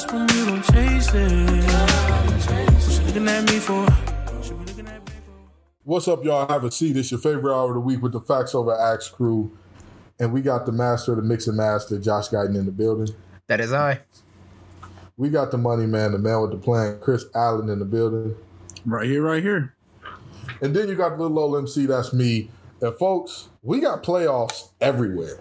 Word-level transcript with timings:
grasp 0.00 0.12
when 0.12 0.28
you 0.36 0.46
don't 0.46 0.62
chase 0.62 1.12
it. 1.14 1.64
What 1.64 2.98
you 2.98 3.06
looking 3.06 3.28
at 3.28 3.44
me 3.50 3.58
for? 3.58 3.84
What 3.84 4.48
you 4.48 4.56
looking 4.56 4.86
at 4.86 5.06
me 5.06 5.12
for? 5.12 5.32
What's 5.84 6.08
up, 6.08 6.24
y'all? 6.24 6.48
Have 6.48 6.64
a 6.64 6.70
seat. 6.70 6.96
It's 6.96 7.10
your 7.10 7.20
favorite 7.20 7.54
hour 7.54 7.68
of 7.68 7.74
the 7.74 7.80
week 7.80 8.02
with 8.02 8.12
the 8.12 8.20
Facts 8.20 8.54
Over 8.54 8.78
Axe 8.78 9.08
crew. 9.08 9.56
And 10.18 10.32
we 10.32 10.42
got 10.42 10.66
the 10.66 10.72
master 10.72 11.12
of 11.12 11.18
the 11.18 11.24
mix 11.24 11.46
and 11.46 11.56
master, 11.56 11.98
Josh 11.98 12.28
Guyton, 12.28 12.56
in 12.56 12.66
the 12.66 12.72
building. 12.72 13.14
That 13.46 13.60
is 13.60 13.72
I. 13.72 14.00
We 15.16 15.28
got 15.28 15.50
the 15.50 15.58
money 15.58 15.86
man, 15.86 16.12
the 16.12 16.18
man 16.18 16.40
with 16.42 16.52
the 16.52 16.58
plan, 16.58 16.98
Chris 17.00 17.24
Allen, 17.34 17.68
in 17.68 17.78
the 17.78 17.84
building. 17.84 18.34
Right 18.84 19.06
here, 19.06 19.22
right 19.22 19.42
here. 19.42 19.74
And 20.62 20.74
then 20.74 20.88
you 20.88 20.94
got 20.94 21.16
the 21.16 21.22
little 21.22 21.38
old 21.38 21.56
MC, 21.56 21.86
that's 21.86 22.12
me. 22.12 22.50
And 22.80 22.94
folks, 22.96 23.48
we 23.62 23.80
got 23.80 24.02
playoffs 24.02 24.70
everywhere. 24.80 25.40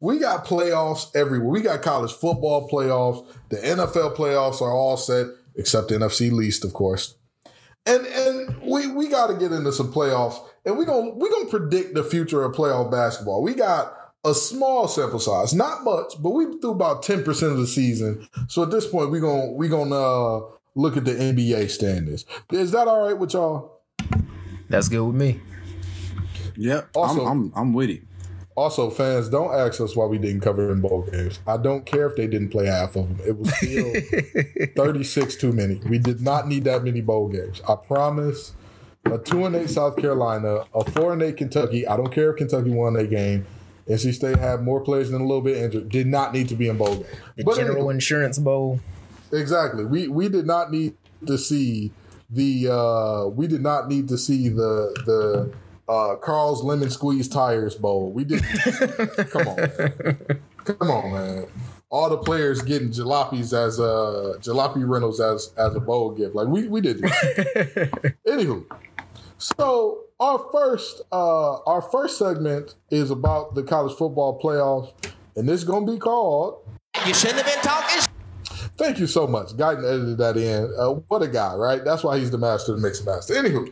We 0.00 0.18
got 0.18 0.46
playoffs 0.46 1.14
everywhere. 1.14 1.50
We 1.50 1.60
got 1.60 1.82
college 1.82 2.12
football 2.12 2.68
playoffs. 2.68 3.26
The 3.50 3.56
NFL 3.58 4.16
playoffs 4.16 4.62
are 4.62 4.72
all 4.72 4.96
set, 4.96 5.26
except 5.56 5.88
the 5.88 5.96
NFC 5.96 6.32
least, 6.32 6.64
of 6.64 6.72
course. 6.72 7.16
And 7.86 8.06
and 8.06 8.62
we 8.62 8.86
we 8.92 9.08
got 9.08 9.28
to 9.28 9.34
get 9.34 9.52
into 9.52 9.72
some 9.72 9.92
playoffs, 9.92 10.38
and 10.64 10.78
we 10.78 10.84
gonna 10.84 11.10
we 11.10 11.28
gonna 11.30 11.46
predict 11.50 11.94
the 11.94 12.02
future 12.04 12.42
of 12.42 12.54
playoff 12.54 12.90
basketball. 12.90 13.42
We 13.42 13.54
got 13.54 13.94
a 14.24 14.34
small 14.34 14.86
sample 14.88 15.18
size, 15.18 15.54
not 15.54 15.82
much, 15.84 16.14
but 16.22 16.30
we 16.30 16.44
through 16.60 16.72
about 16.72 17.02
ten 17.02 17.22
percent 17.22 17.52
of 17.52 17.58
the 17.58 17.66
season. 17.66 18.26
So 18.48 18.62
at 18.62 18.70
this 18.70 18.86
point, 18.86 19.10
we 19.10 19.20
gonna 19.20 19.52
we 19.52 19.68
gonna 19.68 19.96
uh, 19.96 20.40
look 20.74 20.96
at 20.96 21.04
the 21.04 21.12
NBA 21.12 21.70
standings. 21.70 22.24
Is 22.52 22.70
that 22.72 22.86
all 22.88 23.06
right 23.06 23.16
with 23.18 23.32
y'all? 23.34 23.80
That's 24.68 24.88
good 24.88 25.02
with 25.04 25.16
me. 25.16 25.40
Yep. 26.56 26.90
Also- 26.94 27.22
I'm, 27.26 27.46
I'm 27.46 27.52
I'm 27.56 27.72
with 27.72 27.90
it. 27.90 28.02
Also, 28.56 28.90
fans, 28.90 29.28
don't 29.28 29.54
ask 29.54 29.80
us 29.80 29.94
why 29.96 30.04
we 30.06 30.18
didn't 30.18 30.40
cover 30.40 30.70
in 30.72 30.80
bowl 30.80 31.02
games. 31.10 31.38
I 31.46 31.56
don't 31.56 31.86
care 31.86 32.06
if 32.06 32.16
they 32.16 32.26
didn't 32.26 32.50
play 32.50 32.66
half 32.66 32.96
of 32.96 33.16
them. 33.16 33.26
It 33.26 33.38
was 33.38 33.54
still 33.56 33.92
36 34.76 35.36
too 35.36 35.52
many. 35.52 35.76
We 35.88 35.98
did 35.98 36.20
not 36.20 36.48
need 36.48 36.64
that 36.64 36.82
many 36.84 37.00
bowl 37.00 37.28
games. 37.28 37.62
I 37.68 37.76
promise. 37.76 38.52
A 39.06 39.16
2 39.16 39.46
and 39.46 39.56
8 39.56 39.70
South 39.70 39.96
Carolina, 39.96 40.64
a 40.74 40.84
4 40.84 41.14
and 41.14 41.22
8 41.22 41.36
Kentucky. 41.36 41.86
I 41.86 41.96
don't 41.96 42.12
care 42.12 42.30
if 42.32 42.36
Kentucky 42.36 42.68
won 42.70 42.92
that 42.94 43.08
game. 43.08 43.46
NC 43.88 44.12
State 44.12 44.38
had 44.38 44.62
more 44.62 44.80
players 44.82 45.10
than 45.10 45.22
a 45.22 45.24
little 45.26 45.40
bit 45.40 45.56
injured. 45.56 45.88
Did 45.88 46.06
not 46.06 46.34
need 46.34 46.48
to 46.50 46.54
be 46.54 46.68
in 46.68 46.76
bowl 46.76 46.96
games. 46.96 47.06
The 47.36 47.44
But 47.44 47.56
General 47.56 47.76
anyway, 47.78 47.94
Insurance 47.94 48.38
Bowl. 48.38 48.78
Exactly. 49.32 49.84
We 49.86 50.06
we 50.08 50.28
did 50.28 50.46
not 50.46 50.70
need 50.70 50.96
to 51.26 51.38
see 51.38 51.92
the 52.28 52.68
uh 52.70 53.28
we 53.28 53.46
did 53.46 53.62
not 53.62 53.88
need 53.88 54.08
to 54.08 54.18
see 54.18 54.48
the 54.48 54.92
the 55.06 55.52
uh 55.90 56.14
Carl's 56.16 56.62
lemon 56.62 56.88
squeeze 56.88 57.28
tires 57.28 57.74
bowl. 57.74 58.12
We 58.12 58.24
didn't 58.24 58.46
come 59.30 59.48
on. 59.48 59.56
Man. 59.56 60.40
Come 60.64 60.90
on, 60.90 61.12
man. 61.12 61.46
All 61.90 62.08
the 62.08 62.18
players 62.18 62.62
getting 62.62 62.90
jalopies 62.90 63.52
as 63.52 63.80
uh 63.80 64.38
jalopy 64.38 64.88
rentals 64.88 65.20
as 65.20 65.52
as 65.58 65.74
a 65.74 65.80
bowl 65.80 66.12
gift. 66.12 66.36
Like 66.36 66.46
we 66.46 66.68
we 66.68 66.80
did 66.80 67.00
this. 67.00 67.10
Anywho. 68.26 68.64
So 69.38 70.04
our 70.20 70.38
first 70.52 71.02
uh 71.10 71.60
our 71.64 71.82
first 71.82 72.18
segment 72.18 72.76
is 72.90 73.10
about 73.10 73.56
the 73.56 73.64
college 73.64 73.96
football 73.96 74.40
playoffs, 74.40 74.92
and 75.34 75.50
it's 75.50 75.64
gonna 75.64 75.90
be 75.90 75.98
called 75.98 76.62
You 77.04 77.14
shouldn't 77.14 77.42
have 77.42 77.46
been 77.46 77.64
talking 77.64 78.00
Thank 78.80 78.98
you 78.98 79.06
so 79.06 79.26
much. 79.26 79.48
Guyton 79.48 79.84
edited 79.84 80.16
that 80.18 80.38
in. 80.38 80.72
Uh, 80.78 81.02
what 81.08 81.20
a 81.20 81.28
guy, 81.28 81.54
right? 81.54 81.84
That's 81.84 82.02
why 82.02 82.18
he's 82.18 82.30
the 82.30 82.38
master 82.38 82.72
of 82.72 82.80
the 82.80 82.88
mix 82.88 83.04
master. 83.04 83.34
Anywho, 83.34 83.70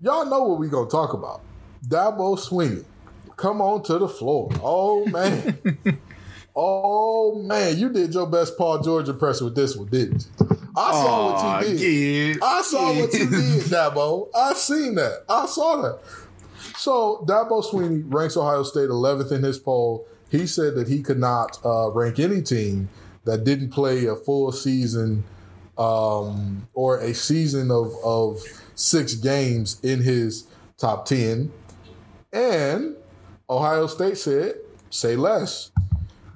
y'all 0.00 0.26
know 0.26 0.44
what 0.44 0.58
we 0.58 0.68
gonna 0.68 0.88
talk 0.88 1.12
about. 1.12 1.40
Dabo 1.86 2.38
Swinney, 2.38 2.84
come 3.36 3.60
on 3.60 3.82
to 3.84 3.98
the 3.98 4.08
floor. 4.08 4.50
Oh 4.62 5.04
man, 5.06 5.58
oh 6.56 7.40
man, 7.42 7.76
you 7.78 7.90
did 7.92 8.14
your 8.14 8.26
best 8.26 8.56
Paul 8.56 8.80
George 8.82 9.08
impression 9.08 9.46
with 9.46 9.54
this 9.54 9.76
one, 9.76 9.88
didn't 9.88 10.26
you? 10.40 10.56
I 10.76 10.90
saw 10.92 11.06
Aw, 11.28 11.56
what 11.58 11.68
you 11.68 11.78
did. 11.78 11.78
kid. 12.34 12.42
I 12.42 12.62
saw 12.62 12.92
what 12.92 13.12
you 13.12 13.30
did, 13.30 13.62
Dabo. 13.64 14.28
I 14.34 14.52
seen 14.54 14.94
that. 14.96 15.24
I 15.28 15.46
saw 15.46 15.82
that. 15.82 15.98
So 16.76 17.24
Dabo 17.26 17.64
Swinney 17.64 18.04
ranks 18.06 18.36
Ohio 18.36 18.62
State 18.62 18.88
11th 18.90 19.32
in 19.32 19.42
his 19.42 19.58
poll. 19.58 20.06
He 20.30 20.46
said 20.46 20.74
that 20.74 20.88
he 20.88 21.02
could 21.02 21.18
not 21.18 21.58
uh, 21.64 21.90
rank 21.92 22.18
any 22.18 22.42
team 22.42 22.88
that 23.24 23.44
didn't 23.44 23.70
play 23.70 24.06
a 24.06 24.16
full 24.16 24.52
season 24.52 25.24
um, 25.78 26.68
or 26.74 26.98
a 26.98 27.14
season 27.14 27.70
of, 27.70 27.94
of 28.04 28.42
six 28.76 29.14
games 29.14 29.80
in 29.82 30.02
his 30.02 30.46
top 30.78 31.06
10. 31.06 31.52
And 32.32 32.94
Ohio 33.50 33.88
State 33.88 34.18
said, 34.18 34.54
say 34.90 35.16
less. 35.16 35.72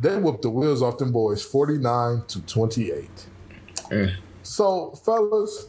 They 0.00 0.16
whooped 0.16 0.42
the 0.42 0.50
wheels 0.50 0.82
off 0.82 0.98
them 0.98 1.12
boys 1.12 1.44
49 1.44 2.24
to 2.28 2.40
28. 2.40 3.10
Eh. 3.92 4.10
So, 4.42 4.92
fellas, 5.04 5.66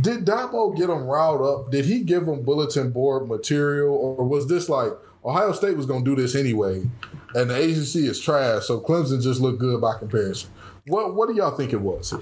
did 0.00 0.24
Dabo 0.24 0.76
get 0.76 0.88
them 0.88 1.04
riled 1.04 1.42
up? 1.42 1.70
Did 1.70 1.84
he 1.84 2.00
give 2.00 2.26
them 2.26 2.42
bulletin 2.42 2.90
board 2.90 3.28
material, 3.28 3.94
or 3.94 4.24
was 4.24 4.46
this 4.48 4.68
like 4.68 4.92
Ohio 5.24 5.52
State 5.52 5.76
was 5.76 5.86
going 5.86 6.04
to 6.04 6.14
do 6.14 6.20
this 6.20 6.34
anyway, 6.34 6.88
and 7.34 7.50
the 7.50 7.56
ACC 7.56 8.08
is 8.08 8.20
trash, 8.20 8.64
so 8.66 8.80
Clemson 8.80 9.22
just 9.22 9.40
looked 9.40 9.58
good 9.58 9.80
by 9.80 9.98
comparison? 9.98 10.50
What 10.86 11.16
What 11.16 11.28
do 11.28 11.34
y'all 11.34 11.50
think 11.50 11.72
it 11.72 11.80
was? 11.80 12.14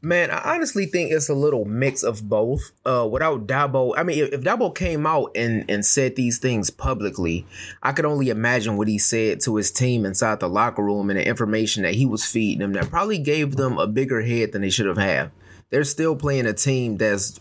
Man, 0.00 0.30
I 0.30 0.54
honestly 0.54 0.86
think 0.86 1.10
it's 1.10 1.28
a 1.28 1.34
little 1.34 1.64
mix 1.64 2.04
of 2.04 2.28
both. 2.28 2.70
Uh, 2.86 3.08
without 3.10 3.48
Dabo, 3.48 3.94
I 3.96 4.04
mean, 4.04 4.18
if, 4.24 4.32
if 4.32 4.40
Dabo 4.42 4.72
came 4.72 5.06
out 5.06 5.32
and 5.34 5.64
and 5.68 5.84
said 5.84 6.14
these 6.14 6.38
things 6.38 6.70
publicly, 6.70 7.44
I 7.82 7.90
could 7.92 8.04
only 8.04 8.28
imagine 8.28 8.76
what 8.76 8.86
he 8.86 8.98
said 8.98 9.40
to 9.40 9.56
his 9.56 9.72
team 9.72 10.06
inside 10.06 10.38
the 10.38 10.48
locker 10.48 10.84
room 10.84 11.10
and 11.10 11.18
the 11.18 11.26
information 11.26 11.82
that 11.82 11.94
he 11.94 12.06
was 12.06 12.24
feeding 12.24 12.60
them. 12.60 12.74
That 12.74 12.90
probably 12.90 13.18
gave 13.18 13.56
them 13.56 13.76
a 13.78 13.88
bigger 13.88 14.22
head 14.22 14.52
than 14.52 14.62
they 14.62 14.70
should 14.70 14.86
have 14.86 14.98
had. 14.98 15.32
They're 15.70 15.82
still 15.82 16.14
playing 16.14 16.46
a 16.46 16.52
team 16.52 16.98
that's 16.98 17.40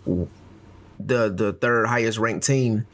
the 1.00 1.30
the 1.30 1.56
third 1.62 1.88
highest 1.88 2.18
ranked 2.18 2.46
team 2.46 2.88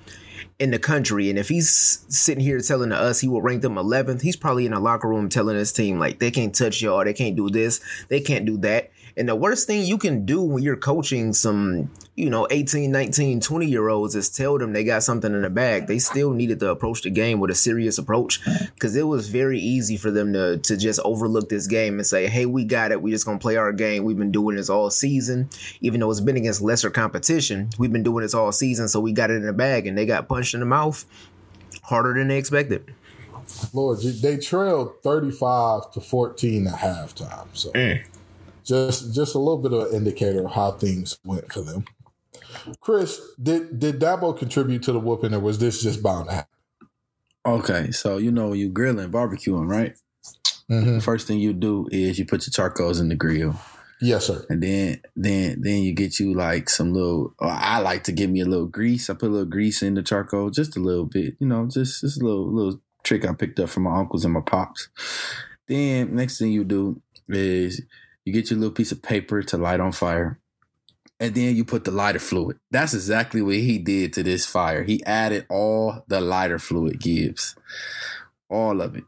in 0.59 0.71
the 0.71 0.79
country. 0.79 1.29
And 1.29 1.37
if 1.37 1.49
he's 1.49 2.05
sitting 2.09 2.43
here 2.43 2.59
telling 2.59 2.91
us 2.91 3.19
he 3.19 3.27
will 3.27 3.41
rank 3.41 3.61
them 3.61 3.75
11th, 3.75 4.21
he's 4.21 4.35
probably 4.35 4.65
in 4.65 4.73
a 4.73 4.79
locker 4.79 5.07
room 5.07 5.29
telling 5.29 5.55
his 5.55 5.71
team, 5.71 5.99
like, 5.99 6.19
they 6.19 6.31
can't 6.31 6.55
touch 6.55 6.81
y'all, 6.81 7.03
they 7.03 7.13
can't 7.13 7.35
do 7.35 7.49
this, 7.49 7.79
they 8.09 8.19
can't 8.19 8.45
do 8.45 8.57
that. 8.57 8.89
And 9.17 9.27
the 9.27 9.35
worst 9.35 9.65
thing 9.65 9.83
you 9.83 9.97
can 9.97 10.25
do 10.25 10.43
when 10.43 10.61
you're 10.61 10.77
coaching 10.77 11.33
some, 11.33 11.89
you 12.15 12.29
know, 12.29 12.47
18, 12.51 12.91
19, 12.91 13.41
20 13.41 13.65
year 13.65 13.89
olds 13.89 14.15
is 14.15 14.29
tell 14.29 14.59
them 14.59 14.73
they 14.73 14.83
got 14.83 15.01
something 15.01 15.33
in 15.33 15.41
the 15.41 15.49
bag. 15.49 15.87
They 15.87 15.97
still 15.97 16.33
needed 16.33 16.59
to 16.59 16.69
approach 16.69 17.01
the 17.01 17.09
game 17.09 17.39
with 17.39 17.49
a 17.49 17.55
serious 17.55 17.97
approach 17.97 18.45
because 18.75 18.95
it 18.95 19.07
was 19.07 19.29
very 19.29 19.59
easy 19.59 19.97
for 19.97 20.11
them 20.11 20.33
to, 20.33 20.57
to 20.57 20.77
just 20.77 20.99
overlook 21.03 21.49
this 21.49 21.65
game 21.65 21.95
and 21.95 22.05
say, 22.05 22.27
hey, 22.27 22.45
we 22.45 22.63
got 22.63 22.91
it. 22.91 23.01
We 23.01 23.09
just 23.09 23.25
going 23.25 23.39
to 23.39 23.41
play 23.41 23.55
our 23.55 23.73
game. 23.73 24.03
We've 24.03 24.19
been 24.19 24.31
doing 24.31 24.55
this 24.55 24.69
all 24.69 24.91
season. 24.91 25.49
Even 25.81 25.99
though 25.99 26.11
it's 26.11 26.21
been 26.21 26.37
against 26.37 26.61
lesser 26.61 26.91
competition, 26.91 27.71
we've 27.79 27.91
been 27.91 28.03
doing 28.03 28.21
this 28.21 28.35
all 28.35 28.51
season. 28.51 28.87
So 28.87 28.99
we 28.99 29.13
got 29.13 29.31
it 29.31 29.37
in 29.37 29.47
the 29.47 29.53
bag 29.53 29.87
and 29.87 29.97
they 29.97 30.05
got 30.05 30.27
punched 30.27 30.53
in 30.53 30.59
the 30.59 30.67
mouth 30.67 31.05
harder 31.81 32.13
than 32.13 32.27
they 32.27 32.37
expected. 32.37 32.93
Lord, 33.73 33.99
they 33.99 34.37
trailed 34.37 35.01
thirty 35.01 35.31
five 35.31 35.91
to 35.93 36.01
fourteen 36.01 36.67
at 36.67 36.79
halftime. 36.79 37.47
So 37.53 37.71
mm. 37.71 38.03
Just 38.67 39.13
just 39.15 39.33
a 39.35 39.39
little 39.39 39.57
bit 39.57 39.73
of 39.73 39.87
an 39.89 39.95
indicator 39.95 40.45
of 40.45 40.51
how 40.53 40.71
things 40.71 41.17
went 41.25 41.51
for 41.51 41.61
them. 41.61 41.85
Chris, 42.81 43.19
did 43.41 43.79
did 43.79 43.99
Dabo 43.99 44.37
contribute 44.37 44.83
to 44.83 44.91
the 44.91 44.99
whooping, 44.99 45.33
or 45.33 45.39
was 45.39 45.59
this 45.59 45.81
just 45.81 46.03
bound 46.03 46.27
to 46.29 46.35
happen? 46.35 46.49
Okay, 47.45 47.91
so 47.91 48.17
you 48.17 48.31
know 48.31 48.53
you 48.53 48.69
grilling, 48.69 49.09
barbecuing, 49.09 49.67
right? 49.69 49.95
Mhm. 50.69 50.95
The 50.95 51.01
first 51.01 51.27
thing 51.27 51.39
you 51.39 51.53
do 51.53 51.87
is 51.91 52.19
you 52.19 52.25
put 52.25 52.45
your 52.45 52.51
charcoals 52.51 52.99
in 52.99 53.07
the 53.07 53.15
grill, 53.15 53.55
Yes, 54.01 54.25
sir. 54.27 54.45
and 54.49 54.61
then 54.61 55.01
then 55.15 55.61
then 55.61 55.81
you 55.83 55.93
get 55.93 56.19
you 56.19 56.33
like 56.33 56.69
some 56.69 56.93
little. 56.93 57.33
I 57.39 57.79
like 57.79 58.03
to 58.05 58.11
give 58.11 58.29
me 58.29 58.41
a 58.41 58.45
little 58.45 58.65
grease. 58.67 59.09
I 59.09 59.13
put 59.13 59.29
a 59.29 59.31
little 59.31 59.45
grease 59.45 59.81
in 59.81 59.93
the 59.93 60.03
charcoal, 60.03 60.49
just 60.49 60.75
a 60.75 60.81
little 60.81 61.05
bit. 61.05 61.35
You 61.39 61.47
know, 61.47 61.67
just 61.67 62.01
just 62.01 62.21
a 62.21 62.25
little 62.25 62.51
little 62.51 62.81
trick 63.03 63.23
I 63.25 63.31
picked 63.33 63.59
up 63.61 63.69
from 63.69 63.83
my 63.83 63.97
uncles 63.97 64.25
and 64.25 64.33
my 64.33 64.41
pops. 64.41 64.89
Then 65.69 66.15
next 66.15 66.37
thing 66.39 66.51
you 66.51 66.65
do 66.65 67.01
is 67.29 67.81
you 68.27 68.33
get 68.33 68.51
your 68.51 68.59
little 68.59 68.75
piece 68.75 68.91
of 68.91 69.01
paper 69.01 69.41
to 69.41 69.55
light 69.57 69.79
on 69.79 69.93
fire. 69.93 70.37
And 71.17 71.33
then 71.33 71.55
you 71.55 71.63
put 71.63 71.85
the 71.85 71.91
lighter 71.91 72.19
fluid. 72.19 72.57
That's 72.71 72.93
exactly 72.93 73.41
what 73.41 73.55
he 73.55 73.77
did 73.77 74.11
to 74.13 74.23
this 74.23 74.45
fire. 74.45 74.83
He 74.83 75.01
added 75.05 75.45
all 75.49 76.03
the 76.07 76.19
lighter 76.19 76.59
fluid, 76.59 76.99
gives, 76.99 77.55
All 78.49 78.81
of 78.81 78.97
it. 78.97 79.05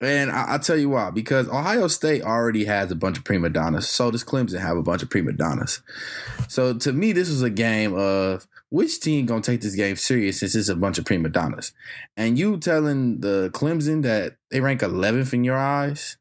And 0.00 0.30
I, 0.30 0.44
I'll 0.44 0.58
tell 0.58 0.78
you 0.78 0.88
why. 0.88 1.10
Because 1.10 1.46
Ohio 1.50 1.88
State 1.88 2.22
already 2.22 2.64
has 2.64 2.90
a 2.90 2.96
bunch 2.96 3.18
of 3.18 3.24
prima 3.24 3.50
donnas. 3.50 3.86
So 3.86 4.10
does 4.10 4.24
Clemson 4.24 4.60
have 4.60 4.78
a 4.78 4.82
bunch 4.82 5.02
of 5.02 5.10
prima 5.10 5.32
donnas. 5.32 5.82
So 6.48 6.72
to 6.72 6.92
me, 6.94 7.12
this 7.12 7.28
was 7.28 7.42
a 7.42 7.50
game 7.50 7.94
of 7.94 8.48
which 8.70 8.98
team 9.00 9.26
gonna 9.26 9.42
take 9.42 9.60
this 9.60 9.74
game 9.74 9.96
serious 9.96 10.40
since 10.40 10.54
it's 10.54 10.70
a 10.70 10.76
bunch 10.76 10.98
of 10.98 11.04
prima 11.04 11.28
donnas. 11.28 11.72
And 12.16 12.38
you 12.38 12.56
telling 12.56 13.20
the 13.20 13.50
Clemson 13.52 14.02
that 14.04 14.36
they 14.50 14.60
rank 14.60 14.80
11th 14.80 15.34
in 15.34 15.44
your 15.44 15.58
eyes 15.58 16.16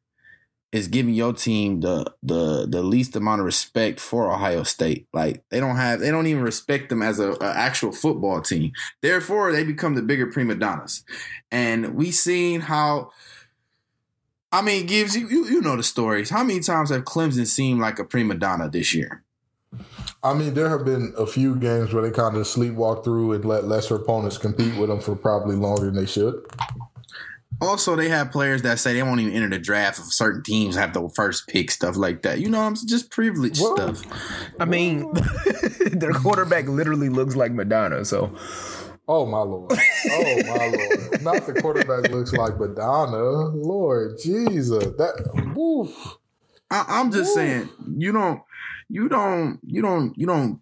is 0.71 0.87
giving 0.87 1.13
your 1.13 1.33
team 1.33 1.79
the 1.79 2.11
the 2.21 2.67
the 2.67 2.83
least 2.83 3.15
amount 3.15 3.39
of 3.39 3.45
respect 3.45 3.99
for 3.99 4.31
Ohio 4.31 4.63
State. 4.63 5.07
Like 5.13 5.43
they 5.49 5.59
don't 5.59 5.77
have 5.77 5.99
they 5.99 6.11
don't 6.11 6.27
even 6.27 6.43
respect 6.43 6.89
them 6.89 7.01
as 7.01 7.19
a, 7.19 7.31
a 7.33 7.53
actual 7.55 7.91
football 7.91 8.41
team. 8.41 8.71
Therefore, 9.01 9.51
they 9.51 9.63
become 9.63 9.95
the 9.95 10.01
bigger 10.01 10.27
prima 10.27 10.55
donnas. 10.55 11.03
And 11.51 11.95
we 11.95 12.11
seen 12.11 12.61
how 12.61 13.11
I 14.51 14.61
mean, 14.61 14.85
gives 14.85 15.15
you, 15.15 15.27
you 15.27 15.45
you 15.45 15.61
know 15.61 15.75
the 15.75 15.83
stories. 15.83 16.29
How 16.29 16.43
many 16.43 16.61
times 16.61 16.89
have 16.89 17.03
Clemson 17.03 17.45
seemed 17.45 17.81
like 17.81 17.99
a 17.99 18.05
prima 18.05 18.35
donna 18.35 18.69
this 18.69 18.93
year? 18.93 19.23
I 20.23 20.33
mean, 20.33 20.53
there 20.53 20.69
have 20.69 20.85
been 20.85 21.13
a 21.17 21.27
few 21.27 21.55
games 21.55 21.93
where 21.93 22.01
they 22.01 22.11
kind 22.11 22.35
of 22.35 22.43
sleepwalk 22.43 23.03
through 23.03 23.33
and 23.33 23.45
let 23.45 23.65
lesser 23.65 23.95
opponents 23.95 24.37
compete 24.37 24.75
with 24.75 24.89
them 24.89 24.99
for 24.99 25.15
probably 25.15 25.55
longer 25.55 25.85
than 25.85 25.95
they 25.95 26.05
should. 26.05 26.43
Also, 27.59 27.95
they 27.95 28.09
have 28.09 28.31
players 28.31 28.61
that 28.61 28.77
say 28.79 28.93
they 28.93 29.01
won't 29.03 29.19
even 29.19 29.33
enter 29.33 29.49
the 29.49 29.57
draft 29.57 29.97
if 29.99 30.05
certain 30.13 30.43
teams 30.43 30.75
have 30.75 30.93
the 30.93 31.09
first 31.15 31.47
pick, 31.47 31.71
stuff 31.71 31.97
like 31.97 32.21
that. 32.21 32.39
You 32.39 32.49
know, 32.49 32.61
I'm 32.61 32.75
just 32.75 33.09
privileged 33.09 33.59
Well, 33.59 33.75
stuff. 33.75 34.51
I 34.59 34.65
mean, 34.65 35.11
their 35.91 36.13
quarterback 36.13 36.67
literally 36.67 37.09
looks 37.09 37.35
like 37.35 37.51
Madonna. 37.51 38.05
So 38.05 38.35
Oh 39.09 39.25
my 39.25 39.39
lord! 39.39 39.71
Oh 39.71 40.43
my 40.47 40.67
lord! 40.67 41.21
Not 41.21 41.45
the 41.45 41.61
quarterback 41.61 42.11
looks 42.11 42.33
like 42.33 42.59
Madonna. 42.59 43.47
Lord 43.55 44.17
Jesus, 44.21 44.83
that 44.97 45.53
woof. 45.55 46.17
I, 46.69 46.83
I'm 46.89 47.11
just 47.11 47.33
saying, 47.33 47.69
you 47.97 48.11
don't, 48.11 48.41
you 48.89 49.07
don't, 49.07 49.59
you 49.63 49.81
don't, 49.81 50.13
you 50.17 50.27
don't 50.27 50.59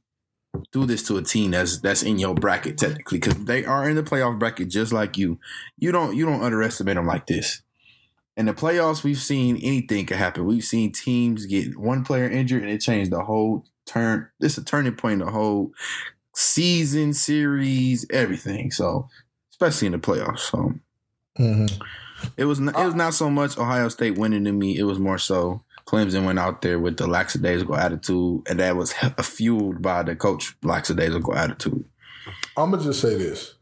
do 0.71 0.85
this 0.85 1.03
to 1.03 1.17
a 1.17 1.21
team 1.21 1.51
that's 1.51 1.79
that's 1.79 2.03
in 2.03 2.17
your 2.19 2.33
bracket 2.35 2.77
technically 2.77 3.19
because 3.19 3.45
they 3.45 3.65
are 3.65 3.89
in 3.89 3.95
the 3.95 4.03
playoff 4.03 4.37
bracket 4.39 4.69
just 4.69 4.91
like 4.93 5.17
you. 5.17 5.39
You 5.77 5.91
don't, 5.91 6.15
you 6.15 6.25
don't 6.25 6.41
underestimate 6.41 6.95
them 6.95 7.07
like 7.07 7.27
this. 7.27 7.61
In 8.37 8.47
the 8.47 8.53
playoffs, 8.53 9.03
we've 9.03 9.17
seen 9.17 9.57
anything 9.57 10.05
can 10.05 10.17
happen. 10.17 10.45
We've 10.45 10.63
seen 10.63 10.91
teams 10.91 11.45
get 11.45 11.77
one 11.77 12.03
player 12.03 12.29
injured 12.29 12.63
and 12.63 12.71
it 12.71 12.81
changed 12.81 13.11
the 13.11 13.23
whole 13.23 13.65
turn. 13.85 14.27
This 14.39 14.53
is 14.53 14.57
a 14.59 14.65
turning 14.65 14.95
point 14.95 15.21
in 15.21 15.25
the 15.27 15.31
whole 15.31 15.71
season, 16.33 17.13
series, 17.13 18.05
everything. 18.09 18.71
So, 18.71 19.07
especially 19.51 19.85
in 19.87 19.91
the 19.93 19.99
playoffs. 19.99 20.39
So, 20.39 20.73
Mm-hmm. 21.37 21.65
it 22.37 22.45
was 22.45 22.61
not, 22.61 22.79
it 22.79 22.85
was 22.85 22.95
not 22.95 23.13
so 23.13 23.29
much 23.29 23.57
Ohio 23.57 23.89
State 23.89 24.17
winning 24.17 24.45
to 24.45 24.53
me. 24.53 24.77
It 24.77 24.83
was 24.83 24.99
more 24.99 25.17
so 25.17 25.64
Clemson 25.85 26.25
went 26.25 26.39
out 26.39 26.61
there 26.61 26.79
with 26.79 26.97
the 26.97 27.07
lackadaisical 27.07 27.75
attitude, 27.75 28.41
and 28.49 28.59
that 28.59 28.75
was 28.75 28.93
fueled 29.21 29.81
by 29.81 30.03
the 30.03 30.15
coach 30.15 30.55
lackadaisical 30.63 31.35
attitude. 31.35 31.85
I'm 32.57 32.71
gonna 32.71 32.83
just 32.83 33.01
say 33.01 33.15
this: 33.15 33.55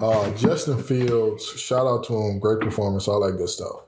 uh, 0.00 0.30
Justin 0.36 0.82
Fields, 0.82 1.44
shout 1.60 1.86
out 1.86 2.04
to 2.04 2.14
him, 2.14 2.38
great 2.38 2.60
performance, 2.60 3.08
all 3.08 3.24
that 3.26 3.36
good 3.36 3.48
stuff. 3.48 3.86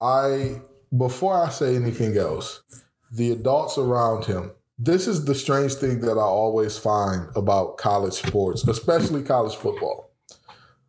I 0.00 0.62
before 0.96 1.44
I 1.44 1.50
say 1.50 1.76
anything 1.76 2.16
else, 2.16 2.62
the 3.10 3.32
adults 3.32 3.78
around 3.78 4.24
him. 4.24 4.52
This 4.82 5.06
is 5.06 5.26
the 5.26 5.34
strange 5.34 5.74
thing 5.74 6.00
that 6.00 6.16
I 6.16 6.22
always 6.22 6.78
find 6.78 7.28
about 7.36 7.76
college 7.76 8.14
sports, 8.14 8.66
especially 8.66 9.22
college 9.22 9.54
football. 9.54 10.10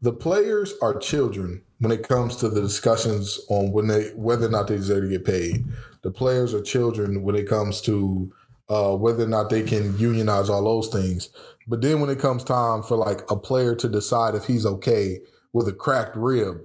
The 0.01 0.13
players 0.13 0.73
are 0.81 0.97
children 0.97 1.63
when 1.81 1.91
it 1.91 2.07
comes 2.07 2.35
to 2.35 2.47
the 2.47 2.61
discussions 2.61 3.39
on 3.49 3.71
when 3.71 3.87
they 3.87 4.09
whether 4.15 4.45
or 4.45 4.49
not 4.49 4.67
they 4.67 4.77
deserve 4.77 5.03
to 5.03 5.09
get 5.09 5.25
paid. 5.25 5.65
The 6.03 6.11
players 6.11 6.53
are 6.53 6.61
children 6.61 7.23
when 7.23 7.35
it 7.35 7.49
comes 7.49 7.81
to 7.81 8.31
uh, 8.69 8.95
whether 8.95 9.23
or 9.23 9.27
not 9.27 9.49
they 9.49 9.63
can 9.63 9.97
unionize 9.97 10.47
all 10.47 10.63
those 10.63 10.89
things. 10.89 11.29
But 11.67 11.81
then 11.81 11.99
when 11.99 12.11
it 12.11 12.19
comes 12.19 12.43
time 12.43 12.83
for 12.83 12.95
like 12.97 13.21
a 13.31 13.35
player 13.35 13.73
to 13.75 13.89
decide 13.89 14.35
if 14.35 14.45
he's 14.45 14.65
okay 14.65 15.21
with 15.53 15.67
a 15.67 15.73
cracked 15.73 16.15
rib, 16.15 16.61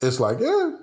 it's 0.00 0.20
like, 0.20 0.38
yeah, 0.40 0.76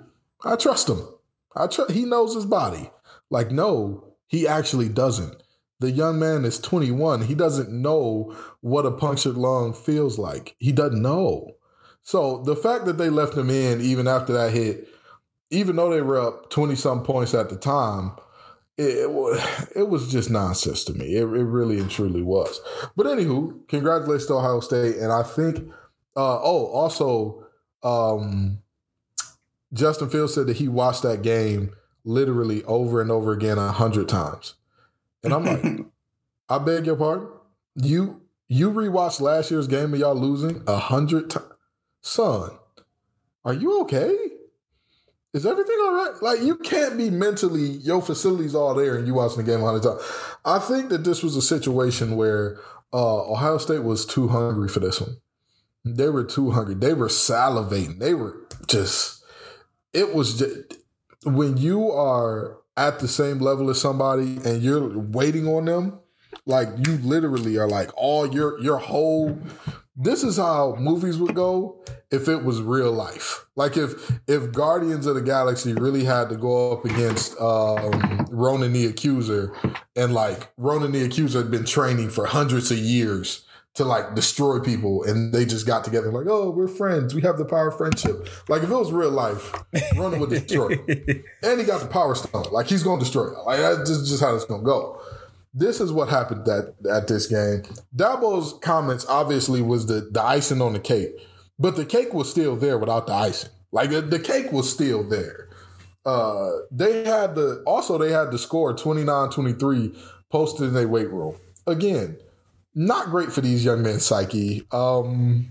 I 0.44 0.54
trust 0.54 0.88
him. 0.88 1.08
I 1.56 1.66
tr- 1.66 1.90
he 1.90 2.04
knows 2.04 2.34
his 2.34 2.46
body. 2.46 2.90
Like, 3.28 3.50
no, 3.50 4.14
he 4.28 4.46
actually 4.46 4.88
doesn't. 4.88 5.42
The 5.80 5.90
young 5.90 6.20
man 6.20 6.44
is 6.44 6.60
21. 6.60 7.22
He 7.22 7.34
doesn't 7.34 7.70
know 7.70 8.34
what 8.60 8.86
a 8.86 8.92
punctured 8.92 9.36
lung 9.36 9.72
feels 9.72 10.16
like. 10.16 10.54
He 10.60 10.70
doesn't 10.70 11.02
know. 11.02 11.56
So 12.04 12.42
the 12.42 12.54
fact 12.54 12.84
that 12.84 12.98
they 12.98 13.08
left 13.08 13.34
him 13.34 13.50
in 13.50 13.80
even 13.80 14.06
after 14.06 14.32
that 14.34 14.52
hit, 14.52 14.88
even 15.50 15.76
though 15.76 15.90
they 15.90 16.02
were 16.02 16.20
up 16.20 16.50
20 16.50 16.76
some 16.76 17.02
points 17.02 17.34
at 17.34 17.48
the 17.48 17.56
time, 17.56 18.12
it, 18.76 19.08
it, 19.08 19.70
it 19.76 19.88
was 19.88 20.12
just 20.12 20.30
nonsense 20.30 20.84
to 20.84 20.92
me. 20.92 21.16
It, 21.16 21.22
it 21.22 21.26
really 21.26 21.78
and 21.78 21.90
truly 21.90 22.22
was. 22.22 22.60
But 22.94 23.06
anywho, 23.06 23.66
congratulations 23.68 24.26
to 24.26 24.34
Ohio 24.34 24.60
State. 24.60 24.96
And 24.96 25.12
I 25.12 25.22
think, 25.22 25.58
uh, 26.16 26.40
oh, 26.42 26.66
also, 26.66 27.46
um, 27.82 28.58
Justin 29.72 30.10
Fields 30.10 30.34
said 30.34 30.46
that 30.46 30.56
he 30.58 30.68
watched 30.68 31.02
that 31.02 31.22
game 31.22 31.74
literally 32.04 32.62
over 32.64 33.00
and 33.00 33.10
over 33.10 33.32
again 33.32 33.58
a 33.58 33.72
hundred 33.72 34.08
times. 34.08 34.54
And 35.22 35.32
I'm 35.32 35.44
like, 35.44 35.86
I 36.48 36.58
beg 36.58 36.86
your 36.86 36.96
pardon? 36.96 37.28
You 37.76 38.20
you 38.46 38.70
rewatched 38.70 39.20
last 39.20 39.50
year's 39.50 39.66
game 39.66 39.94
and 39.94 39.98
y'all 39.98 40.14
losing 40.14 40.62
a 40.66 40.76
hundred 40.76 41.30
times? 41.30 41.53
Son, 42.04 42.50
are 43.46 43.54
you 43.54 43.80
okay? 43.80 44.14
Is 45.32 45.46
everything 45.46 45.76
all 45.82 45.94
right? 45.94 46.22
Like 46.22 46.42
you 46.42 46.56
can't 46.56 46.98
be 46.98 47.08
mentally 47.08 47.62
your 47.62 48.02
facility's 48.02 48.54
all 48.54 48.74
there 48.74 48.96
and 48.96 49.06
you 49.06 49.14
watching 49.14 49.38
the 49.38 49.50
game 49.50 49.62
a 49.62 49.64
hundred 49.64 49.82
times. 49.82 50.02
I 50.44 50.58
think 50.58 50.90
that 50.90 51.04
this 51.04 51.22
was 51.22 51.34
a 51.34 51.42
situation 51.42 52.14
where 52.16 52.60
uh, 52.92 53.32
Ohio 53.32 53.56
State 53.56 53.82
was 53.82 54.04
too 54.04 54.28
hungry 54.28 54.68
for 54.68 54.80
this 54.80 55.00
one. 55.00 55.16
They 55.84 56.10
were 56.10 56.24
too 56.24 56.50
hungry. 56.50 56.74
They 56.74 56.92
were 56.92 57.08
salivating. 57.08 57.98
They 57.98 58.14
were 58.14 58.36
just. 58.68 59.24
It 59.94 60.14
was 60.14 60.38
just 60.38 60.74
when 61.24 61.56
you 61.56 61.90
are 61.90 62.58
at 62.76 62.98
the 62.98 63.08
same 63.08 63.38
level 63.38 63.70
as 63.70 63.80
somebody 63.80 64.38
and 64.44 64.62
you're 64.62 64.98
waiting 64.98 65.48
on 65.48 65.64
them, 65.64 66.00
like 66.44 66.68
you 66.86 66.98
literally 66.98 67.56
are 67.56 67.68
like 67.68 67.90
all 67.96 68.32
your 68.32 68.60
your 68.60 68.76
whole. 68.76 69.38
This 69.96 70.24
is 70.24 70.38
how 70.38 70.74
movies 70.78 71.18
would 71.18 71.36
go 71.36 71.84
if 72.10 72.28
it 72.28 72.44
was 72.44 72.60
real 72.60 72.90
life. 72.90 73.46
Like 73.54 73.76
if 73.76 74.10
if 74.26 74.50
Guardians 74.50 75.06
of 75.06 75.14
the 75.14 75.22
Galaxy 75.22 75.72
really 75.72 76.04
had 76.04 76.28
to 76.30 76.36
go 76.36 76.72
up 76.72 76.84
against 76.84 77.40
um, 77.40 78.26
Ronan 78.28 78.72
the 78.72 78.86
Accuser, 78.86 79.54
and 79.94 80.12
like 80.12 80.50
Ronan 80.56 80.90
the 80.90 81.04
Accuser 81.04 81.42
had 81.42 81.50
been 81.50 81.64
training 81.64 82.10
for 82.10 82.26
hundreds 82.26 82.72
of 82.72 82.78
years 82.78 83.44
to 83.74 83.84
like 83.84 84.16
destroy 84.16 84.58
people, 84.58 85.04
and 85.04 85.32
they 85.32 85.44
just 85.44 85.64
got 85.64 85.84
together 85.84 86.10
like, 86.10 86.26
oh, 86.28 86.50
we're 86.50 86.66
friends. 86.66 87.14
We 87.14 87.22
have 87.22 87.38
the 87.38 87.44
power 87.44 87.68
of 87.68 87.76
friendship. 87.76 88.28
Like 88.48 88.64
if 88.64 88.70
it 88.70 88.74
was 88.74 88.90
real 88.90 89.10
life, 89.10 89.52
Ronan 89.96 90.18
would 90.18 90.30
destroy. 90.30 90.70
and 91.42 91.60
he 91.60 91.64
got 91.64 91.80
the 91.80 91.88
power 91.88 92.16
stone. 92.16 92.46
Like 92.50 92.66
he's 92.66 92.82
going 92.82 92.98
to 92.98 93.04
destroy. 93.04 93.28
It. 93.28 93.38
Like 93.46 93.60
that's 93.60 93.88
just, 93.88 94.06
just 94.08 94.22
how 94.22 94.34
it's 94.34 94.44
going 94.44 94.62
to 94.62 94.66
go. 94.66 95.00
This 95.54 95.80
is 95.80 95.92
what 95.92 96.08
happened 96.08 96.46
at 96.48 96.74
at 96.90 97.06
this 97.06 97.26
game. 97.26 97.62
Dabo's 97.94 98.58
comments 98.60 99.06
obviously 99.08 99.62
was 99.62 99.86
the 99.86 100.08
the 100.10 100.22
icing 100.22 100.60
on 100.60 100.72
the 100.72 100.80
cake, 100.80 101.12
but 101.58 101.76
the 101.76 101.86
cake 101.86 102.12
was 102.12 102.28
still 102.28 102.56
there 102.56 102.76
without 102.76 103.06
the 103.06 103.12
icing. 103.12 103.50
Like 103.70 103.90
the, 103.90 104.00
the 104.00 104.18
cake 104.18 104.52
was 104.52 104.70
still 104.70 105.02
there. 105.02 105.48
Uh, 106.04 106.50
they 106.70 107.04
had 107.04 107.34
the 107.34 107.62
also 107.66 107.98
they 107.98 108.12
had 108.12 108.30
the 108.30 108.38
score 108.38 108.74
29-23 108.74 109.96
posted 110.30 110.68
in 110.68 110.74
their 110.74 110.88
weight 110.88 111.10
room. 111.10 111.36
Again, 111.66 112.18
not 112.74 113.06
great 113.06 113.32
for 113.32 113.40
these 113.40 113.64
young 113.64 113.82
men's 113.82 114.04
psyche. 114.04 114.66
Um, 114.70 115.50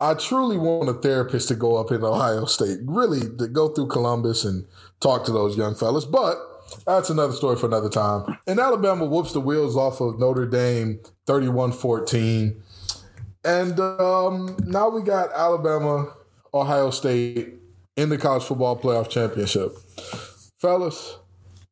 I 0.00 0.14
truly 0.14 0.58
want 0.58 0.88
a 0.88 0.94
therapist 0.94 1.48
to 1.48 1.54
go 1.54 1.76
up 1.76 1.90
in 1.90 2.04
Ohio 2.04 2.44
State, 2.44 2.78
really 2.84 3.20
to 3.38 3.48
go 3.48 3.68
through 3.68 3.88
Columbus 3.88 4.44
and 4.44 4.66
talk 5.00 5.24
to 5.24 5.32
those 5.32 5.56
young 5.56 5.74
fellas. 5.74 6.04
But 6.04 6.36
that's 6.86 7.10
another 7.10 7.32
story 7.32 7.56
for 7.56 7.66
another 7.66 7.88
time. 7.88 8.38
And 8.46 8.58
Alabama 8.58 9.04
whoops 9.04 9.32
the 9.32 9.40
wheels 9.40 9.76
off 9.76 10.00
of 10.00 10.18
Notre 10.18 10.46
Dame 10.46 11.00
31 11.26 11.72
14. 11.72 12.62
And 13.44 13.78
um, 13.78 14.56
now 14.64 14.88
we 14.88 15.02
got 15.02 15.32
Alabama, 15.32 16.14
Ohio 16.52 16.90
State 16.90 17.54
in 17.96 18.08
the 18.08 18.18
college 18.18 18.42
football 18.42 18.78
playoff 18.78 19.08
championship. 19.08 19.76
Fellas, 20.58 21.18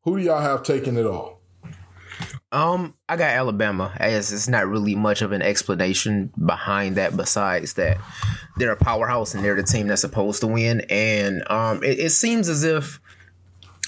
who 0.02 0.18
do 0.18 0.24
y'all 0.24 0.40
have 0.40 0.62
taking 0.62 0.96
it 0.96 1.06
all? 1.06 1.40
Um, 2.52 2.94
I 3.08 3.16
got 3.16 3.30
Alabama 3.30 3.92
as 3.96 4.32
it's 4.32 4.46
not 4.46 4.68
really 4.68 4.94
much 4.94 5.22
of 5.22 5.32
an 5.32 5.42
explanation 5.42 6.32
behind 6.46 6.94
that 6.96 7.16
besides 7.16 7.74
that 7.74 7.98
they're 8.56 8.70
a 8.70 8.76
powerhouse 8.76 9.34
and 9.34 9.44
they're 9.44 9.56
the 9.56 9.64
team 9.64 9.88
that's 9.88 10.02
supposed 10.02 10.40
to 10.42 10.46
win. 10.46 10.82
And 10.88 11.42
um, 11.50 11.82
it, 11.82 11.98
it 11.98 12.10
seems 12.10 12.48
as 12.48 12.62
if 12.62 13.00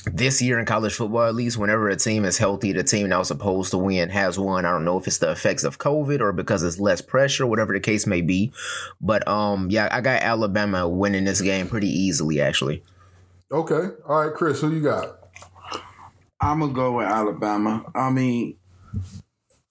this 0.07 0.41
year 0.41 0.59
in 0.59 0.67
college 0.67 0.95
football, 0.95 1.25
at 1.25 1.35
least, 1.35 1.59
whenever 1.59 1.89
a 1.89 1.97
team 1.97 2.25
is 2.25 2.39
healthy, 2.39 2.73
the 2.73 2.85
team 2.85 3.09
that 3.09 3.19
was 3.19 3.29
supposed 3.29 3.73
to 3.73 3.79
win 3.79 4.09
has 4.11 4.39
won. 4.39 4.65
I 4.65 4.71
don't 4.71 4.85
know 4.85 4.99
if 4.99 5.07
it's 5.07 5.19
the 5.19 5.31
effects 5.31 5.65
of 5.65 5.79
COVID 5.79 6.21
or 6.21 6.33
because 6.33 6.63
it's 6.63 6.79
less 6.79 7.01
pressure, 7.01 7.47
whatever 7.47 7.73
the 7.73 7.81
case 7.81 8.07
may 8.07 8.21
be. 8.21 8.53
But 9.01 9.27
um, 9.27 9.69
yeah, 9.71 9.89
I 9.91 10.01
got 10.01 10.23
Alabama 10.23 10.89
winning 10.89 11.25
this 11.25 11.41
game 11.41 11.69
pretty 11.69 11.89
easily, 11.89 12.41
actually. 12.41 12.83
Okay. 13.51 13.89
All 14.09 14.25
right, 14.25 14.35
Chris, 14.35 14.61
who 14.61 14.73
you 14.73 14.83
got? 14.83 15.19
I'm 16.41 16.61
gonna 16.61 16.73
go 16.73 16.93
with 16.93 17.07
Alabama. 17.07 17.85
I 17.95 18.11
mean, 18.11 18.57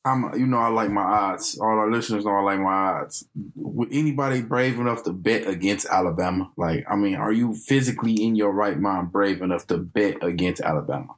I'm 0.06 0.38
you 0.38 0.46
know 0.46 0.60
I 0.60 0.68
like 0.68 0.92
my 0.92 1.02
odds. 1.02 1.58
All 1.60 1.68
our 1.68 1.92
listeners 1.92 2.26
know 2.26 2.36
I 2.36 2.42
like 2.42 2.60
my 2.60 2.72
odds. 3.02 3.28
Would 3.56 3.90
anybody 3.92 4.42
brave 4.42 4.80
enough 4.80 5.04
to 5.04 5.12
bet 5.12 5.48
against 5.48 5.88
Alabama? 5.88 6.52
Like, 6.56 6.86
I 6.88 6.96
mean, 6.96 7.16
are 7.16 7.32
you 7.32 7.56
physically 7.56 8.14
in 8.14 8.36
your 8.36 8.52
right 8.52 8.80
mind 8.80 9.12
brave 9.12 9.42
enough 9.42 9.66
to 9.68 9.78
bet 9.78 10.24
against 10.24 10.62
Alabama? 10.62 11.16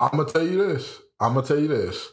I'm 0.00 0.12
gonna 0.12 0.24
tell 0.24 0.46
you 0.46 0.66
this. 0.66 1.02
I'm 1.20 1.34
gonna 1.34 1.46
tell 1.46 1.58
you 1.58 1.68
this. 1.68 2.08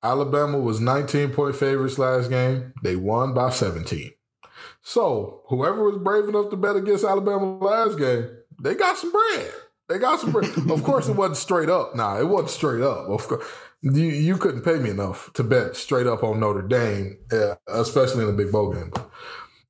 Alabama 0.00 0.58
was 0.58 0.80
19 0.80 1.30
point 1.30 1.56
favorites 1.56 1.98
last 1.98 2.30
game. 2.30 2.72
They 2.84 2.94
won 2.94 3.34
by 3.34 3.50
17. 3.50 4.12
So 4.80 5.42
whoever 5.48 5.82
was 5.82 5.98
brave 5.98 6.28
enough 6.28 6.50
to 6.50 6.56
bet 6.56 6.76
against 6.76 7.04
Alabama 7.04 7.58
last 7.58 7.98
game, 7.98 8.28
they 8.62 8.76
got 8.76 8.96
some 8.96 9.10
bread. 9.10 9.50
They 9.88 9.98
got 9.98 10.20
some. 10.20 10.32
bread. 10.32 10.50
of 10.70 10.84
course, 10.84 11.08
it 11.08 11.16
wasn't 11.16 11.38
straight 11.38 11.70
up. 11.70 11.96
Nah, 11.96 12.18
it 12.18 12.28
wasn't 12.28 12.50
straight 12.50 12.82
up. 12.82 13.08
Of 13.08 13.26
course, 13.26 13.44
you 13.80 14.04
you 14.04 14.36
couldn't 14.36 14.62
pay 14.62 14.78
me 14.78 14.90
enough 14.90 15.32
to 15.34 15.44
bet 15.44 15.76
straight 15.76 16.06
up 16.06 16.22
on 16.22 16.40
Notre 16.40 16.66
Dame, 16.66 17.18
uh, 17.32 17.54
especially 17.68 18.24
in 18.24 18.30
a 18.30 18.32
big 18.36 18.50
bowl 18.50 18.72
game. 18.72 18.92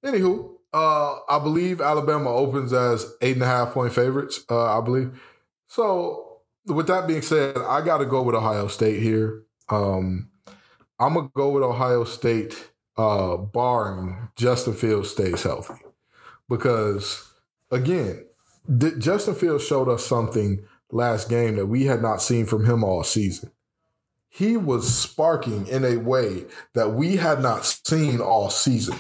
Anywho, 0.04 0.54
uh, 0.72 1.16
I 1.28 1.38
believe 1.38 1.80
Alabama 1.80 2.30
opens 2.30 2.72
as 2.72 3.14
eight 3.20 3.34
and 3.34 3.42
a 3.42 3.46
half 3.46 3.72
point 3.72 3.92
favorites. 3.92 4.40
Uh, 4.50 4.78
I 4.78 4.80
believe. 4.80 5.20
So, 5.66 6.40
with 6.66 6.86
that 6.86 7.06
being 7.06 7.22
said, 7.22 7.56
I 7.58 7.82
got 7.82 7.98
to 7.98 8.06
go 8.06 8.22
with 8.22 8.34
Ohio 8.34 8.68
State 8.68 9.02
here. 9.02 9.42
Um, 9.68 10.30
I'm 10.98 11.14
gonna 11.14 11.30
go 11.34 11.50
with 11.50 11.62
Ohio 11.62 12.04
State, 12.04 12.70
uh, 12.96 13.36
barring 13.36 14.28
Justin 14.36 14.74
Fields 14.74 15.10
stays 15.10 15.42
healthy, 15.42 15.74
because 16.48 17.30
again, 17.70 18.24
Justin 18.98 19.34
Fields 19.34 19.66
showed 19.66 19.88
us 19.88 20.04
something 20.04 20.64
last 20.90 21.28
game 21.28 21.56
that 21.56 21.66
we 21.66 21.84
had 21.84 22.02
not 22.02 22.22
seen 22.22 22.46
from 22.46 22.64
him 22.64 22.82
all 22.82 23.04
season. 23.04 23.50
He 24.38 24.56
was 24.56 24.96
sparking 24.96 25.66
in 25.66 25.84
a 25.84 25.96
way 25.96 26.44
that 26.74 26.90
we 26.90 27.16
had 27.16 27.42
not 27.42 27.66
seen 27.66 28.20
all 28.20 28.50
season. 28.50 28.96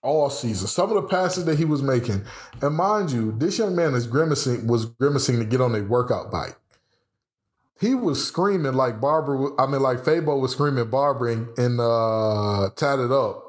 All 0.00 0.30
season. 0.30 0.68
Some 0.68 0.90
of 0.90 1.02
the 1.02 1.08
passes 1.08 1.44
that 1.46 1.58
he 1.58 1.64
was 1.64 1.82
making, 1.82 2.22
and 2.62 2.76
mind 2.76 3.10
you, 3.10 3.32
this 3.32 3.58
young 3.58 3.74
man 3.74 3.94
is 3.94 4.06
grimacing 4.06 4.68
was 4.68 4.84
grimacing 4.84 5.40
to 5.40 5.44
get 5.44 5.60
on 5.60 5.74
a 5.74 5.82
workout 5.82 6.30
bike. 6.30 6.56
He 7.80 7.96
was 7.96 8.24
screaming 8.24 8.74
like 8.74 9.00
Barbara. 9.00 9.50
I 9.58 9.66
mean, 9.66 9.82
like 9.82 9.98
Fabo 9.98 10.40
was 10.40 10.52
screaming 10.52 10.88
Barbara 10.88 11.32
and, 11.32 11.58
and 11.58 11.80
uh, 11.80 12.70
tatted 12.76 13.10
up 13.10 13.42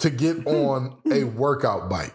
to 0.00 0.10
get 0.10 0.36
hmm. 0.36 0.48
on 0.48 0.96
a 1.10 1.20
hmm. 1.20 1.38
workout 1.38 1.88
bike. 1.88 2.14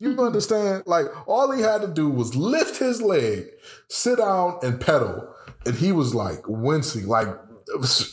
You 0.00 0.14
hmm. 0.14 0.20
understand? 0.20 0.82
Like 0.86 1.06
all 1.28 1.52
he 1.52 1.62
had 1.62 1.82
to 1.82 1.86
do 1.86 2.10
was 2.10 2.34
lift 2.34 2.78
his 2.78 3.00
leg, 3.00 3.46
sit 3.88 4.18
down, 4.18 4.58
and 4.64 4.80
pedal, 4.80 5.29
and 5.66 5.74
he 5.74 5.92
was 5.92 6.14
like 6.14 6.42
wincing, 6.46 7.06
like 7.06 7.28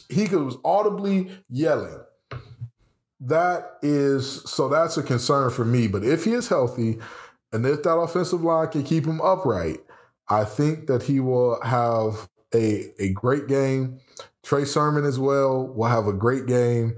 he 0.09 0.27
was 0.27 0.57
audibly 0.63 1.31
yelling. 1.49 1.99
That 3.19 3.77
is 3.81 4.43
so. 4.43 4.69
That's 4.69 4.97
a 4.97 5.03
concern 5.03 5.49
for 5.49 5.65
me. 5.65 5.87
But 5.87 6.03
if 6.03 6.25
he 6.25 6.33
is 6.33 6.49
healthy, 6.49 6.99
and 7.51 7.65
if 7.65 7.83
that 7.83 7.97
offensive 7.97 8.43
line 8.43 8.69
can 8.69 8.83
keep 8.83 9.05
him 9.05 9.21
upright, 9.21 9.79
I 10.29 10.43
think 10.43 10.87
that 10.87 11.03
he 11.03 11.19
will 11.19 11.59
have 11.63 12.29
a 12.53 12.91
a 12.99 13.11
great 13.13 13.47
game. 13.47 13.99
Trey 14.43 14.65
Sermon 14.65 15.03
as 15.03 15.17
well 15.19 15.67
will 15.67 15.89
have 15.89 16.07
a 16.07 16.13
great 16.13 16.45
game. 16.45 16.95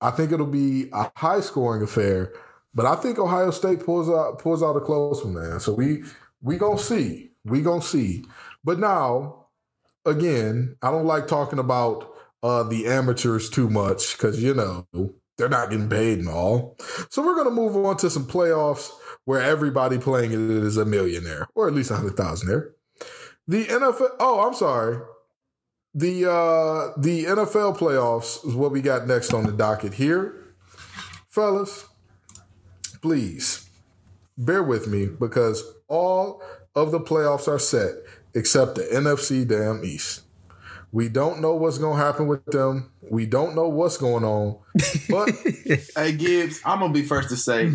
I 0.00 0.10
think 0.10 0.30
it'll 0.30 0.46
be 0.46 0.88
a 0.92 1.10
high 1.16 1.40
scoring 1.40 1.82
affair. 1.82 2.32
But 2.74 2.86
I 2.86 2.94
think 2.94 3.18
Ohio 3.18 3.50
State 3.50 3.84
pulls 3.84 4.08
out 4.08 4.38
pulls 4.38 4.62
out 4.62 4.76
a 4.76 4.80
close 4.80 5.24
one, 5.24 5.34
man. 5.34 5.60
So 5.60 5.72
we 5.72 6.04
we 6.42 6.58
gonna 6.58 6.78
see. 6.78 7.30
We 7.44 7.62
gonna 7.62 7.82
see. 7.82 8.24
But 8.62 8.78
now, 8.78 9.45
again, 10.06 10.76
I 10.82 10.90
don't 10.90 11.06
like 11.06 11.26
talking 11.26 11.58
about 11.58 12.12
uh, 12.42 12.62
the 12.62 12.86
amateurs 12.86 13.50
too 13.50 13.68
much 13.68 14.16
because 14.16 14.42
you 14.42 14.54
know 14.54 14.86
they're 15.36 15.48
not 15.48 15.70
getting 15.70 15.88
paid 15.88 16.20
and 16.20 16.28
all. 16.28 16.76
So 17.10 17.24
we're 17.24 17.36
gonna 17.36 17.50
move 17.50 17.76
on 17.76 17.96
to 17.98 18.10
some 18.10 18.26
playoffs 18.26 18.90
where 19.24 19.40
everybody 19.40 19.98
playing 19.98 20.32
it 20.32 20.40
is 20.40 20.76
a 20.76 20.84
millionaire 20.84 21.46
or 21.54 21.68
at 21.68 21.74
least 21.74 21.90
a 21.90 21.96
hundred 21.96 22.16
thousandaire. 22.16 22.70
The 23.48 23.64
NFL. 23.64 24.16
Oh, 24.18 24.46
I'm 24.46 24.54
sorry. 24.54 24.98
The 25.94 26.30
uh, 26.30 27.00
the 27.00 27.24
NFL 27.24 27.78
playoffs 27.78 28.46
is 28.46 28.54
what 28.54 28.70
we 28.72 28.82
got 28.82 29.06
next 29.06 29.32
on 29.32 29.44
the 29.44 29.52
docket 29.52 29.94
here, 29.94 30.54
fellas 31.28 31.86
please 33.06 33.68
bear 34.36 34.64
with 34.64 34.88
me 34.88 35.06
because 35.06 35.62
all 35.86 36.42
of 36.74 36.90
the 36.90 36.98
playoffs 36.98 37.46
are 37.46 37.58
set 37.58 37.94
except 38.36 38.74
the 38.76 38.82
NFC 38.82 39.48
damn 39.48 39.84
East. 39.84 40.22
We 40.92 41.08
don't 41.08 41.40
know 41.40 41.54
what's 41.54 41.78
going 41.78 41.98
to 41.98 42.04
happen 42.04 42.26
with 42.28 42.44
them. 42.46 42.92
We 43.10 43.26
don't 43.26 43.56
know 43.56 43.68
what's 43.68 43.96
going 43.96 44.24
on. 44.24 44.58
But 45.08 45.30
hey 45.96 46.12
Gibbs, 46.12 46.60
I'm 46.64 46.80
gonna 46.80 46.92
be 46.92 47.02
first 47.02 47.28
to 47.30 47.36
say, 47.36 47.72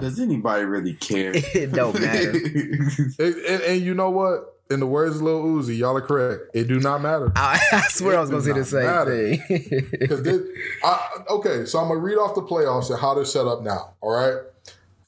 does 0.00 0.20
anybody 0.20 0.64
really 0.64 0.94
care? 0.94 1.32
it 1.34 1.72
don't 1.72 1.98
matter. 2.00 2.30
and, 3.18 3.18
and, 3.18 3.62
and, 3.62 3.80
you 3.80 3.94
know 3.94 4.10
what? 4.10 4.56
In 4.70 4.78
the 4.80 4.86
words 4.86 5.16
of 5.16 5.22
Lil 5.22 5.42
Uzi, 5.42 5.78
y'all 5.78 5.96
are 5.96 6.00
correct. 6.00 6.50
It 6.54 6.68
do 6.68 6.78
not 6.78 7.02
matter. 7.02 7.32
I, 7.34 7.60
I 7.72 7.80
swear 7.88 8.14
it 8.14 8.18
I 8.18 8.20
was 8.20 8.30
going 8.30 8.44
to 8.44 8.48
say 8.48 8.58
the 8.58 8.64
same 8.64 8.84
matter. 8.84 9.36
thing. 9.36 9.88
Because 9.90 10.26
okay, 11.28 11.64
so 11.66 11.80
I'm 11.80 11.88
gonna 11.88 11.98
read 11.98 12.16
off 12.16 12.34
the 12.34 12.42
playoffs 12.42 12.90
and 12.90 13.00
how 13.00 13.14
they're 13.14 13.24
set 13.24 13.46
up 13.46 13.62
now. 13.62 13.94
All 14.00 14.12
right. 14.12 14.42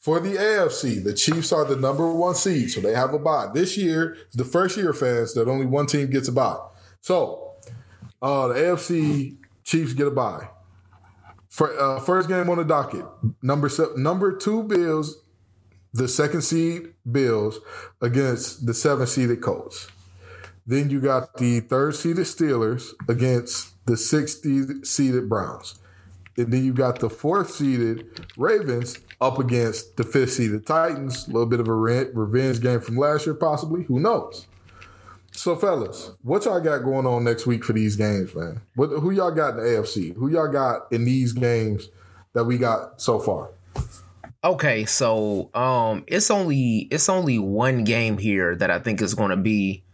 For 0.02 0.18
the 0.18 0.34
AFC, 0.34 1.02
the 1.02 1.14
Chiefs 1.14 1.52
are 1.52 1.64
the 1.64 1.76
number 1.76 2.12
one 2.12 2.34
seed, 2.34 2.72
so 2.72 2.80
they 2.80 2.92
have 2.92 3.14
a 3.14 3.20
bye. 3.20 3.48
This 3.54 3.76
year 3.76 4.16
the 4.34 4.44
first 4.44 4.76
year, 4.76 4.92
fans, 4.92 5.32
that 5.34 5.48
only 5.48 5.64
one 5.64 5.86
team 5.86 6.10
gets 6.10 6.26
a 6.26 6.32
bye. 6.32 6.58
So 7.00 7.52
uh, 8.20 8.48
the 8.48 8.54
AFC 8.54 9.36
Chiefs 9.62 9.92
get 9.92 10.08
a 10.08 10.10
bye. 10.10 10.48
For 11.48 11.78
uh, 11.78 12.00
first 12.00 12.28
game 12.28 12.50
on 12.50 12.58
the 12.58 12.64
docket, 12.64 13.06
number 13.42 13.68
seven, 13.68 14.02
number 14.02 14.36
two 14.36 14.64
Bills 14.64 15.22
the 15.92 16.08
second 16.08 16.42
seed 16.42 16.94
Bills 17.10 17.60
against 18.00 18.66
the 18.66 18.74
seven 18.74 19.06
seeded 19.06 19.40
Colts. 19.40 19.88
Then 20.66 20.90
you 20.90 21.00
got 21.00 21.36
the 21.36 21.60
third 21.60 21.94
seeded 21.94 22.24
Steelers 22.24 22.92
against 23.08 23.74
the 23.86 23.96
sixth 23.96 24.42
seeded 24.84 25.28
Browns. 25.28 25.78
And 26.36 26.52
then 26.52 26.64
you 26.64 26.72
got 26.72 27.00
the 27.00 27.10
fourth 27.10 27.50
seeded 27.50 28.26
Ravens 28.38 28.98
up 29.22 29.38
against 29.38 29.96
the 29.96 30.04
fifth 30.04 30.32
seeded 30.32 30.66
Titans. 30.66 31.26
A 31.28 31.30
little 31.30 31.46
bit 31.46 31.60
of 31.60 31.68
a 31.68 31.74
re- 31.74 32.08
revenge 32.12 32.60
game 32.60 32.80
from 32.80 32.96
last 32.96 33.24
year, 33.24 33.34
possibly. 33.34 33.84
Who 33.84 34.00
knows? 34.00 34.46
So, 35.30 35.56
fellas, 35.56 36.10
what 36.22 36.44
y'all 36.44 36.60
got 36.60 36.80
going 36.80 37.06
on 37.06 37.24
next 37.24 37.46
week 37.46 37.64
for 37.64 37.72
these 37.72 37.96
games, 37.96 38.34
man? 38.34 38.60
What, 38.74 38.88
who 38.88 39.10
y'all 39.10 39.30
got 39.30 39.50
in 39.50 39.56
the 39.56 39.62
AFC? 39.62 40.14
Who 40.14 40.28
y'all 40.28 40.48
got 40.48 40.92
in 40.92 41.04
these 41.04 41.32
games 41.32 41.88
that 42.34 42.44
we 42.44 42.58
got 42.58 43.00
so 43.00 43.18
far? 43.18 43.50
Okay, 44.44 44.84
so 44.86 45.50
um 45.54 46.02
it's 46.08 46.30
only 46.30 46.88
it's 46.90 47.08
only 47.08 47.38
one 47.38 47.84
game 47.84 48.18
here 48.18 48.56
that 48.56 48.72
I 48.72 48.80
think 48.80 49.00
is 49.00 49.14
going 49.14 49.30
to 49.30 49.36
be 49.36 49.84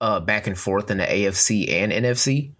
uh 0.00 0.18
back 0.20 0.46
and 0.46 0.58
forth 0.58 0.90
in 0.90 0.96
the 0.96 1.04
AFC 1.04 1.70
and 1.70 1.92
NFC. 1.92 2.52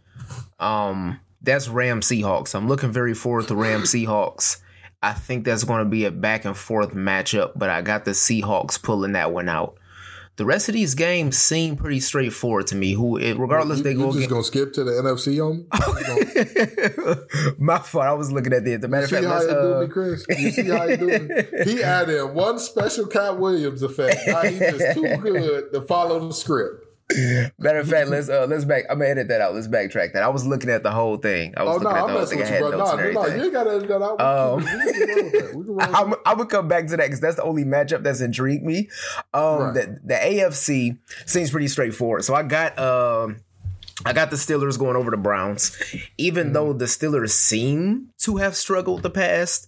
Um 0.61 1.21
that's 1.41 1.69
Ram 1.69 2.03
Seahawks. 2.03 2.55
I'm 2.55 2.69
looking 2.69 2.93
very 2.93 3.15
forward 3.15 3.49
to 3.49 3.55
Ram 3.57 3.83
Seahawks. 3.83 4.59
I 5.03 5.13
think 5.13 5.45
that's 5.45 5.65
going 5.65 5.85
to 5.85 5.89
be 5.89 6.05
a 6.05 6.11
back 6.11 6.45
and 6.45 6.57
forth 6.57 6.93
matchup, 6.93 7.53
but 7.55 7.71
I 7.71 7.83
got 7.83 8.05
the 8.05 8.13
Seahawks 8.13 8.83
pulling 8.83 9.13
that 9.13 9.33
one 9.33 9.49
out. 9.49 9.79
The 10.39 10.45
rest 10.45 10.69
of 10.69 10.75
these 10.75 10.95
games 10.95 11.37
seem 11.37 11.75
pretty 11.77 11.99
straightforward 11.99 12.69
to 12.69 12.77
me. 12.77 12.93
Who, 12.93 13.19
regardless, 13.19 13.79
you, 13.79 13.85
they 13.85 13.91
you 13.91 13.99
go. 13.99 14.13
just 14.13 14.31
gonna 14.31 14.45
skip 14.45 14.73
to 14.75 14.85
the 14.85 14.93
NFC 14.93 15.45
on 15.45 15.59
me? 15.59 17.55
My 17.59 17.79
fault. 17.79 18.05
I 18.05 18.13
was 18.13 18.31
looking 18.31 18.53
at 18.53 18.65
the. 18.65 18.77
The 18.77 18.87
matter 18.87 19.05
of 19.05 19.11
fact, 19.11 19.25
how 19.25 19.41
you 19.43 19.49
uh... 19.49 19.81
do 19.81 19.87
me, 19.87 19.93
Chris. 19.93 20.25
You 20.29 20.51
see 20.53 20.69
how 20.69 20.85
you 20.85 20.97
do 20.97 21.45
He 21.65 21.83
added 21.83 22.27
one 22.27 22.61
special 22.61 23.07
Katt 23.07 23.41
Williams 23.41 23.83
effect. 23.83 24.21
Now 24.29 24.43
he's 24.43 24.61
just 24.61 24.95
too 24.95 25.17
good 25.17 25.73
to 25.73 25.83
follow 25.83 26.29
the 26.29 26.33
script. 26.33 26.88
Matter 27.59 27.79
of 27.79 27.89
fact, 27.89 28.11
let's 28.11 28.29
uh, 28.29 28.47
let's 28.49 28.67
back. 28.67 28.85
I'm 28.91 28.99
gonna 28.99 29.11
edit 29.11 29.29
that 29.29 29.41
out. 29.41 29.55
Let's 29.55 29.67
backtrack 29.67 30.13
that. 30.13 30.23
I 30.23 30.29
was 30.29 30.47
looking 30.47 30.69
at 30.69 30.83
the 30.83 30.91
whole 30.91 31.17
thing. 31.17 31.55
I 31.57 31.63
was 31.63 31.71
oh, 31.71 31.79
looking 31.79 31.89
no, 31.89 31.97
at 31.97 32.07
the 32.07 32.13
whole 32.13 32.27
thing. 32.27 32.43
I 32.43 32.47
had 32.47 32.61
notes 32.61 32.91
and. 32.93 33.15
No, 33.15 33.45
you 33.45 33.51
gotta 33.51 33.71
edit 33.71 33.89
that 33.89 34.03
out. 34.03 34.21
Um, 34.21 35.79
I'm, 35.81 36.15
I'm 36.27 36.37
gonna 36.37 36.47
come 36.47 36.69
back 36.69 36.87
to 36.89 36.99
that 36.99 37.07
because 37.07 37.21
that's 37.21 37.37
the 37.37 37.45
only 37.45 37.65
matchup 37.65 38.03
that's 38.03 38.21
intrigued 38.21 38.63
me. 38.63 38.91
Um, 39.33 39.59
right. 39.59 39.75
the, 39.75 40.01
the 40.05 40.15
AFC 40.15 40.99
seems 41.25 41.51
pretty 41.51 41.69
straightforward. 41.69 42.25
So 42.25 42.35
I 42.35 42.43
got 42.43 42.79
um. 42.79 43.39
I 44.07 44.13
got 44.13 44.31
the 44.31 44.37
Steelers 44.37 44.79
going 44.79 44.95
over 44.95 45.11
the 45.11 45.17
Browns, 45.17 45.77
even 46.19 46.51
mm. 46.51 46.53
though 46.53 46.73
the 46.73 46.85
Steelers 46.85 47.31
seem 47.31 48.11
to 48.19 48.37
have 48.37 48.55
struggled 48.55 49.03
the 49.03 49.11
past 49.11 49.68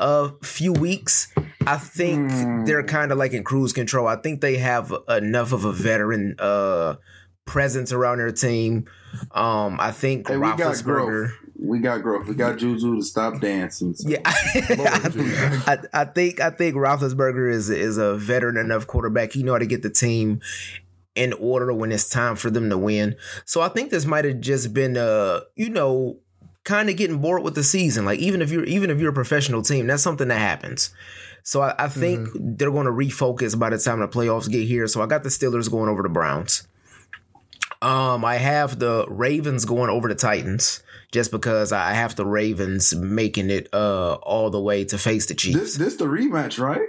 a 0.00 0.32
few 0.42 0.72
weeks. 0.72 1.32
I 1.66 1.76
think 1.76 2.30
mm. 2.30 2.66
they're 2.66 2.82
kind 2.82 3.12
of 3.12 3.18
like 3.18 3.32
in 3.32 3.44
cruise 3.44 3.72
control. 3.72 4.08
I 4.08 4.16
think 4.16 4.40
they 4.40 4.56
have 4.56 4.92
enough 5.08 5.52
of 5.52 5.64
a 5.64 5.72
veteran 5.72 6.36
uh, 6.38 6.96
presence 7.44 7.92
around 7.92 8.18
their 8.18 8.32
team. 8.32 8.86
Um, 9.32 9.76
I 9.78 9.92
think 9.92 10.28
hey, 10.28 10.38
we 10.38 10.56
got 10.56 10.82
growth. 10.82 11.32
We 11.62 11.78
got 11.80 12.02
growth. 12.02 12.26
We 12.26 12.34
got 12.34 12.56
Juju 12.56 12.96
to 12.96 13.02
stop 13.02 13.40
dancing. 13.40 13.94
So. 13.94 14.08
Yeah, 14.08 14.20
I, 14.24 15.78
I, 15.92 16.04
think 16.06 16.40
I 16.40 16.48
think 16.48 16.74
Roethlisberger 16.74 17.52
is 17.52 17.68
is 17.68 17.98
a 17.98 18.16
veteran 18.16 18.56
enough 18.56 18.86
quarterback. 18.86 19.32
He 19.32 19.42
know 19.42 19.52
how 19.52 19.58
to 19.58 19.66
get 19.66 19.82
the 19.82 19.90
team 19.90 20.40
in 21.14 21.34
order 21.34 21.74
when 21.74 21.92
it's 21.92 22.08
time 22.08 22.36
for 22.36 22.50
them 22.50 22.70
to 22.70 22.78
win. 22.78 23.16
So 23.44 23.60
I 23.60 23.68
think 23.68 23.90
this 23.90 24.06
might 24.06 24.24
have 24.24 24.40
just 24.40 24.72
been 24.72 24.96
a 24.96 25.42
you 25.54 25.68
know 25.68 26.20
kind 26.64 26.90
of 26.90 26.96
getting 26.96 27.18
bored 27.18 27.42
with 27.42 27.54
the 27.54 27.64
season. 27.64 28.04
Like 28.04 28.18
even 28.18 28.42
if 28.42 28.50
you're 28.50 28.64
even 28.64 28.90
if 28.90 29.00
you're 29.00 29.10
a 29.10 29.14
professional 29.14 29.62
team, 29.62 29.86
that's 29.86 30.02
something 30.02 30.28
that 30.28 30.38
happens. 30.38 30.92
So 31.42 31.62
I, 31.62 31.74
I 31.78 31.88
think 31.88 32.28
mm-hmm. 32.28 32.56
they're 32.56 32.70
going 32.70 32.86
to 32.86 32.92
refocus 32.92 33.58
by 33.58 33.70
the 33.70 33.78
time 33.78 34.00
the 34.00 34.08
playoffs 34.08 34.50
get 34.50 34.66
here. 34.66 34.86
So 34.86 35.02
I 35.02 35.06
got 35.06 35.22
the 35.22 35.30
Steelers 35.30 35.70
going 35.70 35.88
over 35.88 36.02
the 36.02 36.08
Browns. 36.08 36.68
Um, 37.80 38.26
I 38.26 38.36
have 38.36 38.78
the 38.78 39.06
Ravens 39.08 39.64
going 39.64 39.88
over 39.88 40.06
the 40.06 40.14
Titans 40.14 40.82
just 41.12 41.30
because 41.30 41.72
I 41.72 41.92
have 41.92 42.14
the 42.14 42.26
Ravens 42.26 42.94
making 42.94 43.50
it 43.50 43.68
uh 43.72 44.14
all 44.22 44.50
the 44.50 44.60
way 44.60 44.84
to 44.84 44.98
face 44.98 45.26
the 45.26 45.34
Chiefs. 45.34 45.58
This 45.58 45.76
this 45.76 45.96
the 45.96 46.04
rematch, 46.04 46.58
right? 46.58 46.88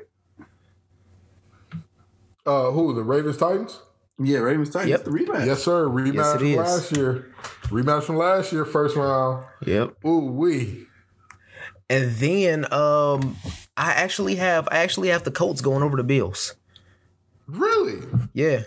Uh, 2.46 2.72
who 2.72 2.94
the 2.94 3.04
Ravens 3.04 3.38
Titans? 3.38 3.80
Yeah, 4.26 4.40
Ravens 4.40 4.70
Titans. 4.70 4.90
Yep. 4.92 5.04
The 5.06 5.12
rematch. 5.12 5.46
Yes, 5.46 5.64
sir. 5.64 5.88
Rematch 5.88 6.14
Yes, 6.14 6.38
from 6.38 6.46
is. 6.48 6.58
last 6.58 6.98
year. 6.98 7.34
Rematch 7.64 8.04
from 8.04 8.18
last 8.18 8.52
year, 8.54 8.66
first 8.66 8.96
round. 8.96 9.46
Yep. 9.66 10.06
Ooh 10.06 10.26
wee. 10.32 10.86
And 11.90 12.12
then 12.16 12.72
um 12.74 13.38
I 13.78 13.92
actually 13.92 14.36
have 14.36 14.68
I 14.72 14.78
actually 14.80 15.10
have 15.10 15.24
the 15.24 15.32
Colts 15.32 15.62
going 15.62 15.84
over 15.84 15.98
the 15.98 16.04
Bills. 16.04 16.56
Really? 17.48 18.00
Yeah. 18.34 18.64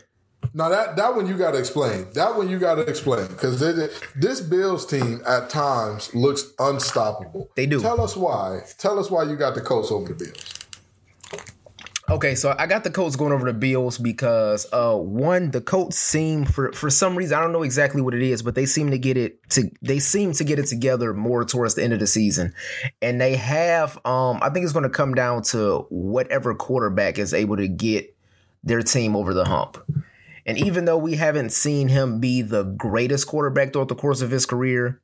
Now 0.53 0.69
that 0.69 0.97
that 0.97 1.17
one 1.17 1.27
you 1.27 1.37
got 1.39 1.53
to 1.53 1.59
explain. 1.59 2.07
That 2.15 2.37
one 2.37 2.49
you 2.51 2.59
got 2.59 2.75
to 2.77 2.83
explain 2.83 3.27
because 3.29 3.61
this 3.61 4.41
Bills 4.43 4.85
team 4.87 5.23
at 5.27 5.49
times 5.51 6.15
looks 6.15 6.53
unstoppable. 6.59 7.51
They 7.57 7.67
do. 7.67 7.81
Tell 7.81 8.01
us 8.01 8.17
why. 8.17 8.61
Tell 8.79 8.99
us 8.99 9.11
why 9.11 9.23
you 9.25 9.37
got 9.37 9.55
the 9.55 9.61
Colts 9.63 9.91
over 9.91 10.13
the 10.13 10.15
Bills. 10.25 10.54
Okay, 12.11 12.35
so 12.35 12.55
I 12.59 12.67
got 12.67 12.85
the 12.85 12.91
Colts 12.91 13.17
going 13.17 13.33
over 13.33 13.51
the 13.51 13.59
Bills 13.59 13.97
because 13.97 14.67
uh 14.73 14.95
one, 14.95 15.51
the 15.53 15.63
Colts 15.63 15.97
seem 15.97 16.45
for 16.45 16.71
for 16.73 16.91
some 16.91 17.17
reason 17.17 17.39
I 17.39 17.41
don't 17.41 17.53
know 17.53 17.63
exactly 17.63 18.03
what 18.03 18.15
it 18.15 18.23
is, 18.23 18.43
but 18.43 18.55
they 18.55 18.67
seem 18.67 18.91
to 18.91 18.99
get 18.99 19.17
it 19.17 19.39
to 19.51 19.71
they 19.81 19.99
seem 19.99 20.33
to 20.33 20.45
get 20.45 20.59
it 20.59 20.67
together 20.67 21.15
more 21.15 21.47
towards 21.47 21.77
the 21.77 21.83
end 21.83 21.95
of 21.95 22.01
the 22.01 22.07
season. 22.07 22.53
And 23.01 23.19
they 23.21 23.37
have 23.37 23.97
um 24.05 24.39
I 24.43 24.51
think 24.51 24.65
it's 24.65 24.75
gonna 24.75 24.91
come 24.91 25.15
down 25.15 25.43
to 25.45 25.87
whatever 25.89 26.55
quarterback 26.55 27.19
is 27.19 27.33
able 27.33 27.57
to 27.57 27.69
get 27.69 28.15
their 28.63 28.83
team 28.83 29.17
over 29.17 29.33
the 29.33 29.47
hump. 29.47 29.79
And 30.45 30.59
even 30.59 30.85
though 30.85 30.99
we 30.99 31.15
haven't 31.15 31.51
seen 31.51 31.89
him 31.89 32.21
be 32.21 32.43
the 32.43 32.65
greatest 32.65 33.27
quarterback 33.29 33.73
throughout 33.73 33.89
the 33.89 33.95
course 33.95 34.21
of 34.21 34.31
his 34.31 34.45
career, 34.45 35.01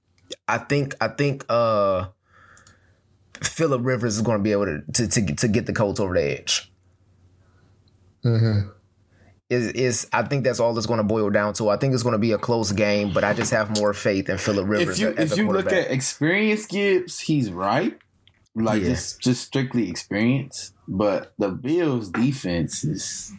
I 0.47 0.59
think 0.59 0.95
I 1.01 1.09
think 1.09 1.47
uh 1.49 2.09
Philip 3.43 3.81
Rivers 3.85 4.17
is 4.17 4.23
going 4.23 4.37
to 4.37 4.43
be 4.45 4.53
able 4.53 4.67
to, 4.67 4.83
to 4.93 5.09
to 5.09 5.35
to 5.35 5.49
get 5.49 5.65
the 5.65 5.73
Colts 5.73 5.99
over 5.99 6.13
the 6.13 6.41
edge. 6.41 6.70
Mm-hmm. 8.25 8.69
Is 9.49 9.67
is 9.73 10.07
I 10.13 10.23
think 10.23 10.45
that's 10.45 10.61
all 10.61 10.77
it's 10.79 10.87
going 10.87 10.99
to 10.99 11.05
boil 11.05 11.29
down 11.31 11.55
to. 11.55 11.71
I 11.71 11.77
think 11.77 11.93
it's 11.93 12.05
going 12.05 12.13
to 12.13 12.19
be 12.19 12.33
a 12.33 12.39
close 12.39 12.71
game, 12.71 13.13
but 13.13 13.25
I 13.25 13.33
just 13.35 13.51
have 13.51 13.77
more 13.77 13.93
faith 13.93 14.29
in 14.29 14.39
Philip 14.39 14.69
Rivers. 14.69 14.97
If 14.97 14.99
you 15.01 15.15
as 15.17 15.33
if 15.33 15.39
a 15.39 15.43
you 15.43 15.51
look 15.51 15.73
at 15.73 15.91
experience, 15.91 16.67
Gibbs, 16.67 17.19
he's 17.19 17.51
right. 17.51 17.99
Like 18.55 18.83
Yeah. 18.83 18.91
just 18.91 19.21
just 19.21 19.43
strictly 19.45 19.91
experience. 19.91 20.73
But 20.87 21.33
the 21.39 21.49
Bills 21.49 22.11
defense 22.11 22.85
is 22.85 23.33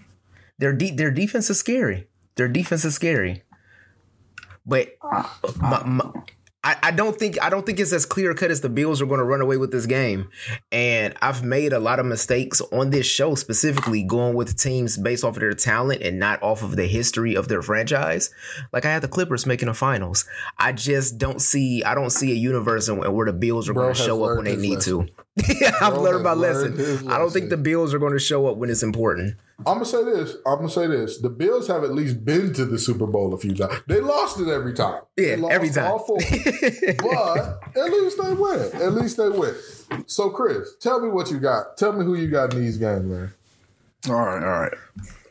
their 0.60 0.74
de- 0.74 0.92
their 0.96 1.12
defense 1.12 1.50
is 1.50 1.60
scary. 1.60 2.08
Their 2.36 2.48
defense 2.50 2.84
is 2.84 2.96
scary. 2.96 3.44
But 4.66 4.90
my, 5.58 5.84
my, 5.86 6.12
I, 6.64 6.78
I 6.84 6.92
don't 6.92 7.18
think 7.18 7.42
I 7.42 7.50
don't 7.50 7.66
think 7.66 7.80
it's 7.80 7.92
as 7.92 8.06
clear 8.06 8.34
cut 8.36 8.52
as 8.52 8.62
the 8.62 8.70
Bills 8.70 9.02
are 9.02 9.08
going 9.08 9.20
to 9.20 9.26
run 9.26 9.42
away 9.42 9.58
with 9.58 9.72
this 9.72 9.88
game. 9.88 10.30
And 10.72 11.16
I've 11.22 11.44
made 11.44 11.74
a 11.74 11.80
lot 11.80 12.00
of 12.00 12.06
mistakes 12.06 12.62
on 12.72 12.92
this 12.92 13.08
show, 13.08 13.34
specifically 13.34 14.04
going 14.04 14.36
with 14.36 14.60
teams 14.60 14.96
based 14.96 15.24
off 15.24 15.36
of 15.36 15.40
their 15.40 15.54
talent 15.54 16.04
and 16.04 16.20
not 16.20 16.42
off 16.44 16.62
of 16.62 16.76
the 16.76 16.86
history 16.86 17.36
of 17.36 17.48
their 17.48 17.64
franchise. 17.64 18.30
Like 18.72 18.86
I 18.86 18.92
had 18.92 19.02
the 19.02 19.08
Clippers 19.08 19.48
making 19.48 19.70
the 19.70 19.74
finals. 19.74 20.26
I 20.60 20.72
just 20.74 21.18
don't 21.18 21.42
see 21.42 21.84
I 21.84 21.96
don't 21.96 22.12
see 22.12 22.32
a 22.32 22.36
universe 22.36 22.88
in 22.88 22.98
where 22.98 23.26
the 23.26 23.34
Bills 23.34 23.68
are 23.68 23.74
going 23.74 23.96
to 23.96 24.00
show 24.00 24.24
up 24.24 24.36
when 24.36 24.46
they 24.46 24.56
need 24.56 24.82
to. 24.82 25.08
yeah, 25.62 25.72
I've 25.82 25.94
Bro 25.94 26.04
learned 26.04 26.24
my 26.24 26.32
learned 26.34 26.78
lesson. 26.78 27.10
I 27.10 27.18
don't 27.18 27.32
think 27.32 27.50
the 27.50 27.58
Bills 27.58 27.94
are 27.94 28.00
going 28.00 28.14
to 28.14 28.20
show 28.20 28.48
up 28.48 28.58
when 28.58 28.70
it's 28.70 28.84
important. 28.84 29.38
I'm 29.60 29.76
gonna 29.76 29.86
say 29.86 30.04
this. 30.04 30.36
I'm 30.46 30.58
gonna 30.58 30.70
say 30.70 30.88
this. 30.88 31.20
The 31.20 31.30
Bills 31.30 31.68
have 31.68 31.84
at 31.84 31.94
least 31.94 32.26
been 32.26 32.52
to 32.54 32.66
the 32.66 32.80
Super 32.80 33.06
Bowl 33.06 33.34
a 33.34 33.38
few 33.38 33.54
times. 33.54 33.76
They 33.88 34.02
lost 34.02 34.40
it 34.40 34.48
every 34.48 34.74
time. 34.74 35.02
They 35.16 35.32
Yeah, 35.32 35.36
lost 35.38 35.54
every 35.54 35.70
time. 35.70 35.92
All 35.92 36.00
four. 36.00 36.18
but 36.98 37.60
at 37.78 37.92
least 37.92 38.18
they 38.22 38.34
win. 38.34 38.72
At 38.74 38.94
least 38.94 39.18
they 39.18 39.30
win. 39.30 39.54
So, 40.08 40.32
Chris, 40.32 40.76
tell 40.80 41.00
me 41.00 41.10
what 41.10 41.30
you 41.30 41.40
got. 41.40 41.78
Tell 41.78 41.94
me 41.94 42.04
who 42.04 42.16
you 42.16 42.28
got 42.28 42.54
in 42.54 42.62
these 42.62 42.78
games, 42.78 43.06
man. 43.06 43.34
all 44.10 44.16
right, 44.16 44.44
all 44.44 44.62
right. 44.62 44.74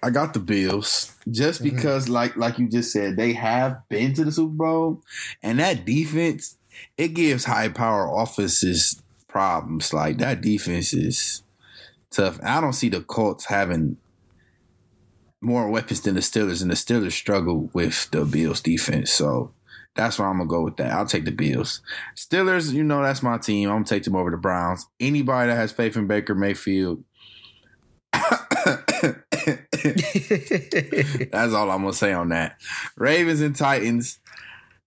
I 0.02 0.10
got 0.10 0.32
the 0.32 0.40
Bills 0.40 1.14
just 1.28 1.62
mm-hmm. 1.62 1.74
because, 1.74 2.08
like, 2.08 2.36
like 2.36 2.58
you 2.58 2.68
just 2.68 2.92
said, 2.92 3.16
they 3.16 3.32
have 3.32 3.86
been 3.88 4.14
to 4.14 4.24
the 4.24 4.32
Super 4.32 4.54
Bowl, 4.54 5.02
and 5.42 5.58
that 5.58 5.84
defense 5.84 6.56
it 6.96 7.08
gives 7.08 7.44
high 7.44 7.68
power 7.68 8.08
offenses 8.14 9.02
problems. 9.30 9.92
Like 9.92 10.18
that 10.18 10.40
defense 10.40 10.92
is 10.92 11.42
tough. 12.10 12.38
I 12.42 12.60
don't 12.60 12.72
see 12.72 12.88
the 12.88 13.00
Colts 13.00 13.46
having 13.46 13.96
more 15.40 15.70
weapons 15.70 16.02
than 16.02 16.14
the 16.14 16.20
Steelers, 16.20 16.62
and 16.62 16.70
the 16.70 16.74
Steelers 16.74 17.12
struggle 17.12 17.70
with 17.72 18.10
the 18.10 18.24
Bills 18.24 18.60
defense. 18.60 19.10
So 19.10 19.52
that's 19.94 20.18
where 20.18 20.28
I'm 20.28 20.38
gonna 20.38 20.48
go 20.48 20.62
with 20.62 20.76
that. 20.76 20.92
I'll 20.92 21.06
take 21.06 21.24
the 21.24 21.32
Bills. 21.32 21.80
Steelers, 22.16 22.72
you 22.72 22.84
know, 22.84 23.02
that's 23.02 23.22
my 23.22 23.38
team. 23.38 23.68
I'm 23.68 23.76
gonna 23.76 23.84
take 23.86 24.04
them 24.04 24.16
over 24.16 24.30
the 24.30 24.36
Browns. 24.36 24.86
Anybody 24.98 25.50
that 25.50 25.56
has 25.56 25.72
faith 25.72 25.96
in 25.96 26.06
Baker 26.06 26.34
Mayfield. 26.34 27.04
That's 31.32 31.54
all 31.54 31.70
I'm 31.70 31.80
gonna 31.82 31.92
say 31.92 32.12
on 32.12 32.28
that. 32.30 32.56
Ravens 32.96 33.40
and 33.40 33.56
Titans. 33.56 34.18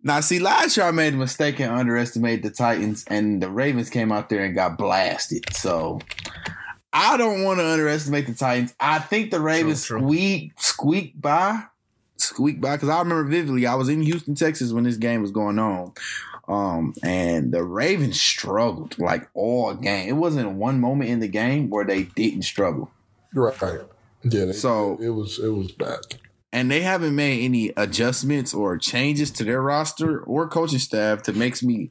Now, 0.05 0.19
see, 0.19 0.39
last 0.39 0.75
year 0.75 0.85
I 0.85 0.91
made 0.91 1.13
a 1.13 1.17
mistake 1.17 1.59
and 1.59 1.71
underestimated 1.71 2.43
the 2.43 2.49
Titans, 2.51 3.05
and 3.07 3.41
the 3.41 3.49
Ravens 3.49 3.89
came 3.89 4.11
out 4.11 4.29
there 4.29 4.43
and 4.43 4.53
got 4.53 4.77
blasted. 4.77 5.45
So 5.55 5.99
I 6.91 7.15
don't 7.17 7.43
want 7.43 7.59
to 7.59 7.65
underestimate 7.65 8.27
the 8.27 8.33
Titans. 8.33 8.75
I 8.79 8.99
think 8.99 9.31
the 9.31 9.39
Ravens 9.39 9.85
True, 9.85 9.99
true. 9.99 10.07
squeak 10.07 10.51
squeak 10.59 11.21
by, 11.21 11.63
squeak 12.17 12.59
by. 12.59 12.75
Because 12.75 12.89
I 12.89 12.99
remember 12.99 13.23
vividly, 13.29 13.65
I 13.65 13.75
was 13.75 13.87
in 13.87 14.01
Houston, 14.01 14.35
Texas 14.35 14.73
when 14.73 14.83
this 14.83 14.97
game 14.97 15.21
was 15.21 15.31
going 15.31 15.57
on. 15.57 15.93
Um, 16.49 16.93
and 17.01 17.53
the 17.53 17.63
Ravens 17.63 18.19
struggled 18.19 18.99
like 18.99 19.29
all 19.33 19.73
game. 19.75 20.09
It 20.09 20.17
wasn't 20.17 20.51
one 20.51 20.81
moment 20.81 21.09
in 21.09 21.21
the 21.21 21.27
game 21.29 21.69
where 21.69 21.85
they 21.85 22.03
didn't 22.03 22.41
struggle. 22.41 22.91
Right. 23.33 23.55
Yeah. 24.23 24.45
They, 24.45 24.51
So- 24.51 24.97
it 25.01 25.09
was 25.09 25.39
it 25.39 25.47
was 25.47 25.71
bad. 25.71 25.99
And 26.53 26.69
they 26.69 26.81
haven't 26.81 27.15
made 27.15 27.43
any 27.43 27.73
adjustments 27.75 28.53
or 28.53 28.77
changes 28.77 29.31
to 29.31 29.43
their 29.43 29.59
roster 29.59 30.19
or 30.19 30.47
coaching 30.47 30.77
staff 30.77 31.23
that 31.23 31.35
makes 31.35 31.63
me 31.63 31.89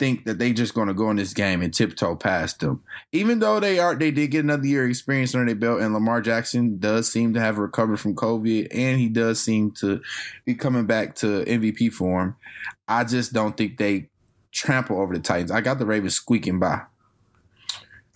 think 0.00 0.24
that 0.24 0.40
they 0.40 0.52
just 0.52 0.74
going 0.74 0.88
to 0.88 0.94
go 0.94 1.10
in 1.10 1.16
this 1.16 1.32
game 1.32 1.62
and 1.62 1.72
tiptoe 1.72 2.16
past 2.16 2.58
them. 2.58 2.82
Even 3.12 3.38
though 3.38 3.60
they 3.60 3.78
are, 3.78 3.94
they 3.94 4.10
did 4.10 4.32
get 4.32 4.42
another 4.42 4.66
year 4.66 4.88
experience 4.88 5.32
under 5.32 5.46
their 5.46 5.54
belt, 5.54 5.80
and 5.80 5.94
Lamar 5.94 6.20
Jackson 6.20 6.78
does 6.78 7.10
seem 7.10 7.32
to 7.34 7.40
have 7.40 7.56
recovered 7.56 8.00
from 8.00 8.16
COVID, 8.16 8.66
and 8.74 8.98
he 8.98 9.08
does 9.08 9.40
seem 9.40 9.70
to 9.74 10.02
be 10.44 10.56
coming 10.56 10.86
back 10.86 11.14
to 11.16 11.44
MVP 11.44 11.92
form. 11.92 12.34
I 12.88 13.04
just 13.04 13.32
don't 13.32 13.56
think 13.56 13.78
they 13.78 14.08
trample 14.50 15.00
over 15.00 15.14
the 15.14 15.20
Titans. 15.20 15.52
I 15.52 15.60
got 15.60 15.78
the 15.78 15.86
Ravens 15.86 16.16
squeaking 16.16 16.58
by. 16.58 16.82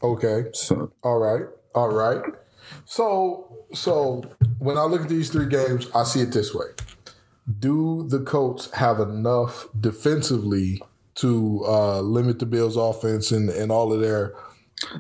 Okay. 0.03 0.47
So 0.55 0.93
All 1.05 1.19
right. 1.19 1.45
All 1.73 1.91
right. 1.91 2.21
So 2.85 3.65
so 3.73 4.25
when 4.59 4.79
I 4.79 4.85
look 4.85 5.03
at 5.03 5.09
these 5.09 5.31
three 5.31 5.49
games, 5.49 5.89
I 5.95 6.05
see 6.05 6.21
it 6.21 6.33
this 6.33 6.55
way. 6.55 6.67
Do 7.59 8.07
the 8.09 8.21
Colts 8.21 8.71
have 8.73 9.01
enough 9.01 9.69
defensively 9.79 10.81
to 11.17 11.65
uh, 11.67 12.01
limit 12.01 12.39
the 12.39 12.47
Bills' 12.47 12.77
offense 12.77 13.31
and, 13.31 13.51
and 13.51 13.71
all 13.71 13.93
of 13.93 14.01
their 14.01 14.35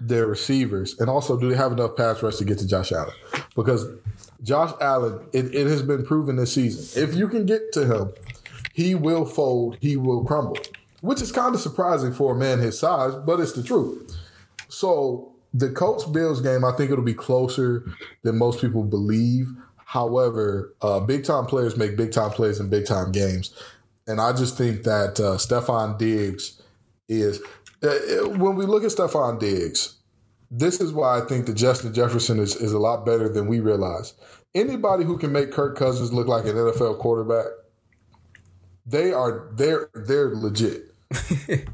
their 0.00 0.26
receivers? 0.26 0.98
And 0.98 1.08
also, 1.08 1.38
do 1.38 1.48
they 1.48 1.56
have 1.56 1.72
enough 1.72 1.96
pass 1.96 2.22
rush 2.22 2.36
to 2.36 2.44
get 2.44 2.58
to 2.58 2.66
Josh 2.66 2.92
Allen? 2.92 3.14
Because 3.54 3.86
Josh 4.42 4.72
Allen, 4.80 5.26
it, 5.32 5.54
it 5.54 5.66
has 5.66 5.82
been 5.82 6.04
proven 6.04 6.36
this 6.36 6.52
season. 6.52 7.02
If 7.02 7.14
you 7.14 7.28
can 7.28 7.46
get 7.46 7.72
to 7.72 7.86
him, 7.86 8.12
he 8.72 8.94
will 8.94 9.24
fold, 9.24 9.78
he 9.80 9.96
will 9.96 10.24
crumble. 10.24 10.58
Which 11.00 11.20
is 11.22 11.32
kind 11.32 11.54
of 11.54 11.60
surprising 11.60 12.12
for 12.12 12.34
a 12.34 12.38
man 12.38 12.58
his 12.60 12.78
size, 12.78 13.14
but 13.14 13.40
it's 13.40 13.52
the 13.52 13.62
truth. 13.62 14.16
So 14.68 15.33
the 15.54 15.70
Colts 15.70 16.04
Bills 16.04 16.40
game, 16.40 16.64
I 16.64 16.72
think 16.72 16.90
it'll 16.90 17.04
be 17.04 17.14
closer 17.14 17.84
than 18.22 18.36
most 18.36 18.60
people 18.60 18.82
believe. 18.82 19.52
However, 19.86 20.74
uh, 20.82 20.98
big 21.00 21.24
time 21.24 21.46
players 21.46 21.76
make 21.76 21.96
big 21.96 22.10
time 22.10 22.32
plays 22.32 22.58
in 22.58 22.68
big 22.68 22.84
time 22.84 23.12
games, 23.12 23.54
and 24.08 24.20
I 24.20 24.32
just 24.32 24.58
think 24.58 24.82
that 24.82 25.20
uh, 25.20 25.36
Stefon 25.38 25.96
Diggs 25.96 26.60
is. 27.08 27.40
Uh, 27.82 27.88
uh, 27.88 28.28
when 28.30 28.56
we 28.56 28.66
look 28.66 28.82
at 28.82 28.90
Stefon 28.90 29.38
Diggs, 29.38 29.98
this 30.50 30.80
is 30.80 30.92
why 30.92 31.18
I 31.18 31.20
think 31.20 31.46
that 31.46 31.54
Justin 31.54 31.94
Jefferson 31.94 32.40
is, 32.40 32.56
is 32.56 32.72
a 32.72 32.78
lot 32.78 33.06
better 33.06 33.28
than 33.28 33.46
we 33.46 33.60
realize. 33.60 34.14
Anybody 34.54 35.04
who 35.04 35.18
can 35.18 35.32
make 35.32 35.52
Kirk 35.52 35.76
Cousins 35.76 36.12
look 36.12 36.26
like 36.26 36.44
an 36.44 36.54
NFL 36.54 36.98
quarterback, 36.98 37.46
they 38.84 39.12
are 39.12 39.48
they're 39.52 39.90
they're 39.94 40.34
legit. 40.34 40.92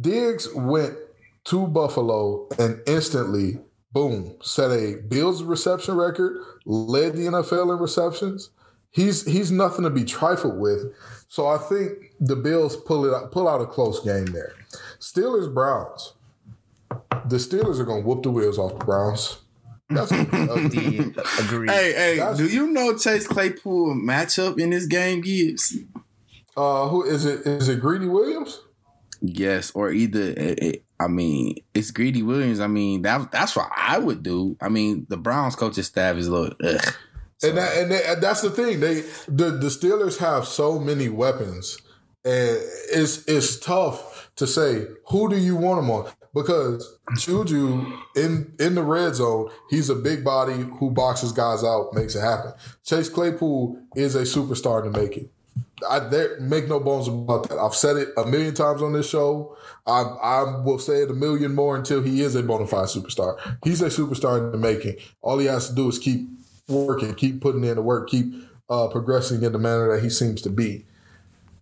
Diggs 0.00 0.48
went 0.54 0.96
to 1.44 1.66
Buffalo 1.66 2.48
and 2.58 2.80
instantly, 2.86 3.58
boom, 3.92 4.36
set 4.42 4.70
a 4.70 4.96
Bills 5.08 5.42
reception 5.42 5.96
record, 5.96 6.38
led 6.66 7.14
the 7.14 7.26
NFL 7.26 7.72
in 7.74 7.78
receptions. 7.80 8.50
He's 8.90 9.24
he's 9.24 9.50
nothing 9.52 9.84
to 9.84 9.90
be 9.90 10.04
trifled 10.04 10.58
with. 10.58 10.92
So 11.28 11.46
I 11.46 11.58
think 11.58 11.92
the 12.18 12.34
Bills 12.36 12.76
pull 12.76 13.04
it 13.04 13.14
out, 13.14 13.30
pull 13.30 13.48
out 13.48 13.60
a 13.60 13.66
close 13.66 14.00
game 14.04 14.26
there. 14.26 14.52
Steelers 14.98 15.52
Browns. 15.52 16.14
The 17.26 17.36
Steelers 17.36 17.78
are 17.78 17.84
gonna 17.84 18.00
whoop 18.02 18.22
the 18.24 18.30
wheels 18.30 18.58
off 18.58 18.78
the 18.78 18.84
Browns. 18.84 19.38
That's 19.90 20.10
gonna 20.10 20.24
be 20.24 20.36
ugly. 20.50 20.98
The, 21.10 21.28
agreed. 21.44 21.70
hey, 21.70 21.92
hey, 21.92 22.16
That's- 22.16 22.36
do 22.38 22.48
you 22.48 22.66
know 22.68 22.96
Chase 22.96 23.26
Claypool 23.28 23.94
matchup 23.94 24.58
in 24.58 24.70
this 24.70 24.86
game, 24.86 25.20
Gibbs? 25.20 25.76
Uh, 26.56 26.88
who 26.88 27.04
is 27.04 27.24
it? 27.24 27.46
Is 27.46 27.68
it 27.68 27.80
Greedy 27.80 28.06
Williams? 28.08 28.60
Yes, 29.20 29.70
or 29.72 29.92
either 29.92 30.34
eh, 30.36 30.54
eh, 30.58 30.72
I 31.00 31.08
mean, 31.08 31.56
it's 31.72 31.90
Greedy 31.90 32.22
Williams. 32.22 32.60
I 32.60 32.66
mean, 32.66 33.02
that 33.02 33.32
that's 33.32 33.56
what 33.56 33.70
I 33.74 33.98
would 33.98 34.22
do. 34.22 34.56
I 34.60 34.68
mean, 34.68 35.06
the 35.08 35.16
Browns 35.16 35.56
coaching 35.56 35.82
staff 35.82 36.16
is 36.16 36.26
a 36.26 36.32
little. 36.32 36.56
Ugh. 36.62 36.94
And 37.42 37.56
that, 37.56 37.78
and, 37.78 37.90
they, 37.90 38.04
and 38.04 38.22
that's 38.22 38.42
the 38.42 38.50
thing. 38.50 38.80
They 38.80 39.00
the, 39.26 39.52
the 39.52 39.68
Steelers 39.68 40.18
have 40.18 40.46
so 40.46 40.78
many 40.78 41.08
weapons, 41.08 41.78
and 42.22 42.58
it's 42.92 43.24
it's 43.26 43.58
tough 43.58 44.30
to 44.36 44.46
say 44.46 44.84
who 45.08 45.30
do 45.30 45.38
you 45.38 45.56
want 45.56 45.80
them 45.80 45.90
on 45.90 46.10
because 46.34 46.98
Juju 47.16 47.98
in 48.14 48.52
in 48.60 48.74
the 48.74 48.82
red 48.82 49.14
zone, 49.14 49.50
he's 49.70 49.88
a 49.88 49.94
big 49.94 50.22
body 50.22 50.66
who 50.78 50.90
boxes 50.90 51.32
guys 51.32 51.64
out, 51.64 51.94
makes 51.94 52.14
it 52.14 52.20
happen. 52.20 52.52
Chase 52.84 53.08
Claypool 53.08 53.80
is 53.96 54.14
a 54.14 54.22
superstar 54.22 54.82
to 54.84 54.90
make 54.90 55.16
it. 55.16 55.30
I 55.88 56.00
there, 56.00 56.38
make 56.40 56.68
no 56.68 56.80
bones 56.80 57.08
about 57.08 57.48
that. 57.48 57.58
I've 57.58 57.74
said 57.74 57.96
it 57.96 58.08
a 58.16 58.26
million 58.26 58.54
times 58.54 58.82
on 58.82 58.92
this 58.92 59.08
show. 59.08 59.56
I, 59.86 60.02
I 60.02 60.62
will 60.62 60.78
say 60.78 61.02
it 61.02 61.10
a 61.10 61.14
million 61.14 61.54
more 61.54 61.76
until 61.76 62.02
he 62.02 62.22
is 62.22 62.34
a 62.34 62.42
bona 62.42 62.66
fide 62.66 62.88
superstar. 62.88 63.38
He's 63.64 63.82
a 63.82 63.86
superstar 63.86 64.38
in 64.38 64.52
the 64.52 64.58
making. 64.58 64.96
All 65.22 65.38
he 65.38 65.46
has 65.46 65.68
to 65.68 65.74
do 65.74 65.88
is 65.88 65.98
keep 65.98 66.28
working, 66.68 67.14
keep 67.14 67.40
putting 67.40 67.64
in 67.64 67.76
the 67.76 67.82
work, 67.82 68.08
keep 68.08 68.32
uh, 68.68 68.88
progressing 68.88 69.42
in 69.42 69.52
the 69.52 69.58
manner 69.58 69.94
that 69.94 70.02
he 70.02 70.10
seems 70.10 70.42
to 70.42 70.50
be. 70.50 70.84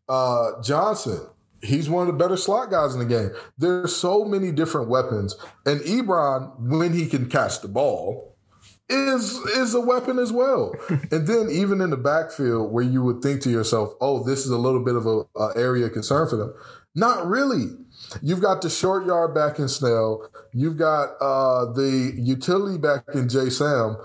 Uh, 0.08 0.60
Johnson, 0.62 1.20
he's 1.62 1.88
one 1.88 2.08
of 2.08 2.12
the 2.12 2.18
better 2.18 2.36
slot 2.36 2.70
guys 2.70 2.94
in 2.94 3.00
the 3.00 3.06
game. 3.06 3.30
There's 3.56 3.94
so 3.94 4.24
many 4.24 4.52
different 4.52 4.88
weapons, 4.88 5.36
and 5.66 5.80
Ebron, 5.80 6.58
when 6.58 6.92
he 6.92 7.06
can 7.06 7.28
catch 7.28 7.60
the 7.60 7.68
ball, 7.68 8.27
is 8.88 9.34
is 9.34 9.74
a 9.74 9.80
weapon 9.80 10.18
as 10.18 10.32
well. 10.32 10.74
and 11.10 11.26
then 11.26 11.48
even 11.50 11.80
in 11.80 11.90
the 11.90 11.96
backfield, 11.96 12.72
where 12.72 12.84
you 12.84 13.02
would 13.02 13.22
think 13.22 13.42
to 13.42 13.50
yourself, 13.50 13.94
"Oh, 14.00 14.22
this 14.22 14.44
is 14.44 14.50
a 14.50 14.58
little 14.58 14.84
bit 14.84 14.96
of 14.96 15.06
a, 15.06 15.24
a 15.38 15.52
area 15.56 15.86
of 15.86 15.92
concern 15.92 16.28
for 16.28 16.36
them," 16.36 16.54
not 16.94 17.26
really. 17.26 17.66
You've 18.22 18.40
got 18.40 18.62
the 18.62 18.70
short 18.70 19.06
yard 19.06 19.34
back 19.34 19.58
in 19.58 19.68
Snell. 19.68 20.30
You've 20.54 20.76
got 20.76 21.10
uh, 21.20 21.72
the 21.72 22.14
utility 22.16 22.78
back 22.78 23.04
in 23.12 23.28
Jay 23.28 23.50
Sam 23.50 23.96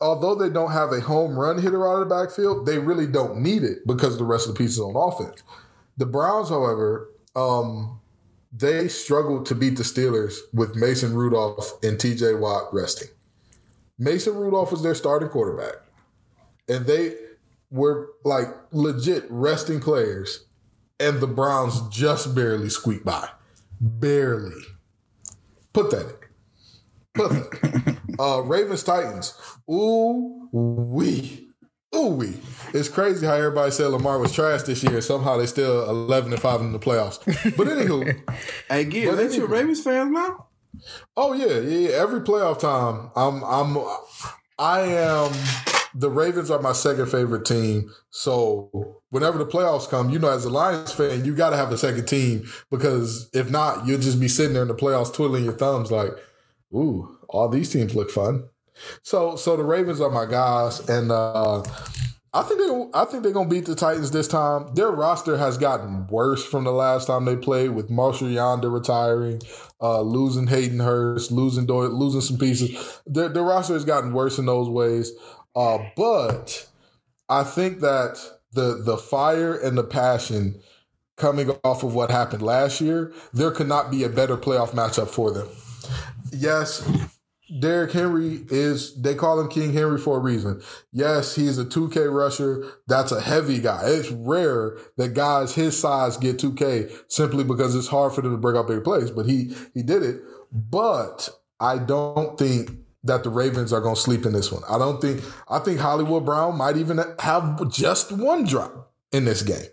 although 0.00 0.34
they 0.34 0.50
don't 0.50 0.72
have 0.72 0.92
a 0.92 1.00
home 1.00 1.38
run 1.38 1.60
hitter 1.60 1.86
out 1.88 2.00
of 2.00 2.08
the 2.08 2.14
backfield, 2.14 2.66
they 2.66 2.78
really 2.78 3.06
don't 3.06 3.38
need 3.40 3.62
it 3.62 3.86
because 3.86 4.18
the 4.18 4.24
rest 4.24 4.48
of 4.48 4.54
the 4.54 4.58
pieces 4.58 4.80
on 4.80 4.94
offense. 4.96 5.42
The 5.96 6.06
Browns, 6.06 6.50
however, 6.50 7.10
um, 7.34 8.00
they 8.52 8.88
struggled 8.88 9.46
to 9.46 9.54
beat 9.54 9.76
the 9.76 9.82
Steelers 9.82 10.36
with 10.52 10.76
Mason 10.76 11.14
Rudolph 11.14 11.72
and 11.82 11.98
TJ 11.98 12.38
Watt 12.38 12.72
resting. 12.72 13.08
Mason 13.98 14.34
Rudolph 14.34 14.70
was 14.72 14.82
their 14.82 14.94
starting 14.94 15.28
quarterback, 15.28 15.74
and 16.68 16.86
they 16.86 17.14
were 17.70 18.10
like 18.24 18.48
legit 18.72 19.24
resting 19.30 19.80
players, 19.80 20.44
and 21.00 21.20
the 21.20 21.26
Browns 21.26 21.80
just 21.88 22.34
barely 22.34 22.68
squeaked 22.68 23.04
by. 23.04 23.28
Barely. 23.80 24.62
Pathetic. 25.72 26.30
Pathetic. 27.14 27.98
uh, 28.18 28.42
Ravens 28.42 28.82
Titans. 28.82 29.34
Ooh 29.70 30.48
wee. 30.52 31.48
Ooh 31.94 32.08
wee. 32.08 32.36
It's 32.74 32.88
crazy 32.88 33.26
how 33.26 33.34
everybody 33.34 33.70
said 33.70 33.88
Lamar 33.88 34.18
was 34.18 34.32
trash 34.32 34.62
this 34.62 34.82
year. 34.82 35.00
Somehow 35.00 35.36
they 35.36 35.46
still 35.46 35.88
eleven 35.88 36.32
and 36.32 36.40
five 36.40 36.60
in 36.60 36.72
the 36.72 36.78
playoffs. 36.78 37.24
But 37.56 37.68
anywho, 37.68 38.22
Hey, 38.68 38.84
Gil, 38.84 39.14
But 39.14 39.22
ain't 39.22 39.34
you 39.34 39.44
a. 39.44 39.48
Ravens 39.48 39.82
fan 39.82 40.12
now? 40.12 40.45
Oh 41.16 41.32
yeah, 41.32 41.58
yeah. 41.60 41.90
Every 41.96 42.20
playoff 42.20 42.58
time, 42.60 43.10
I'm 43.16 43.42
I'm 43.44 43.78
I 44.58 44.80
am 44.80 45.32
the 45.94 46.10
Ravens 46.10 46.50
are 46.50 46.60
my 46.60 46.72
second 46.72 47.06
favorite 47.06 47.46
team. 47.46 47.90
So 48.10 49.00
whenever 49.10 49.38
the 49.38 49.46
playoffs 49.46 49.88
come, 49.88 50.10
you 50.10 50.18
know, 50.18 50.30
as 50.30 50.44
a 50.44 50.50
Lions 50.50 50.92
fan, 50.92 51.24
you 51.24 51.34
got 51.34 51.50
to 51.50 51.56
have 51.56 51.72
a 51.72 51.78
second 51.78 52.06
team 52.06 52.46
because 52.70 53.30
if 53.32 53.50
not, 53.50 53.86
you'll 53.86 54.00
just 54.00 54.20
be 54.20 54.28
sitting 54.28 54.52
there 54.52 54.62
in 54.62 54.68
the 54.68 54.74
playoffs 54.74 55.12
twiddling 55.12 55.44
your 55.44 55.54
thumbs 55.54 55.90
like, 55.90 56.10
ooh, 56.74 57.18
all 57.28 57.48
these 57.48 57.72
teams 57.72 57.94
look 57.94 58.10
fun. 58.10 58.48
So 59.02 59.36
so 59.36 59.56
the 59.56 59.64
Ravens 59.64 60.02
are 60.02 60.10
my 60.10 60.26
guys, 60.26 60.86
and 60.88 61.10
uh, 61.10 61.62
I 62.36 62.42
think 62.42 62.60
they 62.60 62.98
I 63.00 63.04
think 63.06 63.22
they're 63.22 63.32
gonna 63.32 63.48
beat 63.48 63.64
the 63.64 63.74
Titans 63.74 64.10
this 64.10 64.28
time. 64.28 64.74
Their 64.74 64.90
roster 64.90 65.38
has 65.38 65.56
gotten 65.56 66.06
worse 66.08 66.44
from 66.44 66.64
the 66.64 66.70
last 66.70 67.06
time 67.06 67.24
they 67.24 67.34
played, 67.34 67.70
with 67.70 67.88
Marshal 67.88 68.28
Yanda 68.28 68.70
retiring, 68.70 69.40
uh, 69.80 70.02
losing 70.02 70.48
Hayden 70.48 70.80
Hurst, 70.80 71.32
losing 71.32 71.64
Doyle, 71.64 71.88
losing 71.88 72.20
some 72.20 72.36
pieces. 72.36 73.00
Their, 73.06 73.30
their 73.30 73.42
roster 73.42 73.72
has 73.72 73.86
gotten 73.86 74.12
worse 74.12 74.38
in 74.38 74.44
those 74.44 74.68
ways. 74.68 75.12
Uh, 75.54 75.78
but 75.96 76.68
I 77.30 77.42
think 77.42 77.80
that 77.80 78.18
the 78.52 78.82
the 78.84 78.98
fire 78.98 79.54
and 79.54 79.78
the 79.78 79.84
passion 79.84 80.60
coming 81.16 81.48
off 81.64 81.82
of 81.82 81.94
what 81.94 82.10
happened 82.10 82.42
last 82.42 82.82
year, 82.82 83.14
there 83.32 83.50
could 83.50 83.68
not 83.68 83.90
be 83.90 84.04
a 84.04 84.10
better 84.10 84.36
playoff 84.36 84.72
matchup 84.72 85.08
for 85.08 85.30
them. 85.30 85.48
Yes, 86.30 86.86
Derrick 87.60 87.92
Henry 87.92 88.44
is, 88.50 89.00
they 89.00 89.14
call 89.14 89.40
him 89.40 89.48
King 89.48 89.72
Henry 89.72 89.98
for 89.98 90.16
a 90.16 90.20
reason. 90.20 90.60
Yes, 90.90 91.36
he's 91.36 91.58
a 91.58 91.64
2K 91.64 92.12
rusher. 92.12 92.64
That's 92.88 93.12
a 93.12 93.20
heavy 93.20 93.60
guy. 93.60 93.82
It's 93.84 94.10
rare 94.10 94.76
that 94.96 95.14
guys 95.14 95.54
his 95.54 95.78
size 95.78 96.16
get 96.16 96.38
2K 96.38 97.04
simply 97.08 97.44
because 97.44 97.76
it's 97.76 97.88
hard 97.88 98.12
for 98.12 98.22
them 98.22 98.32
to 98.32 98.38
break 98.38 98.56
out 98.56 98.66
big 98.66 98.82
plays, 98.82 99.10
but 99.10 99.26
he, 99.26 99.54
he 99.74 99.82
did 99.82 100.02
it. 100.02 100.20
But 100.52 101.28
I 101.60 101.78
don't 101.78 102.36
think 102.36 102.70
that 103.04 103.22
the 103.22 103.30
Ravens 103.30 103.72
are 103.72 103.80
going 103.80 103.94
to 103.94 104.00
sleep 104.00 104.26
in 104.26 104.32
this 104.32 104.50
one. 104.50 104.62
I 104.68 104.78
don't 104.78 105.00
think, 105.00 105.22
I 105.48 105.60
think 105.60 105.78
Hollywood 105.78 106.24
Brown 106.24 106.58
might 106.58 106.76
even 106.76 107.00
have 107.20 107.70
just 107.70 108.10
one 108.10 108.44
drop 108.44 108.92
in 109.12 109.24
this 109.24 109.42
game. 109.42 109.66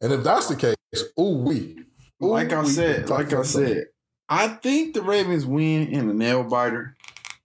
And 0.00 0.12
if 0.12 0.24
that's 0.24 0.48
the 0.48 0.56
case, 0.56 1.04
ooh, 1.18 1.36
we. 1.36 1.84
Like 2.18 2.52
I 2.52 2.64
said, 2.64 3.08
like 3.08 3.32
I 3.32 3.42
said, 3.42 3.86
I 4.28 4.48
think 4.48 4.94
the 4.94 5.02
Ravens 5.02 5.46
win 5.46 5.88
in 5.88 6.10
a 6.10 6.14
nail 6.14 6.44
biter. 6.44 6.96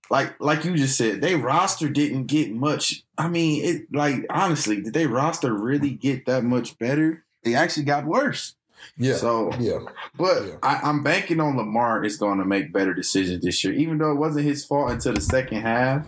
Like 0.09 0.39
like 0.39 0.65
you 0.65 0.75
just 0.75 0.97
said, 0.97 1.21
they 1.21 1.35
roster 1.35 1.89
didn't 1.89 2.25
get 2.25 2.53
much. 2.53 3.03
I 3.17 3.27
mean, 3.27 3.63
it 3.63 3.93
like 3.93 4.25
honestly, 4.29 4.81
did 4.81 4.93
they 4.93 5.07
roster 5.07 5.53
really 5.53 5.91
get 5.91 6.25
that 6.25 6.43
much 6.43 6.77
better? 6.77 7.23
They 7.43 7.55
actually 7.55 7.83
got 7.85 8.05
worse. 8.05 8.55
Yeah. 8.97 9.15
So, 9.15 9.51
yeah. 9.59 9.79
but 10.17 10.45
Yeah. 10.45 10.55
I, 10.63 10.79
I'm 10.83 11.03
banking 11.03 11.39
on 11.39 11.57
Lamar 11.57 12.03
is 12.03 12.17
going 12.17 12.39
to 12.39 12.45
make 12.45 12.71
better 12.71 12.93
decisions 12.93 13.43
this 13.43 13.63
year, 13.63 13.73
even 13.73 13.97
though 13.97 14.11
it 14.11 14.15
wasn't 14.15 14.45
his 14.45 14.65
fault 14.65 14.91
until 14.91 15.13
the 15.13 15.21
second 15.21 15.61
half. 15.61 16.05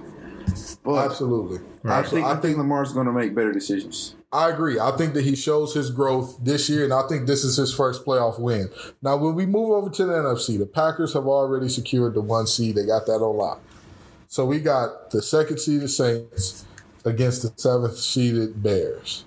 But 0.83 1.05
Absolutely. 1.05 1.59
I 1.83 2.03
think. 2.03 2.25
I 2.25 2.35
think 2.37 2.57
Lamar's 2.57 2.93
going 2.93 3.07
to 3.07 3.11
make 3.11 3.35
better 3.35 3.51
decisions. 3.51 4.15
I 4.31 4.49
agree. 4.49 4.79
I 4.79 4.91
think 4.91 5.13
that 5.13 5.23
he 5.23 5.35
shows 5.35 5.73
his 5.73 5.89
growth 5.89 6.37
this 6.41 6.69
year, 6.69 6.83
and 6.83 6.93
I 6.93 7.07
think 7.07 7.27
this 7.27 7.43
is 7.43 7.57
his 7.57 7.73
first 7.73 8.05
playoff 8.05 8.39
win. 8.39 8.69
Now, 9.01 9.15
when 9.17 9.35
we 9.35 9.45
move 9.45 9.71
over 9.71 9.89
to 9.89 10.05
the 10.05 10.13
NFC, 10.13 10.57
the 10.57 10.65
Packers 10.65 11.13
have 11.13 11.27
already 11.27 11.69
secured 11.69 12.13
the 12.13 12.21
one 12.21 12.45
seed. 12.45 12.75
They 12.75 12.85
got 12.85 13.05
that 13.05 13.19
on 13.21 13.37
lock. 13.37 13.61
So 14.27 14.45
we 14.45 14.59
got 14.59 15.11
the 15.11 15.21
second 15.21 15.59
seeded 15.59 15.89
Saints 15.89 16.65
against 17.05 17.43
the 17.43 17.53
seventh 17.55 17.97
seeded 17.97 18.61
Bears. 18.61 19.23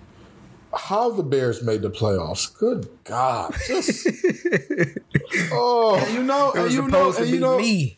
How 0.77 1.11
the 1.11 1.23
Bears 1.23 1.63
made 1.63 1.83
the 1.83 1.91
playoffs? 1.91 2.57
Good 2.57 2.89
God! 3.05 3.55
Just, 3.67 4.07
oh, 5.53 6.07
You 6.13 6.23
know, 6.23 6.53
It 6.53 6.63
was 6.63 6.75
you 6.75 6.87
know, 6.87 7.13
to 7.13 7.19
and 7.19 7.27
be 7.27 7.33
you 7.33 7.41
know, 7.41 7.59
me. 7.59 7.97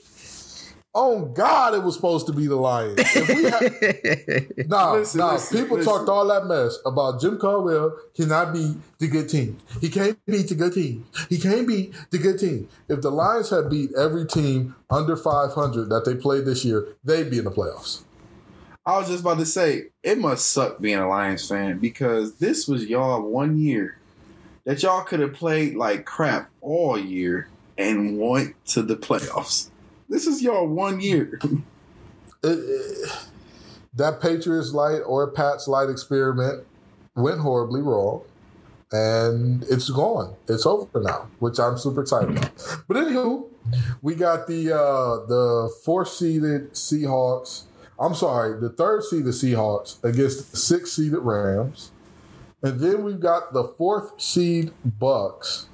Oh 0.94 1.26
God! 1.26 1.74
It 1.74 1.82
was 1.82 1.94
supposed 1.94 2.26
to 2.26 2.32
be 2.32 2.46
the 2.46 2.56
Lions. 2.56 2.94
If 2.98 4.56
we 4.56 4.64
Nah, 4.68 4.94
Listen, 4.94 5.18
nah. 5.20 5.32
listen, 5.32 5.58
people 5.62 5.76
listen. 5.78 5.92
talked 5.92 6.08
all 6.08 6.26
that 6.28 6.46
mess 6.46 6.78
about 6.84 7.20
Jim 7.20 7.38
Caldwell 7.38 7.96
cannot 8.14 8.52
beat 8.52 8.76
the 8.98 9.08
good 9.08 9.28
team. 9.28 9.58
He 9.80 9.88
can't 9.88 10.18
beat 10.26 10.48
the 10.48 10.54
good 10.54 10.72
team. 10.74 11.06
He 11.28 11.38
can't 11.38 11.66
beat 11.66 11.94
the 12.10 12.18
good 12.18 12.38
team. 12.38 12.68
If 12.88 13.00
the 13.02 13.10
Lions 13.10 13.50
had 13.50 13.70
beat 13.70 13.90
every 13.98 14.26
team 14.26 14.74
under 14.90 15.16
500 15.16 15.88
that 15.88 16.04
they 16.04 16.14
played 16.14 16.44
this 16.44 16.64
year, 16.64 16.88
they'd 17.04 17.30
be 17.30 17.38
in 17.38 17.44
the 17.44 17.50
playoffs. 17.50 18.02
I 18.84 18.98
was 18.98 19.08
just 19.08 19.20
about 19.20 19.38
to 19.38 19.46
say, 19.46 19.86
it 20.02 20.18
must 20.18 20.50
suck 20.50 20.80
being 20.80 20.98
a 20.98 21.08
Lions 21.08 21.46
fan 21.48 21.78
because 21.78 22.36
this 22.36 22.66
was 22.66 22.86
y'all 22.86 23.22
one 23.22 23.56
year 23.58 23.98
that 24.64 24.82
y'all 24.82 25.04
could 25.04 25.20
have 25.20 25.34
played 25.34 25.74
like 25.76 26.04
crap 26.04 26.50
all 26.60 26.98
year 26.98 27.48
and 27.78 28.18
went 28.18 28.54
to 28.66 28.82
the 28.82 28.96
playoffs. 28.96 29.70
This 30.12 30.26
is 30.26 30.42
y'all 30.42 30.68
one 30.68 31.00
year. 31.00 31.40
It- 32.44 33.08
that 33.94 34.20
Patriots 34.20 34.72
light 34.72 35.00
or 35.06 35.30
Pats 35.30 35.68
light 35.68 35.88
experiment 35.88 36.64
went 37.14 37.40
horribly 37.40 37.80
wrong. 37.82 38.22
And 38.90 39.62
it's 39.64 39.88
gone. 39.90 40.34
It's 40.48 40.66
over 40.66 41.00
now, 41.00 41.28
which 41.38 41.58
I'm 41.60 41.78
super 41.78 42.00
excited 42.02 42.30
about. 42.36 42.50
But 42.88 42.96
anywho, 42.96 43.46
we 44.02 44.14
got 44.16 44.46
the 44.48 44.72
uh 44.74 45.24
the 45.26 45.72
fourth 45.84 46.08
seeded 46.08 46.72
Seahawks. 46.72 47.62
I'm 47.98 48.14
sorry, 48.14 48.58
the 48.60 48.70
third 48.70 49.04
seeded 49.04 49.26
Seahawks 49.34 50.02
against 50.02 50.50
the 50.50 50.56
sixth 50.56 50.94
seeded 50.94 51.20
Rams. 51.20 51.92
And 52.62 52.80
then 52.80 53.04
we've 53.04 53.20
got 53.20 53.52
the 53.52 53.64
fourth 53.64 54.20
seed 54.20 54.72
Bucks. 54.84 55.68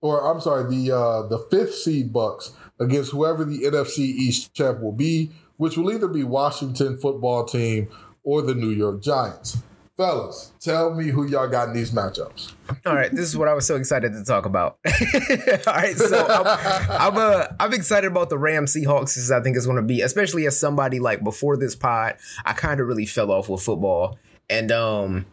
Or 0.00 0.30
I'm 0.30 0.40
sorry, 0.40 0.64
the 0.68 0.92
uh 0.94 1.22
the 1.28 1.38
fifth 1.38 1.74
seed 1.76 2.12
Bucks 2.12 2.52
against 2.80 3.12
whoever 3.12 3.44
the 3.44 3.62
NFC 3.62 3.98
East 3.98 4.54
champ 4.54 4.80
will 4.80 4.92
be, 4.92 5.30
which 5.56 5.76
will 5.76 5.92
either 5.92 6.08
be 6.08 6.24
Washington 6.24 6.98
football 6.98 7.44
team 7.44 7.88
or 8.22 8.42
the 8.42 8.54
New 8.54 8.70
York 8.70 9.02
Giants. 9.02 9.58
Fellas, 9.96 10.50
tell 10.58 10.92
me 10.92 11.06
who 11.06 11.24
y'all 11.24 11.46
got 11.46 11.68
in 11.68 11.74
these 11.74 11.92
matchups. 11.92 12.52
All 12.84 12.96
right, 12.96 13.12
this 13.12 13.26
is 13.26 13.36
what 13.36 13.46
I 13.46 13.54
was 13.54 13.64
so 13.64 13.76
excited 13.76 14.12
to 14.12 14.24
talk 14.24 14.44
about. 14.44 14.78
All 14.86 15.72
right, 15.72 15.96
so 15.96 16.26
I'm 16.28 16.90
I'm, 16.90 17.16
uh, 17.16 17.46
I'm 17.60 17.72
excited 17.72 18.10
about 18.10 18.28
the 18.28 18.36
Rams 18.36 18.74
Seahawks 18.74 19.14
because 19.14 19.30
I 19.30 19.40
think 19.40 19.56
it's 19.56 19.66
going 19.66 19.76
to 19.76 19.82
be, 19.82 20.00
especially 20.00 20.46
as 20.46 20.58
somebody 20.58 20.98
like 20.98 21.22
before 21.22 21.56
this 21.56 21.76
pod, 21.76 22.16
I 22.44 22.54
kind 22.54 22.80
of 22.80 22.88
really 22.88 23.06
fell 23.06 23.30
off 23.30 23.48
with 23.48 23.62
football, 23.62 24.18
and 24.50 24.72
um, 24.72 25.26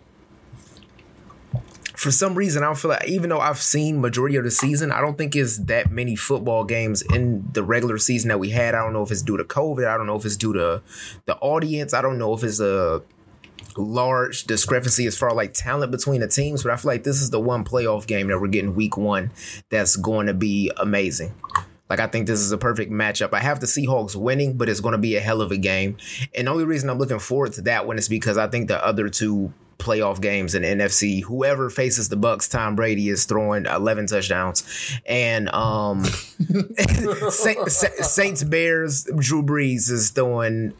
for 2.02 2.10
some 2.10 2.34
reason 2.34 2.64
I 2.64 2.66
don't 2.66 2.80
feel 2.80 2.90
like 2.90 3.08
even 3.08 3.30
though 3.30 3.40
I've 3.40 3.62
seen 3.62 4.02
majority 4.02 4.36
of 4.36 4.44
the 4.44 4.50
season, 4.50 4.92
I 4.92 5.02
don't 5.02 5.20
think 5.20 5.36
it's 5.36 5.58
that 5.66 5.92
many 5.92 6.16
football 6.16 6.64
games 6.64 7.04
in 7.04 7.48
the 7.54 7.62
regular 7.62 8.00
season 8.00 8.30
that 8.30 8.40
we 8.40 8.50
had. 8.50 8.74
I 8.74 8.82
don't 8.82 8.92
know 8.92 9.04
if 9.04 9.12
it's 9.12 9.22
due 9.22 9.38
to 9.38 9.44
COVID. 9.44 9.88
I 9.88 9.98
don't 9.98 10.08
know 10.08 10.16
if 10.16 10.26
it's 10.26 10.36
due 10.36 10.52
to 10.54 10.82
the 11.28 11.38
audience. 11.38 11.94
I 11.94 12.02
don't 12.02 12.18
know 12.18 12.34
if 12.34 12.44
it's 12.44 12.60
a 12.60 13.04
large 13.78 14.46
discrepancy 14.46 15.06
as 15.06 15.16
far 15.16 15.32
like 15.36 15.54
talent 15.54 15.92
between 15.92 16.22
the 16.22 16.28
teams, 16.28 16.64
but 16.64 16.72
I 16.72 16.76
feel 16.76 16.90
like 16.90 17.04
this 17.04 17.22
is 17.22 17.30
the 17.30 17.40
one 17.40 17.64
playoff 17.64 18.08
game 18.08 18.30
that 18.30 18.42
we're 18.42 18.48
getting 18.48 18.74
week 18.74 18.98
one 18.98 19.30
that's 19.70 19.96
going 19.96 20.26
to 20.26 20.34
be 20.34 20.72
amazing. 20.78 21.36
Like 21.88 22.00
I 22.00 22.08
think 22.08 22.26
this 22.26 22.40
is 22.40 22.52
a 22.52 22.58
perfect 22.58 22.92
matchup. 22.92 23.32
I 23.32 23.42
have 23.42 23.60
the 23.60 23.68
Seahawks 23.68 24.16
winning, 24.16 24.58
but 24.58 24.70
it's 24.70 24.80
going 24.80 24.94
to 24.94 24.98
be 24.98 25.18
a 25.18 25.20
hell 25.20 25.40
of 25.40 25.52
a 25.52 25.58
game. 25.58 25.98
And 26.34 26.48
the 26.48 26.52
only 26.52 26.64
reason 26.64 26.90
I'm 26.90 26.98
looking 26.98 27.20
forward 27.20 27.54
to 27.54 27.62
that 27.64 27.86
one 27.86 28.00
is 28.00 28.10
because 28.10 28.40
I 28.40 28.48
think 28.48 28.70
the 28.70 28.84
other 28.84 29.08
two 29.08 29.54
playoff 29.82 30.22
games 30.22 30.56
in 30.56 30.64
NFC, 30.64 31.24
whoever 31.24 31.70
faces 31.70 32.10
the 32.10 32.16
Bucks, 32.16 32.48
Tom 32.48 32.76
Brady 32.76 33.10
is 33.10 33.26
throwing 33.26 33.66
11 33.66 34.08
touchdowns, 34.08 34.64
and 35.06 35.50
um, 35.50 36.04
Saints 37.30 38.44
Bears, 38.44 39.04
Drew 39.18 39.44
Brees 39.44 39.90
is 39.90 40.12
throwing 40.12 40.74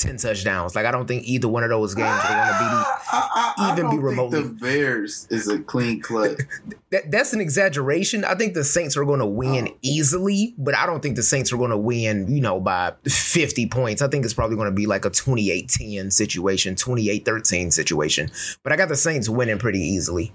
10 0.00 0.16
touchdowns. 0.16 0.74
Like 0.74 0.86
I 0.86 0.90
don't 0.90 1.06
think 1.06 1.24
either 1.24 1.48
one 1.48 1.62
of 1.62 1.70
those 1.70 1.94
games 1.94 2.08
are 2.08 2.28
going 2.28 2.46
to 2.46 2.58
be 2.58 2.66
I, 3.12 3.54
I, 3.58 3.72
even 3.72 3.86
I 3.86 3.90
be 3.90 3.96
don't 3.96 4.04
remotely. 4.04 4.42
Think 4.42 4.58
the 4.58 4.64
Bears 4.64 5.26
is 5.30 5.48
a 5.48 5.58
clean 5.60 6.00
cut. 6.00 6.38
that, 6.90 7.10
that's 7.10 7.32
an 7.32 7.40
exaggeration. 7.40 8.24
I 8.24 8.34
think 8.34 8.54
the 8.54 8.64
Saints 8.64 8.96
are 8.96 9.04
going 9.04 9.20
to 9.20 9.26
win 9.26 9.68
Oh. 9.68 9.76
easily, 9.82 10.54
but 10.58 10.74
I 10.76 10.86
don't 10.86 11.00
think 11.02 11.16
the 11.16 11.22
Saints 11.22 11.52
are 11.52 11.56
going 11.56 11.70
to 11.70 11.76
win, 11.78 12.34
you 12.34 12.40
know, 12.40 12.60
by 12.60 12.94
50 13.06 13.66
points. 13.68 14.00
I 14.02 14.08
think 14.08 14.24
it's 14.24 14.34
probably 14.34 14.56
going 14.56 14.68
to 14.70 14.74
be 14.74 14.86
like 14.86 15.04
a 15.04 15.10
28-10 15.10 16.12
situation, 16.12 16.74
28-13 16.74 17.72
situation. 17.72 18.30
But 18.62 18.72
I 18.72 18.76
got 18.76 18.88
the 18.88 18.96
Saints 18.96 19.28
winning 19.28 19.58
pretty 19.58 19.80
easily. 19.80 20.32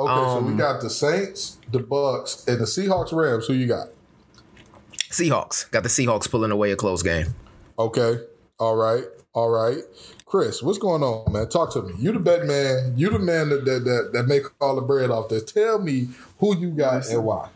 Okay, 0.00 0.14
so 0.14 0.40
we 0.40 0.52
Um, 0.52 0.56
got 0.56 0.80
the 0.80 0.90
Saints, 0.90 1.58
the 1.72 1.80
Bucks, 1.80 2.44
and 2.46 2.60
the 2.60 2.64
Seahawks 2.66 3.12
Rams. 3.12 3.46
Who 3.48 3.54
you 3.54 3.66
got? 3.66 3.88
Seahawks. 5.10 5.70
Got 5.70 5.82
the 5.82 5.88
Seahawks 5.88 6.30
pulling 6.30 6.50
away 6.50 6.70
a 6.70 6.76
close 6.76 7.02
game. 7.02 7.34
Okay. 7.78 8.20
All 8.58 8.76
right. 8.76 9.04
All 9.34 9.50
right. 9.50 9.78
Chris, 10.26 10.62
what's 10.62 10.78
going 10.78 11.02
on, 11.02 11.32
man? 11.32 11.48
Talk 11.48 11.72
to 11.74 11.82
me. 11.82 11.94
You 11.96 12.12
the 12.12 12.18
bet 12.18 12.44
man. 12.44 12.94
You 12.96 13.08
the 13.10 13.18
man 13.18 13.50
that 13.50 13.64
that, 13.64 13.84
that, 13.84 14.10
that 14.12 14.26
make 14.26 14.42
all 14.60 14.74
the 14.74 14.82
bread 14.82 15.10
off 15.10 15.28
this. 15.28 15.44
Tell 15.44 15.78
me 15.78 16.08
who 16.38 16.56
you 16.56 16.70
got 16.70 17.06
and 17.08 17.24
why. 17.24 17.48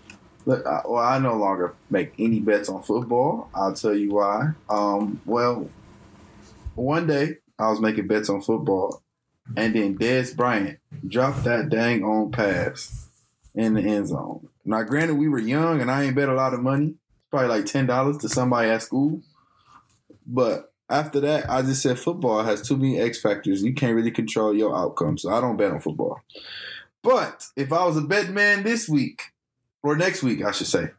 Look, 0.47 0.67
I, 0.67 0.83
well, 0.85 1.03
I 1.03 1.19
no 1.19 1.37
longer 1.37 1.75
make 1.91 2.13
any 2.19 2.41
bets 2.41 2.69
on 2.69 2.83
football. 2.83 3.49
I'll 3.55 3.75
tell 3.75 3.95
you 3.95 4.15
why. 4.15 4.51
Um, 4.69 5.21
well, 5.25 5.69
one 6.75 7.07
day 7.07 7.39
I 7.59 7.69
was 7.69 7.81
making 7.81 8.07
bets 8.07 8.29
on 8.29 8.41
football, 8.41 9.03
and 9.57 9.75
then 9.75 9.99
Dez 9.99 10.35
Bryant 10.35 10.79
dropped 11.07 11.45
that 11.45 11.69
dang 11.69 12.05
on 12.05 12.31
pass 12.31 13.09
in 13.55 13.75
the 13.75 13.83
end 13.83 14.09
zone. 14.09 14.49
Now, 14.65 14.83
granted, 14.83 15.15
we 15.15 15.29
were 15.29 15.39
young, 15.39 15.81
and 15.81 15.91
I 15.91 16.05
ain't 16.05 16.17
bet 16.17 16.29
a 16.29 16.35
lot 16.35 16.55
of 16.55 16.61
money. 16.61 16.87
It's 16.87 17.29
probably 17.31 17.49
like 17.49 17.67
ten 17.67 17.87
dollars 17.87 18.19
to 18.19 18.29
somebody 18.29 18.71
at 18.71 18.83
school. 18.83 19.21
But 20.27 20.72
after 20.93 21.21
that, 21.21 21.51
I 21.51 21.63
just 21.63 21.83
said 21.83 21.99
football 21.99 22.43
has 22.43 22.63
too 22.63 22.77
many 22.77 23.01
X 23.01 23.21
factors. 23.21 23.63
You 23.63 23.75
can't 23.75 23.97
really 23.97 24.11
control 24.11 24.55
your 24.55 24.77
outcome, 24.77 25.19
so 25.19 25.31
I 25.31 25.41
don't 25.41 25.57
bet 25.57 25.73
on 25.73 25.81
football. 25.81 26.21
But 27.03 27.47
if 27.57 27.73
I 27.73 27.85
was 27.85 27.97
a 27.97 28.03
bet 28.03 28.31
man 28.31 28.63
this 28.63 28.89
week, 28.89 29.23
or 29.83 29.97
next 29.97 30.23
week, 30.23 30.45
I 30.45 30.53
should 30.53 30.69
say. 30.69 30.91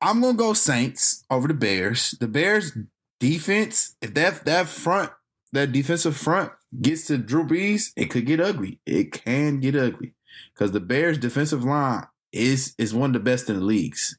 I'm 0.00 0.20
gonna 0.20 0.36
go 0.36 0.52
Saints 0.52 1.24
over 1.30 1.48
the 1.48 1.54
Bears. 1.54 2.12
The 2.20 2.28
Bears 2.28 2.76
defense, 3.18 3.96
if 4.00 4.14
that 4.14 4.44
that 4.44 4.68
front, 4.68 5.10
that 5.52 5.72
defensive 5.72 6.16
front 6.16 6.52
gets 6.80 7.06
to 7.06 7.18
Drew 7.18 7.44
Brees, 7.44 7.90
it 7.96 8.10
could 8.10 8.26
get 8.26 8.40
ugly. 8.40 8.78
It 8.86 9.12
can 9.12 9.58
get 9.58 9.74
ugly 9.74 10.14
because 10.54 10.72
the 10.72 10.80
Bears 10.80 11.18
defensive 11.18 11.64
line 11.64 12.06
is 12.32 12.74
is 12.78 12.94
one 12.94 13.10
of 13.10 13.14
the 13.14 13.30
best 13.30 13.48
in 13.48 13.56
the 13.56 13.64
leagues. 13.64 14.18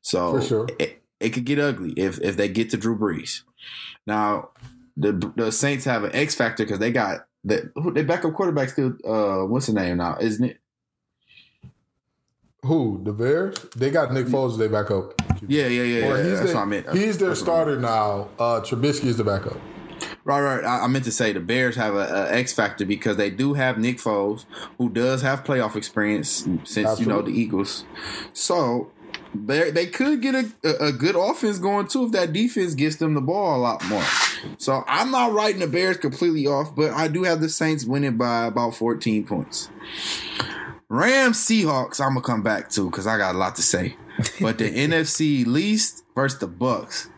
So 0.00 0.38
For 0.38 0.42
sure. 0.42 0.68
it, 0.78 1.02
it 1.20 1.30
could 1.30 1.44
get 1.44 1.58
ugly 1.58 1.92
if 1.96 2.20
if 2.20 2.36
they 2.36 2.48
get 2.48 2.70
to 2.70 2.76
Drew 2.76 2.98
Brees. 2.98 3.42
Now 4.06 4.50
the 4.96 5.32
the 5.36 5.52
Saints 5.52 5.84
have 5.84 6.04
an 6.04 6.14
X 6.14 6.34
factor 6.34 6.64
because 6.64 6.78
they 6.78 6.90
got 6.92 7.26
the 7.44 7.70
their 7.92 8.04
backup 8.04 8.34
quarterback 8.34 8.70
still. 8.70 8.94
Uh, 9.04 9.44
what's 9.46 9.66
the 9.66 9.72
name 9.72 9.98
now? 9.98 10.16
Isn't 10.20 10.44
it? 10.44 10.60
Who? 12.64 13.00
The 13.04 13.12
Bears? 13.12 13.56
They 13.76 13.90
got 13.90 14.12
Nick 14.12 14.26
Foles 14.26 14.52
as 14.52 14.58
their 14.58 14.68
backup. 14.68 15.14
Yeah, 15.46 15.66
yeah, 15.68 15.82
yeah. 15.82 15.98
Yeah. 15.98 16.22
he's 16.22 16.32
That's 16.32 16.46
their, 16.46 16.54
what 16.56 16.62
I 16.62 16.64
meant. 16.64 16.90
He's 16.90 17.18
their 17.18 17.28
That's 17.28 17.42
what 17.42 17.62
I 17.62 17.64
meant. 17.66 17.78
starter 17.78 17.80
now. 17.80 18.28
Uh, 18.38 18.60
Trubisky 18.60 19.04
is 19.04 19.16
the 19.18 19.24
backup. 19.24 19.58
Right, 20.24 20.40
right. 20.40 20.64
I, 20.64 20.84
I 20.84 20.86
meant 20.88 21.04
to 21.04 21.12
say 21.12 21.32
the 21.32 21.38
Bears 21.40 21.76
have 21.76 21.94
a, 21.94 21.98
a 21.98 22.32
X 22.32 22.52
factor 22.52 22.84
because 22.84 23.16
they 23.16 23.30
do 23.30 23.54
have 23.54 23.78
Nick 23.78 23.98
Foles, 23.98 24.44
who 24.78 24.88
does 24.88 25.22
have 25.22 25.44
playoff 25.44 25.76
experience 25.76 26.48
since 26.64 26.98
you 26.98 27.06
know 27.06 27.22
the 27.22 27.30
Eagles. 27.30 27.84
So 28.32 28.90
they 29.44 29.70
they 29.70 29.86
could 29.86 30.22
get 30.22 30.34
a, 30.34 30.84
a, 30.84 30.92
good 30.92 31.16
offense 31.16 31.58
going 31.58 31.88
too 31.88 32.06
if 32.06 32.12
that 32.12 32.32
defense 32.32 32.74
gets 32.74 32.96
them 32.96 33.14
the 33.14 33.20
ball 33.20 33.56
a 33.56 33.60
lot 33.60 33.84
more. 33.88 34.04
So 34.58 34.84
I'm 34.86 35.10
not 35.10 35.32
writing 35.32 35.60
the 35.60 35.66
Bears 35.66 35.96
completely 35.96 36.46
off, 36.46 36.74
but 36.74 36.92
I 36.92 37.08
do 37.08 37.24
have 37.24 37.40
the 37.40 37.48
Saints 37.48 37.84
winning 37.84 38.16
by 38.16 38.46
about 38.46 38.74
14 38.74 39.26
points. 39.26 39.70
Rams 40.88 41.38
Seahawks, 41.38 42.00
I'm 42.00 42.10
gonna 42.10 42.20
come 42.22 42.42
back 42.42 42.70
to 42.70 42.88
because 42.88 43.06
I 43.06 43.18
got 43.18 43.34
a 43.34 43.38
lot 43.38 43.56
to 43.56 43.62
say. 43.62 43.96
But 44.40 44.58
the 44.58 44.70
NFC 44.88 45.44
least 45.44 46.04
versus 46.14 46.38
the 46.38 46.46
Bucks. 46.46 47.08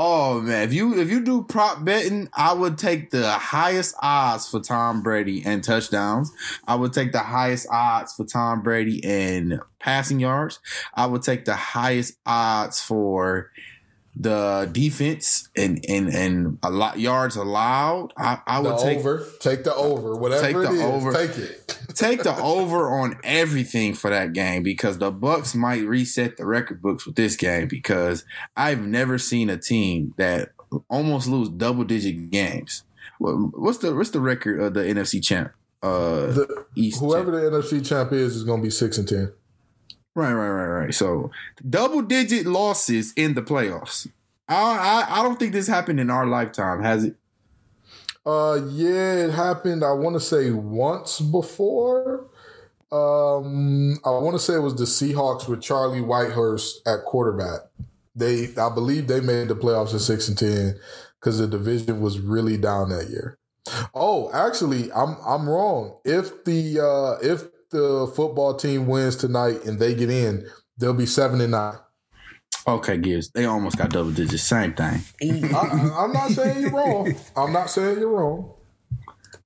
Oh 0.00 0.40
man, 0.40 0.62
if 0.62 0.72
you 0.72 0.96
if 0.96 1.10
you 1.10 1.24
do 1.24 1.42
prop 1.42 1.84
betting, 1.84 2.28
I 2.32 2.52
would 2.52 2.78
take 2.78 3.10
the 3.10 3.32
highest 3.32 3.96
odds 4.00 4.48
for 4.48 4.60
Tom 4.60 5.02
Brady 5.02 5.42
and 5.44 5.62
touchdowns. 5.64 6.30
I 6.68 6.76
would 6.76 6.92
take 6.92 7.10
the 7.10 7.18
highest 7.18 7.66
odds 7.68 8.14
for 8.14 8.24
Tom 8.24 8.62
Brady 8.62 9.02
and 9.02 9.58
passing 9.80 10.20
yards. 10.20 10.60
I 10.94 11.06
would 11.06 11.22
take 11.22 11.46
the 11.46 11.56
highest 11.56 12.16
odds 12.24 12.80
for 12.80 13.50
the 14.20 14.68
defense 14.72 15.48
and 15.56 15.84
and 15.88 16.08
and 16.08 16.58
a 16.62 16.70
lot 16.70 16.98
yards 16.98 17.36
allowed. 17.36 18.12
I, 18.18 18.38
I 18.46 18.60
The 18.62 18.70
would 18.70 18.78
take 18.80 18.98
over. 18.98 19.24
Take 19.40 19.64
the 19.64 19.74
over. 19.74 20.16
Whatever 20.16 20.42
Take 20.42 20.54
the 20.56 20.70
is, 20.74 20.80
over. 20.82 21.12
take 21.12 21.38
it. 21.38 21.78
take 21.94 22.22
the 22.24 22.36
over 22.40 22.90
on 23.00 23.18
everything 23.22 23.94
for 23.94 24.10
that 24.10 24.32
game 24.32 24.62
because 24.62 24.98
the 24.98 25.10
Bucks 25.12 25.54
might 25.54 25.86
reset 25.86 26.36
the 26.36 26.46
record 26.46 26.82
books 26.82 27.06
with 27.06 27.14
this 27.14 27.36
game 27.36 27.68
because 27.68 28.24
I've 28.56 28.84
never 28.86 29.18
seen 29.18 29.50
a 29.50 29.56
team 29.56 30.14
that 30.16 30.50
almost 30.90 31.28
lose 31.28 31.48
double 31.48 31.84
digit 31.84 32.30
games. 32.30 32.82
What's 33.20 33.78
the 33.78 33.94
what's 33.94 34.10
the 34.10 34.20
record 34.20 34.60
of 34.60 34.74
the 34.74 34.80
NFC 34.80 35.22
champ? 35.22 35.52
Uh, 35.82 36.26
The, 36.32 36.64
East 36.74 36.98
whoever 37.00 37.30
champ? 37.40 37.52
the 37.52 37.58
NFC 37.78 37.86
champ 37.86 38.12
is 38.12 38.34
is 38.34 38.42
going 38.44 38.60
to 38.60 38.64
be 38.66 38.70
six 38.70 38.98
and 38.98 39.06
ten. 39.08 39.32
Right, 40.14 40.32
right, 40.32 40.48
right, 40.48 40.84
right. 40.84 40.94
So 40.94 41.30
double 41.68 42.02
digit 42.02 42.46
losses 42.46 43.12
in 43.16 43.34
the 43.34 43.42
playoffs. 43.42 44.08
I, 44.48 45.06
I 45.08 45.20
I 45.20 45.22
don't 45.22 45.38
think 45.38 45.52
this 45.52 45.68
happened 45.68 46.00
in 46.00 46.10
our 46.10 46.26
lifetime, 46.26 46.82
has 46.82 47.04
it? 47.04 47.16
Uh, 48.26 48.60
yeah, 48.70 49.14
it 49.26 49.30
happened. 49.30 49.84
I 49.84 49.92
want 49.92 50.16
to 50.16 50.20
say 50.20 50.50
once 50.50 51.20
before. 51.20 52.26
Um, 52.90 53.98
I 54.04 54.10
want 54.10 54.34
to 54.34 54.38
say 54.38 54.54
it 54.54 54.60
was 54.60 54.74
the 54.74 54.84
Seahawks 54.84 55.46
with 55.48 55.60
Charlie 55.60 56.00
Whitehurst 56.00 56.76
at 56.86 57.04
quarterback. 57.04 57.60
They, 58.14 58.48
I 58.56 58.70
believe, 58.74 59.06
they 59.06 59.20
made 59.20 59.48
the 59.48 59.54
playoffs 59.54 59.94
at 59.94 60.00
six 60.00 60.26
and 60.28 60.36
ten 60.36 60.78
because 61.20 61.38
the 61.38 61.46
division 61.46 62.00
was 62.00 62.18
really 62.18 62.56
down 62.56 62.88
that 62.90 63.08
year. 63.10 63.38
Oh, 63.94 64.30
actually, 64.32 64.90
I'm 64.92 65.16
I'm 65.26 65.48
wrong. 65.48 65.98
If 66.04 66.44
the 66.44 66.80
uh, 66.80 67.18
if 67.26 67.44
the 67.70 68.10
football 68.14 68.54
team 68.54 68.86
wins 68.86 69.16
tonight 69.16 69.64
and 69.64 69.78
they 69.78 69.94
get 69.94 70.10
in, 70.10 70.46
they'll 70.78 70.94
be 70.94 71.06
seven 71.06 71.40
and 71.40 71.52
nine. 71.52 71.76
Okay, 72.66 72.98
Gibbs. 72.98 73.30
They 73.30 73.46
almost 73.46 73.78
got 73.78 73.90
double 73.90 74.10
digits. 74.10 74.42
Same 74.42 74.74
thing. 74.74 75.00
I, 75.22 75.56
I, 75.56 76.04
I'm 76.04 76.12
not 76.12 76.30
saying 76.30 76.60
you're 76.60 76.70
wrong. 76.70 77.14
I'm 77.36 77.52
not 77.52 77.70
saying 77.70 77.98
you're 77.98 78.10
wrong. 78.10 78.52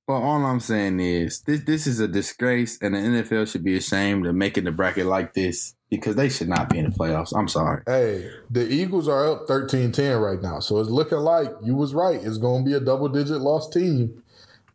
Well, 0.09 0.21
all 0.21 0.45
I'm 0.45 0.59
saying 0.59 0.99
is 0.99 1.41
this 1.43 1.61
this 1.61 1.87
is 1.87 2.01
a 2.01 2.09
disgrace, 2.09 2.79
and 2.83 2.95
the 2.95 2.99
NFL 2.99 3.51
should 3.51 3.63
be 3.63 3.77
ashamed 3.77 4.27
of 4.27 4.35
making 4.35 4.65
the 4.65 4.73
bracket 4.73 5.07
like 5.07 5.35
this 5.35 5.75
because 5.91 6.17
they 6.17 6.29
should 6.29 6.49
not 6.49 6.69
be 6.69 6.79
in 6.79 6.87
the 6.87 6.91
playoffs. 6.91 7.33
I'm 7.37 7.47
sorry. 7.47 7.83
Hey, 7.87 8.29
the 8.51 8.67
Eagles 8.67 9.09
are 9.09 9.31
up 9.31 9.47
13-10 9.47 10.21
right 10.21 10.41
now. 10.43 10.59
So 10.59 10.79
it's 10.81 10.89
looking 10.89 11.19
like 11.19 11.51
you 11.63 11.75
was 11.75 11.95
right. 11.95 12.19
It's 12.21 12.39
going 12.39 12.65
to 12.65 12.71
be 12.71 12.75
a 12.75 12.81
double-digit 12.81 13.41
loss 13.41 13.69
team 13.69 14.23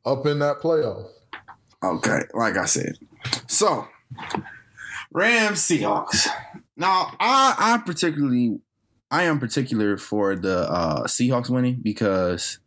up 0.05 0.25
in 0.27 0.39
that 0.39 0.59
playoff. 0.59 1.07
Okay, 1.83 2.21
like 2.33 2.55
I 2.55 2.65
said. 2.65 2.97
So, 3.47 3.87
Rams 5.11 5.59
Seahawks. 5.59 6.27
Now, 6.75 7.11
I 7.19 7.55
I 7.57 7.77
particularly 7.85 8.59
I 9.09 9.23
am 9.23 9.39
particular 9.39 9.97
for 9.97 10.35
the 10.35 10.59
uh 10.69 11.03
Seahawks 11.05 11.49
winning 11.49 11.79
because 11.81 12.59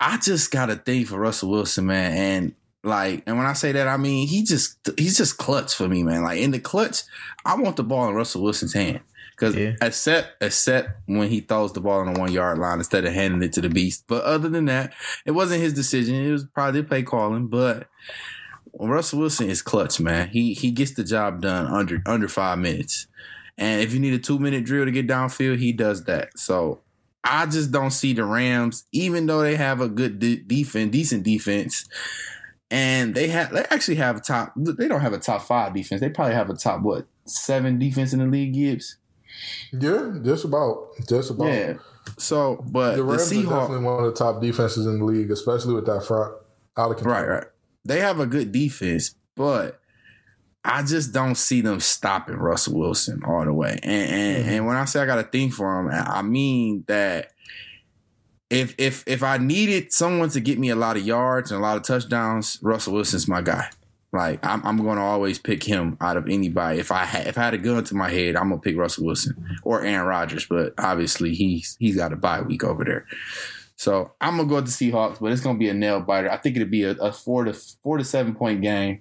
I 0.00 0.18
just 0.18 0.50
got 0.50 0.70
a 0.70 0.76
thing 0.76 1.04
for 1.06 1.18
Russell 1.18 1.50
Wilson, 1.50 1.86
man, 1.86 2.12
and 2.12 2.54
like, 2.82 3.22
and 3.26 3.38
when 3.38 3.46
I 3.46 3.54
say 3.54 3.72
that, 3.72 3.88
I 3.88 3.96
mean 3.96 4.28
he 4.28 4.42
just 4.42 4.76
he's 4.98 5.16
just 5.16 5.38
clutch 5.38 5.74
for 5.74 5.88
me, 5.88 6.02
man. 6.02 6.22
Like 6.22 6.40
in 6.40 6.50
the 6.50 6.58
clutch, 6.60 7.02
I 7.44 7.54
want 7.56 7.76
the 7.76 7.84
ball 7.84 8.08
in 8.08 8.14
Russell 8.14 8.42
Wilson's 8.42 8.74
hand 8.74 9.00
because 9.30 9.56
Yeah. 9.56 9.72
except 9.80 10.42
except 10.42 10.90
when 11.06 11.28
he 11.30 11.40
throws 11.40 11.72
the 11.72 11.80
ball 11.80 12.00
on 12.00 12.12
the 12.12 12.20
one 12.20 12.30
yard 12.32 12.58
line 12.58 12.78
instead 12.78 13.06
of 13.06 13.14
handing 13.14 13.42
it 13.42 13.54
to 13.54 13.62
the 13.62 13.70
beast. 13.70 14.04
But 14.06 14.24
other 14.24 14.50
than 14.50 14.66
that, 14.66 14.92
it 15.24 15.30
wasn't 15.30 15.62
his 15.62 15.72
decision. 15.72 16.14
It 16.16 16.32
was 16.32 16.44
probably 16.44 16.82
play 16.82 17.02
calling, 17.04 17.46
but. 17.46 17.88
Russell 18.78 19.20
Wilson 19.20 19.48
is 19.50 19.62
clutch, 19.62 20.00
man. 20.00 20.28
He 20.28 20.54
he 20.54 20.70
gets 20.70 20.94
the 20.94 21.04
job 21.04 21.42
done 21.42 21.66
under 21.66 22.02
under 22.06 22.28
five 22.28 22.58
minutes, 22.58 23.06
and 23.58 23.80
if 23.82 23.92
you 23.94 24.00
need 24.00 24.14
a 24.14 24.18
two 24.18 24.38
minute 24.38 24.64
drill 24.64 24.84
to 24.84 24.90
get 24.90 25.06
downfield, 25.06 25.58
he 25.58 25.72
does 25.72 26.04
that. 26.04 26.38
So 26.38 26.80
I 27.22 27.46
just 27.46 27.70
don't 27.70 27.90
see 27.92 28.12
the 28.12 28.24
Rams, 28.24 28.84
even 28.92 29.26
though 29.26 29.42
they 29.42 29.56
have 29.56 29.80
a 29.80 29.88
good 29.88 30.18
de- 30.18 30.40
defense, 30.42 30.90
decent 30.92 31.22
defense, 31.22 31.86
and 32.70 33.14
they 33.14 33.28
have 33.28 33.52
they 33.52 33.64
actually 33.70 33.94
have 33.96 34.16
a 34.16 34.20
top. 34.20 34.52
They 34.56 34.88
don't 34.88 35.00
have 35.00 35.12
a 35.12 35.18
top 35.18 35.42
five 35.42 35.72
defense. 35.74 36.00
They 36.00 36.10
probably 36.10 36.34
have 36.34 36.50
a 36.50 36.54
top 36.54 36.82
what 36.82 37.06
seven 37.26 37.78
defense 37.78 38.12
in 38.12 38.18
the 38.18 38.26
league. 38.26 38.54
Gibbs, 38.54 38.96
Yeah, 39.72 40.14
just 40.22 40.44
about, 40.44 40.88
just 41.08 41.30
about. 41.30 41.46
yeah. 41.46 41.74
So, 42.18 42.62
but 42.68 42.90
The 42.92 42.96
the, 42.96 43.04
Rams 43.04 43.32
are 43.32 43.42
definitely 43.42 43.84
one 43.84 44.04
of 44.04 44.12
the 44.12 44.18
top 44.18 44.42
defenses 44.42 44.84
in 44.86 44.98
the 44.98 45.04
league, 45.04 45.30
especially 45.30 45.74
with 45.74 45.86
that 45.86 46.04
front 46.04 46.34
out 46.76 46.90
of 46.90 46.96
control. 46.98 47.14
right, 47.16 47.26
right, 47.28 47.44
they 47.84 48.00
have 48.00 48.20
a 48.20 48.26
good 48.26 48.52
defense, 48.52 49.14
but. 49.34 49.80
I 50.66 50.82
just 50.82 51.12
don't 51.12 51.34
see 51.34 51.60
them 51.60 51.78
stopping 51.78 52.36
Russell 52.36 52.78
Wilson 52.78 53.22
all 53.22 53.44
the 53.44 53.52
way. 53.52 53.78
And 53.82 54.10
and, 54.10 54.38
mm-hmm. 54.38 54.48
and 54.48 54.66
when 54.66 54.76
I 54.76 54.86
say 54.86 55.02
I 55.02 55.04
got 55.04 55.18
a 55.18 55.24
thing 55.24 55.50
for 55.50 55.78
him, 55.78 55.90
I 55.90 56.22
mean 56.22 56.84
that 56.86 57.34
if 58.50 58.74
if 58.78 59.04
if 59.06 59.22
I 59.22 59.38
needed 59.38 59.92
someone 59.92 60.30
to 60.30 60.40
get 60.40 60.58
me 60.58 60.70
a 60.70 60.76
lot 60.76 60.96
of 60.96 61.04
yards 61.04 61.50
and 61.50 61.60
a 61.60 61.62
lot 61.62 61.76
of 61.76 61.82
touchdowns, 61.82 62.58
Russell 62.62 62.94
Wilson's 62.94 63.28
my 63.28 63.42
guy. 63.42 63.68
Like 64.12 64.44
I'm, 64.46 64.64
I'm 64.64 64.76
going 64.76 64.96
to 64.96 65.02
always 65.02 65.40
pick 65.40 65.64
him 65.64 65.96
out 66.00 66.16
of 66.16 66.28
anybody. 66.28 66.78
If 66.78 66.92
I 66.92 67.04
had 67.04 67.26
if 67.26 67.36
I 67.36 67.42
had 67.42 67.54
a 67.54 67.58
gun 67.58 67.82
to 67.84 67.96
my 67.96 68.10
head, 68.10 68.36
I'm 68.36 68.50
gonna 68.50 68.60
pick 68.60 68.76
Russell 68.76 69.06
Wilson 69.06 69.58
or 69.64 69.84
Aaron 69.84 70.06
Rodgers. 70.06 70.46
But 70.46 70.74
obviously 70.78 71.34
he's 71.34 71.76
he's 71.80 71.96
got 71.96 72.12
a 72.12 72.16
bye 72.16 72.40
week 72.40 72.62
over 72.62 72.84
there. 72.84 73.06
So 73.76 74.12
I'm 74.20 74.36
gonna 74.36 74.48
go 74.48 74.56
with 74.56 74.66
the 74.66 74.90
Seahawks, 74.90 75.20
but 75.20 75.32
it's 75.32 75.40
gonna 75.40 75.58
be 75.58 75.68
a 75.68 75.74
nail 75.74 76.00
biter. 76.00 76.30
I 76.30 76.36
think 76.36 76.56
it'll 76.56 76.68
be 76.68 76.84
a, 76.84 76.92
a 76.92 77.12
four 77.12 77.44
to 77.44 77.52
four 77.52 77.98
to 77.98 78.04
seven 78.04 78.34
point 78.34 78.62
game. 78.62 79.00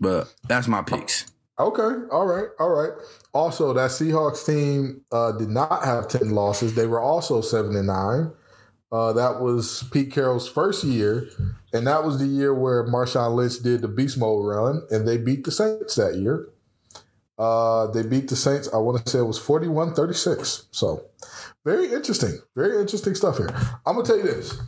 But 0.00 0.32
that's 0.46 0.68
my 0.68 0.82
picks. 0.82 1.30
Okay, 1.58 2.06
all 2.12 2.26
right, 2.26 2.48
all 2.60 2.70
right. 2.70 2.92
Also, 3.34 3.72
that 3.72 3.90
Seahawks 3.90 4.46
team 4.46 5.00
uh, 5.10 5.32
did 5.32 5.48
not 5.48 5.84
have 5.84 6.08
ten 6.08 6.30
losses. 6.30 6.74
They 6.74 6.86
were 6.86 7.00
also 7.00 7.40
seven 7.40 7.74
and 7.74 7.88
nine. 7.88 8.32
Uh, 8.90 9.12
that 9.12 9.40
was 9.40 9.84
Pete 9.92 10.12
Carroll's 10.12 10.48
first 10.48 10.84
year, 10.84 11.28
and 11.72 11.86
that 11.86 12.04
was 12.04 12.18
the 12.18 12.26
year 12.26 12.54
where 12.54 12.86
Marshawn 12.86 13.34
Lynch 13.34 13.58
did 13.62 13.82
the 13.82 13.88
beast 13.88 14.16
mode 14.16 14.46
run, 14.46 14.82
and 14.90 15.06
they 15.06 15.18
beat 15.18 15.44
the 15.44 15.50
Saints 15.50 15.96
that 15.96 16.14
year. 16.14 16.48
Uh, 17.38 17.86
they 17.88 18.02
beat 18.02 18.28
the 18.28 18.36
Saints. 18.36 18.68
I 18.72 18.78
want 18.78 19.04
to 19.04 19.10
say 19.10 19.18
it 19.18 19.22
was 19.22 19.38
41-36. 19.38 20.66
So, 20.70 21.04
very 21.68 21.92
interesting, 21.92 22.38
very 22.56 22.80
interesting 22.80 23.14
stuff 23.14 23.36
here. 23.36 23.50
I'm 23.84 23.96
gonna 23.96 24.04
tell 24.04 24.16
you 24.16 24.22
this: 24.22 24.58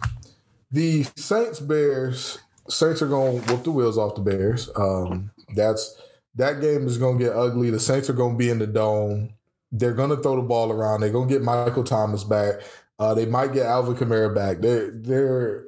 the 0.70 1.04
Saints 1.16 1.58
Bears 1.58 2.38
Saints 2.68 3.02
are 3.02 3.08
to 3.42 3.52
whoop 3.52 3.64
the 3.64 3.70
wheels 3.70 3.98
off 3.98 4.14
the 4.14 4.20
Bears. 4.20 4.68
Um, 4.76 5.30
that's 5.54 6.00
that 6.34 6.60
game 6.60 6.86
is 6.86 6.98
to 7.18 7.24
get 7.24 7.34
ugly. 7.34 7.70
The 7.70 7.80
Saints 7.80 8.10
are 8.10 8.14
to 8.32 8.38
be 8.38 8.50
in 8.50 8.58
the 8.58 8.66
dome. 8.66 9.30
They're 9.72 9.94
to 10.10 10.16
throw 10.16 10.36
the 10.36 10.42
ball 10.42 10.72
around. 10.72 11.00
They're 11.00 11.10
to 11.28 11.34
get 11.34 11.42
Michael 11.42 11.84
Thomas 11.84 12.24
back. 12.24 12.56
Uh, 12.98 13.14
they 13.14 13.26
might 13.26 13.52
get 13.52 13.66
Alvin 13.66 13.96
Kamara 13.96 14.34
back. 14.34 14.60
They're 14.60 14.90
they're 14.90 15.64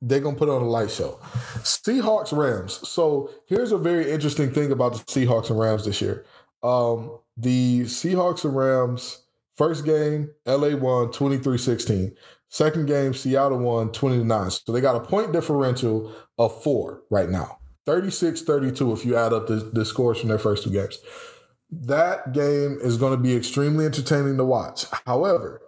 they're 0.00 0.20
to 0.34 0.38
put 0.38 0.48
on 0.48 0.62
a 0.62 0.68
light 0.68 0.90
show. 0.90 1.20
Seahawks 1.62 2.36
Rams. 2.36 2.86
So 2.88 3.30
here's 3.46 3.70
a 3.70 3.78
very 3.78 4.10
interesting 4.10 4.52
thing 4.52 4.72
about 4.72 4.94
the 4.94 4.98
Seahawks 5.00 5.48
and 5.48 5.58
Rams 5.60 5.84
this 5.84 6.02
year. 6.02 6.24
Um, 6.62 7.18
the 7.36 7.82
Seahawks 7.82 8.44
and 8.44 8.56
Rams 8.56 9.21
first 9.56 9.84
game, 9.84 10.30
LA 10.46 10.76
won 10.76 11.08
23-16. 11.08 12.12
Second 12.48 12.86
game, 12.86 13.14
Seattle 13.14 13.58
won 13.58 13.92
20 13.92 14.18
to 14.18 14.24
9. 14.24 14.50
So 14.50 14.72
they 14.72 14.80
got 14.80 14.96
a 14.96 15.00
point 15.00 15.32
differential 15.32 16.14
of 16.38 16.62
four 16.62 17.02
right 17.10 17.28
now 17.28 17.58
36 17.86 18.42
32 18.42 18.92
if 18.92 19.04
you 19.04 19.16
add 19.16 19.32
up 19.32 19.46
the, 19.46 19.56
the 19.56 19.84
scores 19.84 20.20
from 20.20 20.28
their 20.28 20.38
first 20.38 20.64
two 20.64 20.70
games. 20.70 20.98
That 21.70 22.32
game 22.32 22.78
is 22.82 22.98
going 22.98 23.12
to 23.12 23.22
be 23.22 23.34
extremely 23.34 23.86
entertaining 23.86 24.36
to 24.36 24.44
watch. 24.44 24.84
However, 25.06 25.62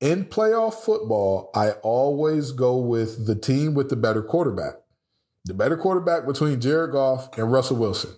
in 0.00 0.24
playoff 0.24 0.74
football, 0.74 1.50
I 1.54 1.72
always 1.82 2.52
go 2.52 2.76
with 2.78 3.26
the 3.26 3.34
team 3.34 3.74
with 3.74 3.90
the 3.90 3.96
better 3.96 4.22
quarterback. 4.22 4.74
The 5.44 5.54
better 5.54 5.76
quarterback 5.76 6.26
between 6.26 6.60
Jared 6.60 6.92
Goff 6.92 7.36
and 7.38 7.52
Russell 7.52 7.76
Wilson. 7.76 8.16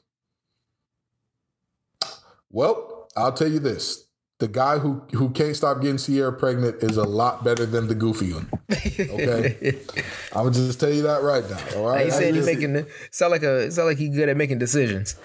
Well, 2.51 3.09
I'll 3.17 3.33
tell 3.33 3.49
you 3.49 3.59
this 3.59 4.08
the 4.38 4.48
guy 4.48 4.79
who 4.79 5.03
who 5.12 5.31
can't 5.31 5.57
stop 5.57 5.81
getting 5.81 5.98
Ciara 5.98 6.33
pregnant 6.33 6.83
is 6.83 6.96
a 6.96 7.03
lot 7.05 7.42
better 7.44 7.66
than 7.66 7.88
the 7.88 7.94
goofy 7.94 8.33
one. 8.33 8.48
Okay, 8.70 9.79
I 10.35 10.42
would 10.42 10.55
just 10.55 10.79
tell 10.79 10.92
you 10.92 11.03
that 11.03 11.22
right 11.22 11.42
now. 11.48 11.59
All 11.77 11.87
right, 11.88 12.05
He 12.05 12.11
said 12.11 12.22
I 12.22 12.27
he 12.29 12.33
just- 12.35 12.46
making 12.46 12.72
the, 12.74 12.87
sound 13.11 13.33
like 13.33 13.42
a 13.42 13.70
sound 13.72 13.88
like 13.88 13.98
he 13.98 14.09
good 14.09 14.29
at 14.29 14.37
making 14.37 14.59
decisions. 14.59 15.16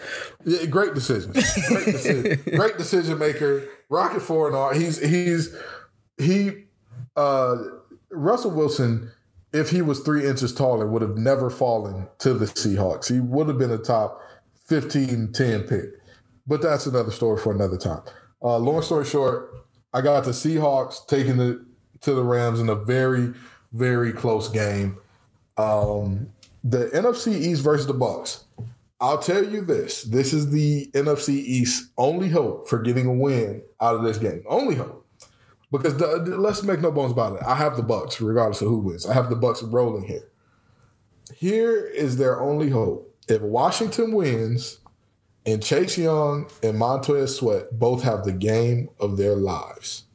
Yeah, 0.45 0.65
great 0.65 0.93
decisions. 0.95 1.34
Great 1.67 1.86
decision. 1.86 2.39
great 2.56 2.78
decision 2.78 3.17
maker. 3.19 3.63
Rocket 3.89 4.21
four 4.21 4.47
and 4.47 4.56
all. 4.56 4.73
He's 4.73 4.99
he's 4.99 5.56
he 6.17 6.63
uh 7.15 7.58
Russell 8.10 8.52
Wilson, 8.52 9.12
if 9.54 9.69
he 9.69 9.82
was 9.84 9.99
three 9.99 10.26
inches 10.28 10.54
taller, 10.54 10.88
would 10.88 11.02
have 11.04 11.17
never 11.17 11.49
fallen 11.52 12.08
to 12.19 12.34
the 12.34 12.45
Seahawks. 12.45 13.12
He 13.13 13.19
would 13.19 13.47
have 13.47 13.58
been 13.58 13.71
a 13.71 13.78
top 13.78 14.21
15, 14.67 15.32
10 15.34 15.63
pick. 15.63 15.86
But 16.47 16.62
that's 16.62 16.86
another 16.86 17.12
story 17.12 17.39
for 17.41 17.52
another 17.54 17.78
time. 17.78 18.02
Uh 18.44 18.58
long 18.58 18.82
story 18.82 19.06
short, 19.06 19.54
I 19.94 20.02
got 20.02 20.26
the 20.26 20.32
Seahawks 20.32 21.06
taking 21.08 21.40
it 21.40 21.60
to 22.02 22.14
the 22.14 22.24
Rams 22.24 22.60
in 22.60 22.70
a 22.70 22.76
very, 22.76 23.34
very 23.72 24.12
close 24.12 24.50
game. 24.50 24.98
Um 25.58 26.30
the 26.64 26.88
NFC 26.88 27.34
East 27.34 27.62
versus 27.62 27.88
the 27.88 27.94
Bucks. 27.94 28.46
I'll 29.02 29.18
tell 29.20 29.44
you 29.44 29.62
this: 29.62 30.04
this 30.04 30.34
is 30.34 30.50
the 30.52 30.90
NFC 30.94 31.30
East 31.30 31.92
only 31.98 32.30
hope 32.30 32.70
for 32.70 32.80
getting 32.82 33.06
a 33.06 33.14
win 33.14 33.62
out 33.82 33.96
of 33.96 34.04
this 34.04 34.18
game. 34.18 34.44
Only 34.48 34.76
hope, 34.76 35.06
because 35.72 35.98
the, 35.98 36.20
the- 36.24 36.38
let's 36.38 36.64
make 36.64 36.80
no 36.80 36.90
bones 36.92 37.12
about 37.12 37.36
it. 37.36 37.44
I 37.46 37.56
have 37.56 37.76
the 37.76 37.84
Bucks, 37.84 38.22
regardless 38.22 38.62
of 38.62 38.70
who 38.70 38.80
wins. 38.80 39.06
I 39.06 39.14
have 39.14 39.30
the 39.30 39.36
Bucks 39.36 39.62
rolling 39.62 40.06
here. 40.06 40.30
Here 41.36 41.86
is 41.86 42.16
their 42.16 42.40
only 42.40 42.70
hope: 42.70 43.14
if 43.28 43.42
Washington 43.42 44.14
wins, 44.14 44.80
and 45.46 45.64
Chase 45.64 45.98
Young 45.98 46.50
and 46.62 46.78
Montez 46.78 47.36
Sweat 47.36 47.78
both 47.78 48.04
have 48.04 48.24
the 48.24 48.32
game 48.32 48.90
of 49.00 49.18
their 49.18 49.36
lives. 49.36 50.06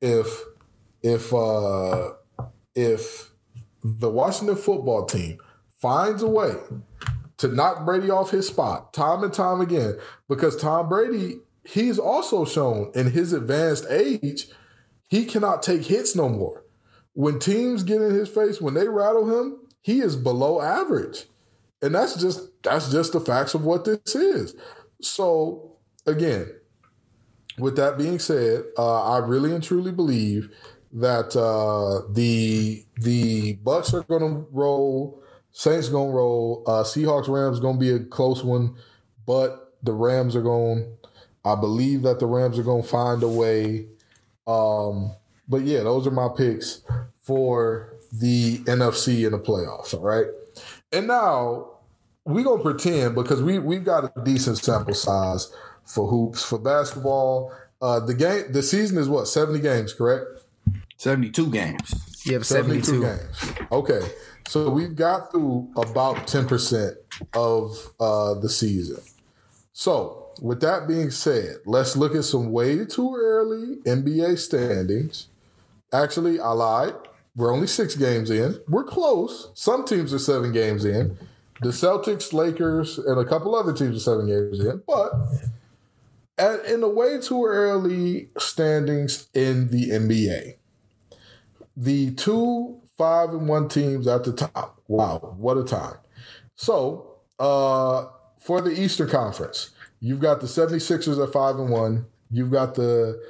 If 0.00 0.42
if 1.02 1.32
uh 1.32 2.12
if 2.74 3.32
the 3.82 4.10
Washington 4.10 4.56
football 4.56 5.06
team 5.06 5.38
finds 5.80 6.22
a 6.22 6.28
way 6.28 6.54
to 7.38 7.48
knock 7.48 7.84
Brady 7.84 8.10
off 8.10 8.30
his 8.30 8.48
spot 8.48 8.92
time 8.92 9.22
and 9.22 9.32
time 9.32 9.60
again 9.60 9.98
because 10.28 10.56
Tom 10.56 10.88
Brady, 10.88 11.40
he's 11.64 11.98
also 11.98 12.44
shown 12.44 12.90
in 12.94 13.10
his 13.10 13.32
advanced 13.32 13.86
age, 13.90 14.48
he 15.08 15.24
cannot 15.24 15.62
take 15.62 15.84
hits 15.84 16.16
no 16.16 16.28
more. 16.28 16.64
When 17.12 17.38
teams 17.38 17.82
get 17.82 18.02
in 18.02 18.14
his 18.14 18.28
face, 18.28 18.60
when 18.60 18.74
they 18.74 18.88
rattle 18.88 19.38
him, 19.38 19.58
he 19.80 20.00
is 20.00 20.16
below 20.16 20.60
average. 20.60 21.26
And 21.82 21.94
that's 21.94 22.16
just 22.16 22.62
that's 22.62 22.90
just 22.90 23.12
the 23.12 23.20
facts 23.20 23.54
of 23.54 23.64
what 23.64 23.84
this 23.84 24.14
is. 24.14 24.54
So 25.00 25.76
again, 26.06 26.50
with 27.58 27.76
that 27.76 27.98
being 27.98 28.18
said, 28.18 28.64
uh, 28.78 29.14
I 29.14 29.18
really 29.18 29.54
and 29.54 29.62
truly 29.62 29.92
believe 29.92 30.50
that 30.92 31.36
uh, 31.36 32.10
the 32.12 32.84
the 32.96 33.54
Bucks 33.54 33.92
are 33.94 34.02
going 34.02 34.22
to 34.22 34.46
roll, 34.50 35.22
Saints 35.52 35.88
going 35.88 36.10
to 36.10 36.16
roll, 36.16 36.64
uh, 36.66 36.82
Seahawks 36.82 37.28
Rams 37.28 37.60
going 37.60 37.76
to 37.76 37.80
be 37.80 37.90
a 37.90 38.00
close 38.00 38.42
one, 38.42 38.76
but 39.26 39.74
the 39.82 39.92
Rams 39.92 40.34
are 40.36 40.42
going. 40.42 40.96
I 41.44 41.54
believe 41.54 42.02
that 42.02 42.18
the 42.18 42.26
Rams 42.26 42.58
are 42.58 42.64
going 42.64 42.82
to 42.82 42.88
find 42.88 43.22
a 43.22 43.28
way. 43.28 43.86
Um, 44.46 45.14
but 45.48 45.62
yeah, 45.62 45.82
those 45.82 46.06
are 46.06 46.10
my 46.10 46.28
picks 46.36 46.82
for 47.20 47.94
the 48.12 48.58
NFC 48.58 49.24
in 49.24 49.32
the 49.32 49.38
playoffs. 49.38 49.94
All 49.94 50.00
right, 50.00 50.26
and 50.92 51.06
now 51.06 51.70
we 52.24 52.42
gonna 52.42 52.62
pretend 52.62 53.14
because 53.14 53.42
we 53.42 53.58
we've 53.58 53.84
got 53.84 54.04
a 54.04 54.22
decent 54.24 54.58
sample 54.58 54.94
size 54.94 55.52
for 55.84 56.08
hoops 56.08 56.44
for 56.44 56.58
basketball. 56.58 57.52
Uh, 57.80 58.00
the 58.00 58.14
game, 58.14 58.44
the 58.52 58.62
season 58.62 58.98
is 58.98 59.08
what 59.08 59.26
seventy 59.28 59.60
games, 59.60 59.92
correct? 59.92 60.26
72 60.98 61.50
games. 61.50 62.24
You 62.24 62.32
have 62.32 62.46
72 62.46 62.84
72. 62.84 63.02
games. 63.02 63.68
Okay. 63.70 64.00
So 64.48 64.70
we've 64.70 64.96
got 64.96 65.30
through 65.30 65.70
about 65.76 66.26
10% 66.26 66.94
of 67.34 67.92
uh, 68.00 68.32
the 68.40 68.48
season. 68.48 69.02
So, 69.74 70.28
with 70.40 70.62
that 70.62 70.88
being 70.88 71.10
said, 71.10 71.56
let's 71.66 71.98
look 71.98 72.14
at 72.14 72.24
some 72.24 72.50
way 72.50 72.86
too 72.86 73.14
early 73.14 73.76
NBA 73.84 74.38
standings 74.38 75.28
Actually, 75.92 76.40
I 76.40 76.50
lied. 76.50 76.94
We're 77.36 77.52
only 77.52 77.66
six 77.66 77.94
games 77.94 78.30
in. 78.30 78.58
We're 78.66 78.84
close. 78.84 79.50
Some 79.54 79.84
teams 79.84 80.14
are 80.14 80.18
seven 80.18 80.52
games 80.52 80.84
in. 80.84 81.18
The 81.60 81.68
Celtics, 81.68 82.32
Lakers, 82.32 82.98
and 82.98 83.18
a 83.18 83.24
couple 83.24 83.54
other 83.54 83.72
teams 83.72 83.96
are 83.96 84.00
seven 84.00 84.26
games 84.26 84.58
in. 84.60 84.82
But 84.86 85.12
at, 86.38 86.64
in 86.64 86.80
the 86.80 86.88
way 86.88 87.20
too 87.20 87.44
early 87.44 88.30
standings 88.38 89.28
in 89.34 89.68
the 89.68 89.90
NBA, 89.90 90.56
the 91.76 92.10
two 92.12 92.80
five 92.96 93.30
and 93.30 93.48
one 93.48 93.68
teams 93.68 94.06
at 94.06 94.24
the 94.24 94.32
top. 94.32 94.80
Wow, 94.88 95.34
what 95.36 95.58
a 95.58 95.64
time. 95.64 95.96
So, 96.54 97.16
uh, 97.38 98.06
for 98.38 98.60
the 98.60 98.70
Eastern 98.70 99.10
Conference, 99.10 99.70
you've 100.00 100.20
got 100.20 100.40
the 100.40 100.46
76ers 100.46 101.22
at 101.22 101.32
five 101.32 101.58
and 101.58 101.70
one. 101.70 102.06
You've 102.30 102.50
got 102.50 102.74
the 102.74 103.20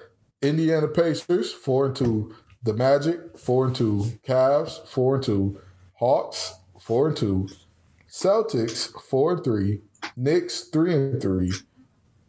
Indiana 0.42 0.88
Pacers, 0.88 1.52
four 1.52 1.86
and 1.86 1.96
two. 1.96 2.34
The 2.66 2.74
Magic, 2.74 3.38
four 3.38 3.66
and 3.66 3.76
two. 3.76 4.18
Cavs, 4.26 4.84
four 4.88 5.14
and 5.14 5.24
two. 5.24 5.60
Hawks, 6.00 6.52
four 6.80 7.06
and 7.06 7.16
two. 7.16 7.48
Celtics, 8.10 8.90
four 9.02 9.34
and 9.34 9.44
three. 9.44 9.82
Knicks, 10.16 10.62
three 10.62 10.92
and 10.92 11.22
three. 11.22 11.52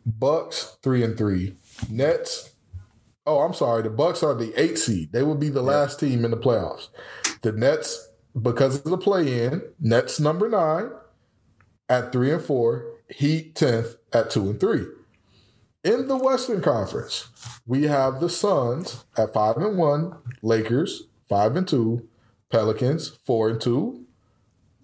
Bucks, 0.06 0.78
three 0.84 1.04
and 1.04 1.18
three. 1.18 1.56
Nets. 1.90 2.54
Oh, 3.26 3.40
I'm 3.40 3.56
sorry. 3.56 3.82
The 3.82 3.90
Bucks 3.90 4.22
are 4.22 4.36
the 4.36 4.54
eight 4.56 4.78
seed. 4.78 5.12
They 5.12 5.24
will 5.24 5.34
be 5.36 5.50
the 5.50 5.64
last 5.64 6.00
team 6.00 6.24
in 6.24 6.30
the 6.30 6.38
playoffs. 6.38 6.90
The 7.42 7.52
Nets, 7.52 8.10
because 8.40 8.76
of 8.76 8.84
the 8.84 8.98
play-in, 8.98 9.64
Nets 9.80 10.20
number 10.20 10.48
nine 10.48 10.92
at 11.90 12.12
three 12.12 12.32
and 12.32 12.44
four. 12.44 12.86
Heat 13.10 13.56
tenth 13.56 13.96
at 14.14 14.30
two 14.30 14.52
and 14.52 14.60
three. 14.60 14.86
In 15.84 16.08
the 16.08 16.18
Western 16.18 16.62
Conference, 16.62 17.30
we 17.66 17.84
have 17.84 18.20
the 18.20 18.30
Suns 18.30 19.06
at 19.18 19.34
five 19.34 19.58
and 19.58 19.78
one, 19.78 20.16
Lakers 20.42 21.04
five 21.30 21.56
and 21.56 21.68
two, 21.68 22.08
Pelicans 22.50 23.18
four 23.26 23.50
and 23.50 23.62
two, 23.62 24.06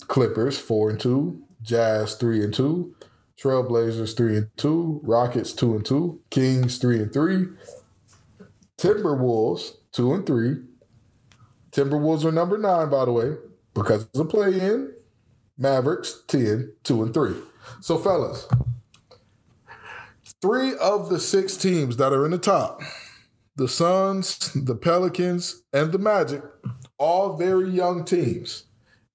Clippers 0.07 0.57
four 0.57 0.89
and 0.89 0.99
two, 0.99 1.43
Jazz 1.61 2.15
three 2.15 2.43
and 2.43 2.53
two, 2.53 2.95
Trailblazers 3.37 4.15
three 4.15 4.37
and 4.37 4.49
two, 4.55 5.01
Rockets 5.03 5.53
two 5.53 5.75
and 5.75 5.85
two, 5.85 6.21
Kings 6.29 6.77
three 6.77 6.99
and 6.99 7.11
three, 7.11 7.47
Timberwolves 8.77 9.77
two 9.91 10.13
and 10.13 10.25
three. 10.25 10.57
Timberwolves 11.71 12.23
are 12.23 12.31
number 12.31 12.57
nine, 12.57 12.89
by 12.89 13.05
the 13.05 13.11
way, 13.11 13.35
because 13.73 14.03
of 14.03 14.13
the 14.13 14.25
play 14.25 14.59
in. 14.59 14.93
Mavericks 15.57 16.23
10, 16.27 16.73
2 16.83 17.03
and 17.03 17.13
3. 17.13 17.35
So, 17.79 17.97
fellas, 17.97 18.47
three 20.43 20.75
of 20.75 21.07
the 21.07 21.21
six 21.21 21.55
teams 21.55 21.95
that 21.95 22.11
are 22.11 22.25
in 22.25 22.31
the 22.31 22.37
top 22.37 22.81
the 23.55 23.67
Suns, 23.67 24.51
the 24.53 24.75
Pelicans, 24.75 25.61
and 25.71 25.91
the 25.91 25.97
Magic, 25.97 26.43
all 26.97 27.37
very 27.37 27.69
young 27.69 28.03
teams. 28.03 28.65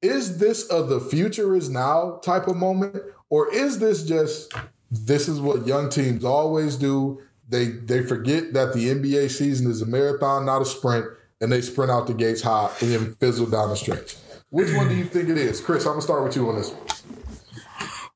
Is 0.01 0.39
this 0.39 0.71
a 0.73 0.83
the 0.83 1.01
future 1.01 1.55
is 1.55 1.69
now 1.69 2.21
type 2.25 2.47
of 2.47 2.57
moment? 2.57 2.97
Or 3.29 3.53
is 3.53 3.79
this 3.79 4.05
just 4.05 4.55
this 4.91 5.29
is 5.29 5.39
what 5.39 5.67
young 5.67 5.91
teams 5.91 6.25
always 6.25 6.77
do? 6.77 7.21
They 7.47 7.67
they 7.67 8.03
forget 8.03 8.55
that 8.55 8.73
the 8.73 8.89
NBA 8.89 9.31
season 9.31 9.71
is 9.71 9.83
a 9.83 9.87
marathon, 9.87 10.47
not 10.47 10.63
a 10.63 10.65
sprint, 10.65 11.05
and 11.43 11.53
they 11.53 11.61
sprint 11.61 11.91
out 11.91 12.07
the 12.07 12.15
gates 12.15 12.41
hot 12.41 12.81
and 12.81 12.91
then 12.93 13.15
fizzle 13.17 13.47
down 13.47 13.69
the 13.69 13.77
stretch. 13.77 14.17
Which 14.49 14.73
one 14.75 14.89
do 14.89 14.95
you 14.95 15.05
think 15.05 15.29
it 15.29 15.37
is? 15.37 15.61
Chris, 15.61 15.85
I'm 15.85 15.93
gonna 15.93 16.03
start 16.03 16.25
with 16.25 16.37
you 16.37 16.49
on 16.49 16.57
this 16.57 16.71
one. 16.71 16.87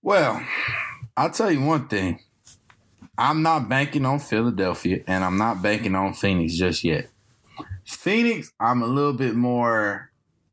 Well, 0.01 0.43
I'll 1.15 1.31
tell 1.31 1.51
you 1.51 1.61
one 1.61 1.89
thing. 1.89 2.21
I'm 3.19 3.43
not 3.43 3.69
banking 3.69 4.07
on 4.07 4.19
Philadelphia 4.19 5.03
and 5.07 5.23
I'm 5.25 5.37
not 5.37 5.63
banking 5.63 5.95
on 5.95 6.15
Phoenix 6.15 6.55
just 6.55 6.83
yet. 6.85 7.09
Phoenix, 7.85 8.53
I'm 8.59 8.83
a 8.83 8.87
little 8.87 9.13
bit 9.13 9.35
more 9.35 10.13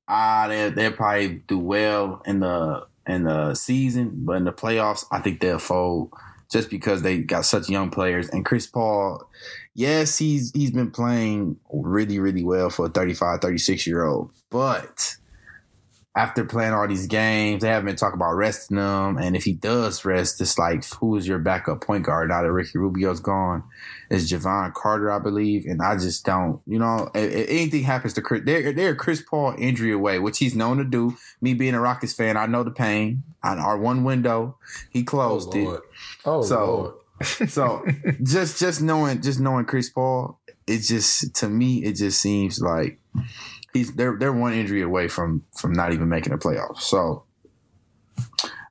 ah, 0.10 0.48
they 0.48 0.70
they'll 0.72 0.92
probably 0.92 1.44
do 1.48 1.60
well 1.60 2.22
in 2.26 2.42
the 2.42 2.86
in 3.08 3.24
the 3.24 3.56
season, 3.56 4.12
but 4.26 4.34
in 4.34 4.44
the 4.44 4.52
playoffs, 4.52 5.06
I 5.12 5.20
think 5.20 5.40
they'll 5.40 5.60
fold 5.60 6.12
just 6.52 6.70
because 6.70 7.04
they 7.04 7.20
got 7.20 7.46
such 7.46 7.70
young 7.70 7.92
players. 7.92 8.28
And 8.30 8.44
Chris 8.44 8.68
Paul, 8.68 9.30
yes, 9.74 10.18
he's 10.18 10.52
he's 10.52 10.72
been 10.72 10.92
playing 10.92 11.58
really, 11.72 12.20
really 12.20 12.44
well 12.44 12.70
for 12.70 12.88
a 12.88 12.90
35, 12.90 13.40
36 13.40 13.88
year 13.88 14.04
old, 14.04 14.32
but 14.50 15.16
after 16.20 16.44
playing 16.44 16.74
all 16.74 16.86
these 16.86 17.08
games, 17.08 17.62
they 17.62 17.70
haven't 17.70 17.86
been 17.86 17.96
talking 17.96 18.18
about 18.18 18.34
resting 18.34 18.76
him. 18.76 19.18
And 19.18 19.38
if 19.38 19.46
he 19.46 19.54
does 19.54 20.04
rest, 20.04 20.42
it's 20.42 20.58
like, 20.58 20.84
who 20.96 21.16
is 21.16 21.26
your 21.26 21.40
backup 21.40 21.80
point 21.80 22.04
guard 22.04 22.28
now 22.28 22.42
that 22.42 22.52
Ricky 22.52 22.78
Rubio's 22.78 23.22
gone? 23.22 23.64
It's 24.10 24.30
Jevon 24.30 24.74
Carter, 24.74 25.10
I 25.14 25.20
believe. 25.20 25.66
And 25.66 25.82
I 25.82 25.96
just 25.96 26.26
don't, 26.26 26.62
you 26.68 26.78
know, 26.78 27.10
if, 27.16 27.32
if 27.32 27.50
anything 27.50 27.84
happens 27.84 28.14
to 28.16 28.22
Chris, 28.22 28.42
they're, 28.44 28.74
they're 28.74 28.96
Chris 28.96 29.22
Paul 29.22 29.56
injury 29.58 29.94
away, 29.94 30.20
which 30.20 30.40
he's 30.40 30.56
known 30.56 30.78
to 30.80 30.84
do. 30.84 31.16
Me 31.40 31.54
being 31.54 31.74
a 31.74 31.80
Rockets 31.80 32.12
fan, 32.12 32.36
I 32.36 32.48
know 32.48 32.64
the 32.64 32.72
pain. 32.72 33.24
On 33.42 33.58
our 33.58 33.78
one 33.78 34.04
window, 34.04 34.58
he 34.90 35.04
closed 35.04 35.52
oh, 35.54 35.74
it. 35.76 35.82
Oh, 36.26 36.42
So- 36.42 36.66
Lord. 36.66 36.94
So 37.50 37.86
just 38.24 38.60
just 38.60 38.82
knowing 38.82 39.22
just 39.22 39.42
knowing 39.42 39.66
Chris 39.66 39.90
Paul, 39.90 40.40
it 40.66 40.80
just 40.80 41.36
to 41.36 41.50
me 41.50 41.84
it 41.84 41.98
just 41.98 42.22
seems 42.22 42.62
like 42.62 42.98
he's 43.74 43.94
they're 43.94 44.18
they're 44.18 44.34
one 44.34 44.54
injury 44.54 44.82
away 44.82 45.08
from 45.08 45.44
from 45.56 45.74
not 45.74 45.94
even 45.94 46.10
making 46.10 46.34
a 46.34 46.38
playoff. 46.38 46.80
So 46.80 47.24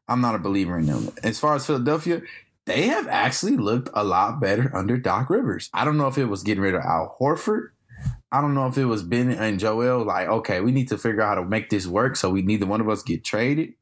I'm 0.09 0.21
not 0.21 0.35
a 0.35 0.39
believer 0.39 0.79
in 0.79 0.87
them. 0.87 1.11
As 1.23 1.39
far 1.39 1.55
as 1.55 1.67
Philadelphia, 1.67 2.23
they 2.65 2.83
have 2.83 3.09
actually 3.09 3.57
looked 3.57 3.91
a 3.95 4.05
lot 4.05 4.41
better 4.41 4.75
under 4.75 4.97
Doc 4.97 5.31
Rivers. 5.31 5.71
I 5.73 5.85
don't 5.85 5.97
know 5.99 6.07
if 6.07 6.19
it 6.19 6.27
was 6.27 6.43
getting 6.43 6.63
rid 6.63 6.75
of 6.75 6.83
Al 6.83 7.17
Horford. 7.21 7.69
I 8.31 8.41
don't 8.41 8.55
know 8.55 8.67
if 8.67 8.77
it 8.77 8.85
was 8.85 9.03
Ben 9.03 9.31
and 9.31 9.59
Joel 9.59 10.05
like, 10.05 10.29
okay, 10.29 10.61
we 10.61 10.71
need 10.71 10.89
to 10.89 10.99
figure 10.99 11.23
out 11.23 11.37
how 11.37 11.43
to 11.43 11.49
make 11.49 11.71
this 11.71 11.87
work 11.87 12.15
so 12.15 12.31
we 12.31 12.43
neither 12.43 12.67
one 12.67 12.81
of 12.81 12.89
us 12.89 13.03
get 13.03 13.25
traded. 13.25 13.73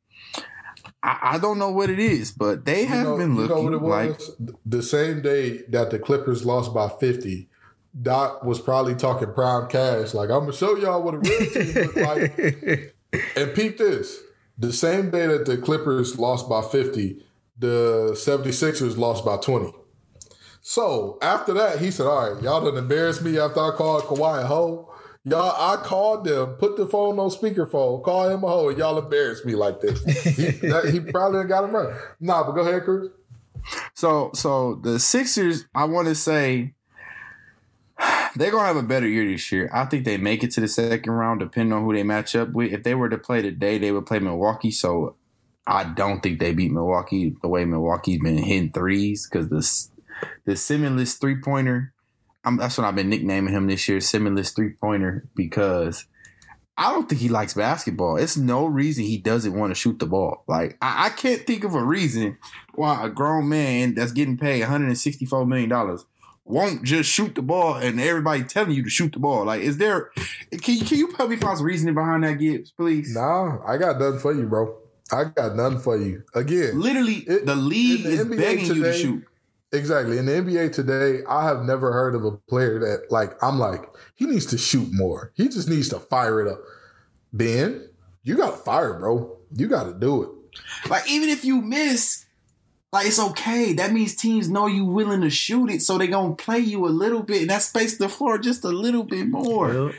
I, 1.02 1.18
I 1.34 1.38
don't 1.38 1.58
know 1.58 1.70
what 1.70 1.90
it 1.90 1.98
is, 1.98 2.32
but 2.32 2.64
they 2.64 2.82
You 2.82 2.86
have 2.88 3.04
know, 3.06 3.16
been 3.18 3.36
you 3.36 3.48
know 3.48 3.60
looking 3.60 3.80
what 3.80 4.02
it 4.04 4.10
like 4.10 4.20
the 4.64 4.82
same 4.82 5.20
day 5.20 5.62
that 5.68 5.90
the 5.90 5.98
Clippers 5.98 6.46
lost 6.46 6.72
by 6.72 6.88
50, 6.88 7.48
Doc 8.01 8.44
was 8.44 8.61
probably 8.61 8.94
talking 8.94 9.32
prime 9.32 9.68
cash. 9.68 10.14
Like, 10.14 10.30
I'm 10.30 10.40
gonna 10.40 10.53
show 10.53 10.76
y'all 10.76 11.03
what 11.03 11.14
a 11.14 11.18
real 11.18 11.51
team 11.51 11.74
look 11.74 11.97
like. 11.97 12.92
And 13.34 13.55
peep 13.55 13.78
this. 13.78 14.20
The 14.59 14.72
same 14.72 15.11
day 15.11 15.26
that 15.26 15.47
the 15.47 15.57
Clippers 15.57 16.18
lost 16.18 16.51
by 16.51 16.61
50, 16.61 17.24
the 17.59 18.11
76ers 18.12 18.99
lost 18.99 19.24
by 19.24 19.38
20. 19.38 19.72
So 20.61 21.16
after 21.22 21.55
that, 21.55 21.78
he 21.78 21.90
said, 21.90 22.07
All 22.07 22.34
right, 22.34 22.42
y'all 22.42 22.62
done 22.62 22.76
embarrassed 22.76 23.22
me 23.22 23.38
after 23.38 23.61
I 23.61 23.70
called 23.74 24.03
Kawhi 24.03 24.42
a 24.42 24.47
hoe. 24.47 24.92
Y'all, 25.24 25.55
I 25.57 25.76
called 25.82 26.24
them, 26.24 26.55
put 26.55 26.76
the 26.76 26.86
phone 26.86 27.18
on 27.18 27.30
speakerphone, 27.30 28.03
call 28.03 28.28
him 28.28 28.44
a 28.44 28.49
hoe, 28.49 28.68
and 28.68 28.78
y'all 28.78 28.99
embarrassed 28.99 29.47
me 29.47 29.55
like 29.55 29.80
this. 29.80 30.03
he, 30.36 30.68
that, 30.68 30.90
he 30.92 31.01
probably 31.01 31.44
got 31.44 31.64
him 31.64 31.74
right. 31.74 31.94
Nah, 32.20 32.44
but 32.44 32.53
go 32.53 32.61
ahead, 32.61 32.84
Chris. 32.84 33.09
So 33.94 34.30
so 34.34 34.76
the 34.76 34.99
Sixers, 34.99 35.66
I 35.74 35.84
want 35.84 36.09
to 36.09 36.14
say 36.14 36.74
they're 38.37 38.51
gonna 38.51 38.66
have 38.66 38.76
a 38.76 38.82
better 38.82 39.09
year 39.09 39.26
this 39.26 39.51
year. 39.51 39.70
I 39.72 39.87
think 39.87 40.05
they 40.05 40.18
make 40.18 40.45
it 40.45 40.51
to 40.53 40.61
the 40.61 40.68
second 40.68 41.11
round, 41.12 41.41
depending 41.41 41.72
on 41.72 41.84
who 41.84 41.95
they 41.95 42.03
match 42.03 42.37
up 42.37 42.53
with. 42.53 42.72
If 42.72 42.82
they 42.82 42.95
were 42.95 43.09
to 43.09 43.18
play 43.18 43.43
today, 43.43 43.78
they 43.78 43.93
would 43.93 44.07
play 44.07 44.18
Milwaukee. 44.18 44.70
So 44.70 45.16
I 45.66 45.84
don't 45.84 46.22
think 46.22 46.39
they 46.39 46.53
beat 46.53 46.70
Milwaukee 46.70 47.34
the 47.41 47.49
way 47.49 47.64
Milwaukee's 47.64 48.20
been 48.20 48.39
hitting 48.39 48.72
threes 48.72 49.28
because 49.28 49.49
the 49.49 49.89
the 50.45 50.57
Simmons 50.57 51.14
three 51.14 51.41
pointer. 51.41 51.93
That's 52.59 52.78
what 52.78 52.87
I've 52.87 52.95
been 52.95 53.11
nicknaming 53.11 53.53
him 53.53 53.66
this 53.66 53.89
year, 53.89 54.01
Simmons 54.01 54.51
three 54.53 54.74
pointer, 54.74 55.26
because 55.34 56.07
I 56.78 56.93
don't 56.93 57.09
think 57.09 57.20
he 57.20 57.28
likes 57.28 57.55
basketball. 57.55 58.16
It's 58.16 58.37
no 58.37 58.66
reason 58.66 59.05
he 59.05 59.16
doesn't 59.16 59.55
want 59.55 59.70
to 59.72 59.74
shoot 59.74 59.99
the 59.99 60.07
ball. 60.07 60.45
Like 60.47 60.76
I, 60.82 61.07
I 61.07 61.11
can't 61.11 61.47
think 61.47 61.64
of 61.64 61.74
a 61.74 61.82
reason 61.82 62.39
why 62.74 63.05
a 63.05 63.09
grown 63.09 63.49
man 63.49 63.95
that's 63.95 64.12
getting 64.12 64.37
paid 64.37 64.61
164 64.61 65.47
million 65.47 65.70
dollars 65.70 66.05
won't 66.47 66.82
just 66.84 67.11
shoot 67.11 67.34
the 67.34 67.42
ball 67.42 67.74
and 67.74 68.01
everybody 68.01 68.42
telling 68.44 68.70
you 68.72 68.82
to 68.84 68.88
shoot 68.88 69.12
the 69.12 69.18
ball. 69.18 69.44
Like, 69.44 69.61
is 69.62 69.76
there? 69.78 70.11
Can 70.62 70.76
you 70.76 70.84
can 70.84 70.99
you 70.99 71.11
help 71.16 71.28
me 71.30 71.36
find 71.36 71.57
some 71.59 71.66
reasoning 71.66 71.94
behind 71.94 72.24
that, 72.24 72.38
Gibbs, 72.38 72.70
please? 72.70 73.14
Nah, 73.14 73.59
I 73.66 73.76
got 73.76 73.99
nothing 73.99 74.20
for 74.20 74.32
you, 74.32 74.47
bro. 74.47 74.76
I 75.12 75.24
got 75.24 75.55
nothing 75.57 75.78
for 75.80 75.97
you. 75.97 76.22
Again, 76.34 76.80
Literally, 76.80 77.16
It- 77.26 77.47
the 77.47 77.55
league 77.57 78.05
the 78.05 78.11
is 78.11 78.20
NBA 78.24 78.36
begging 78.36 78.64
you 78.76 78.82
to 78.84 78.92
shoot. 78.92 79.24
exactly. 79.72 80.18
In 80.18 80.26
the 80.26 80.32
NBA 80.32 80.68
today, 80.72 81.22
I 81.28 81.44
have 81.44 81.62
never 81.64 81.92
heard 81.92 82.14
of 82.14 82.24
a 82.24 82.32
player 82.32 82.78
that 82.80 83.11
like 83.11 83.40
I'm 83.42 83.59
like, 83.59 83.82
he 84.14 84.26
needs 84.26 84.47
to 84.47 84.59
shoot 84.59 84.88
more. 84.92 85.32
He 85.34 85.49
just 85.49 85.68
needs 85.68 85.88
to 85.90 85.99
fire 86.01 86.40
it 86.40 86.51
up. 86.51 86.61
Ben, 87.32 87.88
you 88.22 88.36
gotta 88.36 88.57
fire, 88.57 88.94
bro. 88.99 89.36
You 89.55 89.68
gotta 89.68 89.94
do 89.94 90.22
it. 90.22 90.30
Like, 90.90 91.09
even 91.11 91.28
if 91.28 91.44
you 91.44 91.61
miss, 91.61 92.24
like 92.93 93.07
it's 93.07 93.18
okay. 93.18 93.72
That 93.72 93.93
means 93.93 94.14
teams 94.14 94.49
know 94.49 94.66
you 94.66 94.84
willing 94.84 95.20
to 95.22 95.30
shoot 95.30 95.70
it, 95.70 95.82
so 95.82 95.99
they 95.99 96.07
gonna 96.07 96.34
play 96.34 96.59
you 96.59 96.87
a 96.87 96.89
little 96.89 97.22
bit, 97.22 97.43
and 97.43 97.51
that 97.51 97.62
space 97.62 97.99
the 97.99 98.09
floor 98.09 98.39
just 98.39 98.64
a 98.64 98.68
little 98.68 99.03
bit 99.03 99.28
more. 99.28 99.93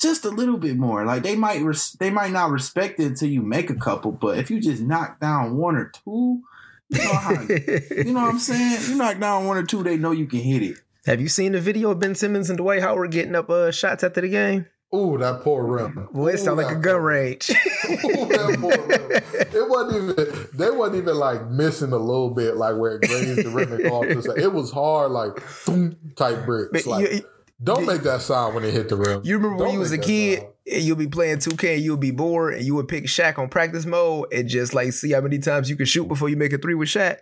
Just 0.00 0.24
a 0.24 0.30
little 0.30 0.56
bit 0.56 0.76
more. 0.76 1.04
Like 1.04 1.22
they 1.22 1.36
might 1.36 1.60
res- 1.62 1.92
they 1.92 2.10
might 2.10 2.32
not 2.32 2.50
respect 2.50 2.98
it 3.00 3.04
until 3.06 3.28
you 3.28 3.42
make 3.42 3.68
a 3.68 3.74
couple, 3.74 4.12
but 4.12 4.38
if 4.38 4.50
you 4.50 4.60
just 4.60 4.82
knock 4.82 5.20
down 5.20 5.58
one 5.58 5.76
or 5.76 5.92
two, 6.04 6.42
you 6.88 6.98
know 6.98 7.12
how 7.12 7.30
you 7.40 8.04
know 8.12 8.22
what 8.22 8.30
I'm 8.30 8.38
saying? 8.38 8.80
You 8.88 8.96
knock 8.96 9.18
down 9.20 9.46
one 9.46 9.58
or 9.58 9.62
two, 9.62 9.82
they 9.82 9.98
know 9.98 10.12
you 10.12 10.26
can 10.26 10.40
hit 10.40 10.62
it. 10.62 10.78
Have 11.06 11.20
you 11.20 11.28
seen 11.28 11.52
the 11.52 11.60
video 11.60 11.90
of 11.90 11.98
Ben 11.98 12.14
Simmons 12.14 12.50
and 12.50 12.58
Dwight 12.58 12.82
Howard 12.82 13.10
getting 13.10 13.34
up 13.34 13.48
uh, 13.50 13.70
shots 13.70 14.02
after 14.02 14.20
the 14.20 14.28
game? 14.28 14.66
Ooh, 14.94 15.16
that 15.18 15.42
poor 15.42 15.64
rim. 15.64 16.08
Boy, 16.12 16.28
it 16.34 16.38
sound 16.38 16.58
Ooh, 16.58 16.62
like 16.64 16.76
a 16.76 16.78
gun 16.80 17.00
range. 17.00 17.50
Ooh, 17.90 18.26
that 18.26 18.56
poor 18.60 18.86
rim. 18.86 19.22
It 19.62 19.68
wasn't 19.68 20.18
even. 20.18 20.48
They 20.54 20.70
wasn't 20.70 20.96
even 21.02 21.16
like 21.16 21.46
missing 21.48 21.92
a 21.92 21.96
little 21.98 22.30
bit, 22.30 22.56
like 22.56 22.76
where 22.76 22.96
it 22.96 23.02
grazed 23.08 23.44
the 23.44 23.50
rim 23.50 23.72
and 23.72 24.22
to. 24.24 24.34
It 24.36 24.52
was 24.52 24.72
hard, 24.72 25.12
like 25.12 25.36
thump 25.40 25.96
type 26.16 26.44
bricks. 26.44 26.86
Like, 26.86 27.12
you- 27.12 27.22
don't 27.62 27.84
make 27.86 28.02
that 28.04 28.22
sound 28.22 28.54
when 28.54 28.64
it 28.64 28.72
hit 28.72 28.88
the 28.88 28.96
rim. 28.96 29.20
You 29.22 29.36
remember 29.36 29.56
when 29.56 29.66
Don't 29.66 29.74
you 29.74 29.80
was 29.80 29.92
a 29.92 29.98
kid 29.98 30.38
sound. 30.38 30.52
and 30.72 30.82
you'll 30.82 30.96
be 30.96 31.08
playing 31.08 31.36
2K 31.40 31.74
and 31.74 31.82
you'll 31.84 31.98
be 31.98 32.10
bored 32.10 32.54
and 32.54 32.64
you 32.64 32.74
would 32.74 32.88
pick 32.88 33.04
Shaq 33.04 33.38
on 33.38 33.50
practice 33.50 33.84
mode 33.84 34.32
and 34.32 34.48
just 34.48 34.72
like 34.72 34.94
see 34.94 35.12
how 35.12 35.20
many 35.20 35.38
times 35.38 35.68
you 35.68 35.76
can 35.76 35.84
shoot 35.84 36.08
before 36.08 36.30
you 36.30 36.38
make 36.38 36.54
a 36.54 36.58
three 36.58 36.72
with 36.74 36.88
Shaq. 36.88 37.18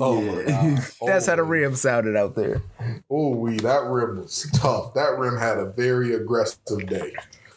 Oh 0.00 0.20
my 0.22 0.42
god, 0.44 0.78
That's 1.06 1.26
how 1.26 1.36
the 1.36 1.42
rim 1.42 1.74
sounded 1.74 2.16
out 2.16 2.34
there. 2.34 2.62
Oh, 3.10 3.30
we 3.36 3.56
that 3.58 3.84
rim 3.84 4.18
was 4.20 4.48
tough. 4.54 4.94
That 4.94 5.18
rim 5.18 5.36
had 5.36 5.58
a 5.58 5.66
very 5.66 6.14
aggressive 6.14 6.86
day. 6.88 7.12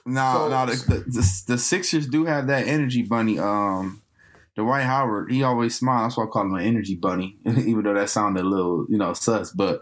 No, 0.06 0.34
So- 0.34 0.50
no, 0.50 0.66
the, 0.66 0.76
the, 0.76 1.00
the, 1.12 1.44
the 1.48 1.58
Sixers 1.58 2.08
do 2.08 2.26
have 2.26 2.48
that 2.48 2.68
energy 2.68 3.02
bunny. 3.04 3.40
Um, 3.40 4.02
Dwight 4.56 4.84
Howard, 4.84 5.32
he 5.32 5.44
always 5.44 5.76
smiles. 5.76 6.12
That's 6.12 6.18
why 6.18 6.24
I 6.24 6.28
call 6.28 6.44
him 6.44 6.54
an 6.56 6.62
energy 6.66 6.96
bunny, 6.96 7.38
even 7.46 7.84
though 7.84 7.94
that 7.94 8.10
sounded 8.10 8.44
a 8.44 8.48
little, 8.48 8.86
you 8.90 8.98
know, 8.98 9.14
sus. 9.14 9.52
But 9.52 9.82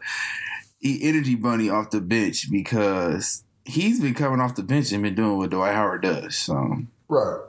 he 0.80 1.04
energy 1.08 1.36
bunny 1.36 1.70
off 1.70 1.92
the 1.92 2.02
bench 2.02 2.50
because 2.52 3.44
he's 3.66 4.00
been 4.00 4.14
coming 4.16 4.40
off 4.42 4.56
the 4.56 4.64
bench 4.64 4.92
and 4.92 5.04
been 5.04 5.14
doing 5.16 5.38
what 5.38 5.50
Dwight 5.52 5.76
Howard 5.76 6.02
does. 6.04 6.36
So 6.38 6.78
Right, 7.08 7.42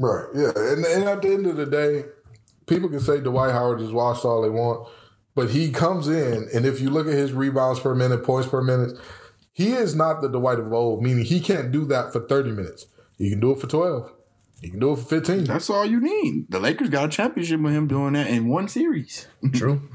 right, 0.00 0.26
yeah. 0.34 0.52
And, 0.56 0.84
and 0.84 1.04
at 1.04 1.22
the 1.22 1.28
end 1.32 1.46
of 1.46 1.56
the 1.56 1.66
day, 1.66 2.04
people 2.66 2.88
can 2.88 3.00
say 3.00 3.20
Dwight 3.20 3.52
Howard 3.52 3.80
is 3.80 3.92
washed 3.92 4.24
all 4.24 4.42
they 4.42 4.50
want, 4.50 4.88
but 5.34 5.50
he 5.50 5.70
comes 5.70 6.08
in, 6.08 6.48
and 6.54 6.64
if 6.64 6.80
you 6.80 6.90
look 6.90 7.06
at 7.06 7.14
his 7.14 7.32
rebounds 7.32 7.80
per 7.80 7.94
minute, 7.94 8.24
points 8.24 8.48
per 8.48 8.62
minute, 8.62 8.96
he 9.52 9.72
is 9.72 9.94
not 9.94 10.20
the 10.20 10.28
Dwight 10.28 10.58
of 10.58 10.72
old. 10.72 11.02
Meaning 11.02 11.24
he 11.24 11.40
can't 11.40 11.70
do 11.72 11.84
that 11.86 12.12
for 12.12 12.20
thirty 12.20 12.50
minutes. 12.50 12.86
He 13.18 13.30
can 13.30 13.40
do 13.40 13.52
it 13.52 13.60
for 13.60 13.66
twelve. 13.66 14.12
He 14.60 14.70
can 14.70 14.80
do 14.80 14.92
it 14.92 14.96
for 14.96 15.04
fifteen. 15.04 15.44
that's 15.44 15.70
all 15.70 15.84
you 15.86 16.00
need. 16.00 16.50
The 16.50 16.58
Lakers 16.58 16.88
got 16.88 17.06
a 17.06 17.08
championship 17.08 17.60
with 17.60 17.72
him 17.74 17.86
doing 17.86 18.14
that 18.14 18.28
in 18.28 18.48
one 18.48 18.68
series. 18.68 19.26
True. 19.52 19.88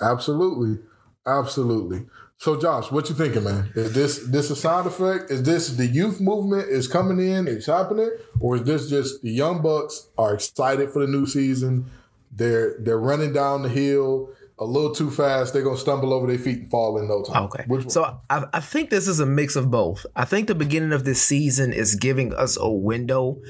Absolutely, 0.00 0.78
absolutely. 1.26 2.06
So, 2.36 2.60
Josh, 2.60 2.90
what 2.90 3.08
you 3.08 3.14
thinking, 3.14 3.44
man? 3.44 3.70
Is 3.74 3.92
this 3.94 4.18
this 4.26 4.50
a 4.50 4.56
side 4.56 4.86
effect? 4.86 5.30
Is 5.30 5.42
this 5.44 5.68
the 5.68 5.86
youth 5.86 6.20
movement 6.20 6.68
is 6.68 6.88
coming 6.88 7.18
in? 7.24 7.46
It's 7.46 7.66
happening, 7.66 8.10
or 8.40 8.56
is 8.56 8.64
this 8.64 8.90
just 8.90 9.22
the 9.22 9.30
young 9.30 9.62
bucks 9.62 10.08
are 10.18 10.34
excited 10.34 10.90
for 10.90 11.06
the 11.06 11.10
new 11.10 11.26
season? 11.26 11.90
They're 12.34 12.76
they're 12.80 12.98
running 12.98 13.32
down 13.32 13.62
the 13.62 13.68
hill 13.68 14.30
a 14.58 14.64
little 14.64 14.94
too 14.94 15.10
fast. 15.10 15.52
They're 15.52 15.62
gonna 15.62 15.76
stumble 15.76 16.12
over 16.12 16.26
their 16.26 16.38
feet 16.38 16.58
and 16.58 16.70
fall 16.70 16.98
in 16.98 17.08
no 17.08 17.22
time. 17.22 17.44
Okay. 17.44 17.64
So 17.88 18.18
I, 18.30 18.46
I 18.52 18.60
think 18.60 18.90
this 18.90 19.08
is 19.08 19.20
a 19.20 19.26
mix 19.26 19.56
of 19.56 19.70
both. 19.70 20.06
I 20.14 20.24
think 20.24 20.46
the 20.46 20.54
beginning 20.54 20.92
of 20.92 21.04
this 21.04 21.20
season 21.20 21.72
is 21.72 21.96
giving 21.96 22.32
us 22.32 22.56
a 22.58 22.70
window 22.70 23.40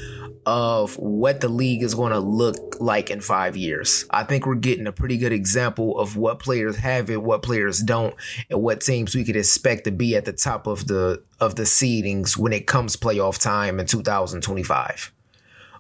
of 0.46 0.98
what 0.98 1.40
the 1.40 1.48
league 1.48 1.82
is 1.82 1.94
going 1.94 2.12
to 2.12 2.18
look 2.18 2.78
like 2.78 3.10
in 3.10 3.20
five 3.20 3.56
years. 3.56 4.04
I 4.10 4.24
think 4.24 4.44
we're 4.44 4.56
getting 4.56 4.86
a 4.86 4.92
pretty 4.92 5.16
good 5.16 5.32
example 5.32 5.98
of 5.98 6.16
what 6.16 6.38
players 6.38 6.76
have 6.76 7.08
it, 7.08 7.22
what 7.22 7.42
players 7.42 7.80
don't, 7.80 8.14
and 8.50 8.62
what 8.62 8.82
teams 8.82 9.14
we 9.14 9.24
could 9.24 9.36
expect 9.36 9.84
to 9.84 9.90
be 9.90 10.16
at 10.16 10.26
the 10.26 10.32
top 10.32 10.66
of 10.66 10.86
the 10.86 11.22
of 11.40 11.56
the 11.56 11.62
seedings 11.62 12.36
when 12.36 12.52
it 12.52 12.66
comes 12.66 12.96
playoff 12.96 13.40
time 13.40 13.80
in 13.80 13.86
2025 13.86 15.12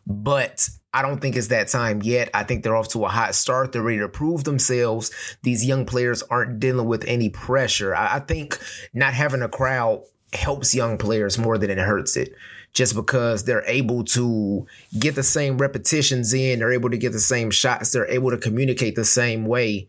but 0.06 0.68
I 0.94 1.02
don't 1.02 1.18
think 1.20 1.34
it's 1.34 1.48
that 1.48 1.66
time 1.66 2.02
yet. 2.02 2.30
I 2.32 2.44
think 2.44 2.62
they're 2.62 2.76
off 2.76 2.88
to 2.90 3.04
a 3.04 3.08
hot 3.08 3.34
start. 3.34 3.72
They're 3.72 3.82
ready 3.82 3.98
to 3.98 4.08
prove 4.08 4.44
themselves. 4.44 5.10
These 5.42 5.66
young 5.66 5.84
players 5.84 6.22
aren't 6.22 6.60
dealing 6.60 6.86
with 6.86 7.04
any 7.06 7.28
pressure. 7.28 7.96
I, 7.96 8.16
I 8.16 8.20
think 8.20 8.58
not 8.94 9.12
having 9.12 9.42
a 9.42 9.48
crowd 9.48 10.04
helps 10.32 10.72
young 10.72 10.96
players 10.96 11.36
more 11.36 11.58
than 11.58 11.70
it 11.70 11.78
hurts 11.78 12.16
it. 12.16 12.32
Just 12.72 12.94
because 12.94 13.44
they're 13.44 13.64
able 13.66 14.04
to 14.04 14.66
get 14.98 15.16
the 15.16 15.22
same 15.24 15.58
repetitions 15.58 16.32
in, 16.32 16.60
they're 16.60 16.72
able 16.72 16.90
to 16.90 16.98
get 16.98 17.12
the 17.12 17.20
same 17.20 17.50
shots, 17.50 17.90
they're 17.90 18.08
able 18.08 18.30
to 18.30 18.38
communicate 18.38 18.94
the 18.94 19.04
same 19.04 19.46
way 19.46 19.88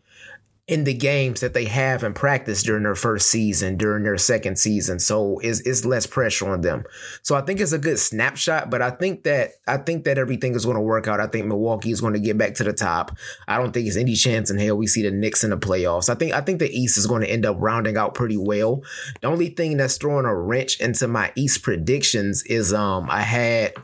in 0.68 0.82
the 0.82 0.94
games 0.94 1.42
that 1.42 1.54
they 1.54 1.66
have 1.66 2.02
in 2.02 2.12
practice 2.12 2.60
during 2.64 2.82
their 2.82 2.96
first 2.96 3.30
season, 3.30 3.76
during 3.76 4.02
their 4.02 4.18
second 4.18 4.58
season. 4.58 4.98
So 4.98 5.38
it's, 5.38 5.60
it's 5.60 5.84
less 5.84 6.06
pressure 6.06 6.48
on 6.48 6.62
them. 6.62 6.82
So 7.22 7.36
I 7.36 7.42
think 7.42 7.60
it's 7.60 7.70
a 7.70 7.78
good 7.78 8.00
snapshot, 8.00 8.68
but 8.68 8.82
I 8.82 8.90
think 8.90 9.22
that 9.22 9.52
I 9.68 9.76
think 9.76 10.04
that 10.04 10.18
everything 10.18 10.56
is 10.56 10.64
going 10.64 10.76
to 10.76 10.80
work 10.80 11.06
out. 11.06 11.20
I 11.20 11.28
think 11.28 11.46
Milwaukee 11.46 11.92
is 11.92 12.00
going 12.00 12.14
to 12.14 12.20
get 12.20 12.36
back 12.36 12.54
to 12.54 12.64
the 12.64 12.72
top. 12.72 13.16
I 13.46 13.58
don't 13.58 13.72
think 13.72 13.86
there's 13.86 13.96
any 13.96 14.16
chance 14.16 14.50
in 14.50 14.58
hell 14.58 14.76
we 14.76 14.88
see 14.88 15.02
the 15.02 15.12
Knicks 15.12 15.44
in 15.44 15.50
the 15.50 15.56
playoffs. 15.56 16.08
I 16.08 16.16
think 16.16 16.32
I 16.32 16.40
think 16.40 16.58
the 16.58 16.70
East 16.70 16.98
is 16.98 17.06
going 17.06 17.22
to 17.22 17.30
end 17.30 17.46
up 17.46 17.56
rounding 17.60 17.96
out 17.96 18.14
pretty 18.14 18.36
well. 18.36 18.82
The 19.20 19.28
only 19.28 19.50
thing 19.50 19.76
that's 19.76 19.96
throwing 19.96 20.26
a 20.26 20.34
wrench 20.34 20.80
into 20.80 21.06
my 21.06 21.30
East 21.36 21.62
predictions 21.62 22.42
is 22.42 22.74
um 22.74 23.08
I 23.08 23.20
had 23.20 23.74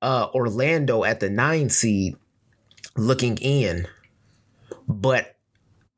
uh 0.00 0.28
Orlando 0.32 1.02
at 1.02 1.18
the 1.18 1.28
nine 1.28 1.70
seed 1.70 2.14
looking 2.96 3.36
in, 3.38 3.88
but 4.86 5.34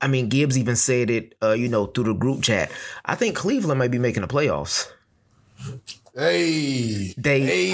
I 0.03 0.09
mean, 0.09 0.29
Gibbs 0.29 0.57
even 0.57 0.77
said 0.77 1.11
it, 1.11 1.35
uh, 1.43 1.53
you 1.53 1.69
know, 1.69 1.87
through 1.87 2.05
the 2.05 2.15
group 2.15 2.43
chat. 2.43 2.71
I 3.05 3.15
think 3.17 3.37
Cleveland 3.37 3.79
might 3.79 3.91
be 3.91 3.99
making 3.99 4.23
the 4.23 4.29
playoffs. 4.29 4.89
hey, 6.17 7.15
They- 7.17 7.41
hey, 7.41 7.73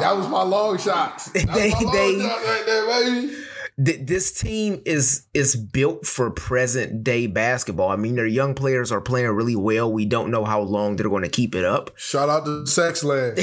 that 0.00 0.16
was 0.16 0.28
my 0.28 0.42
long 0.42 0.78
shots. 0.78 1.30
That 1.30 1.46
They- 1.54 1.70
my 1.70 1.80
long 1.80 1.92
they- 1.92 2.20
shot 2.20 2.42
right 2.44 2.62
there, 2.66 2.86
baby. 2.86 3.36
Th- 3.82 3.98
this 4.06 4.30
team 4.38 4.80
is 4.84 5.26
is 5.34 5.56
built 5.56 6.06
for 6.06 6.30
present 6.30 7.02
day 7.02 7.26
basketball. 7.26 7.88
I 7.88 7.96
mean, 7.96 8.14
their 8.14 8.24
young 8.26 8.54
players 8.54 8.92
are 8.92 9.00
playing 9.00 9.30
really 9.30 9.56
well. 9.56 9.92
We 9.92 10.04
don't 10.04 10.30
know 10.30 10.44
how 10.44 10.60
long 10.60 10.94
they're 10.94 11.08
going 11.08 11.24
to 11.24 11.28
keep 11.28 11.56
it 11.56 11.64
up. 11.64 11.90
Shout 11.96 12.28
out 12.28 12.44
to 12.44 12.62
Sexland. 12.66 13.36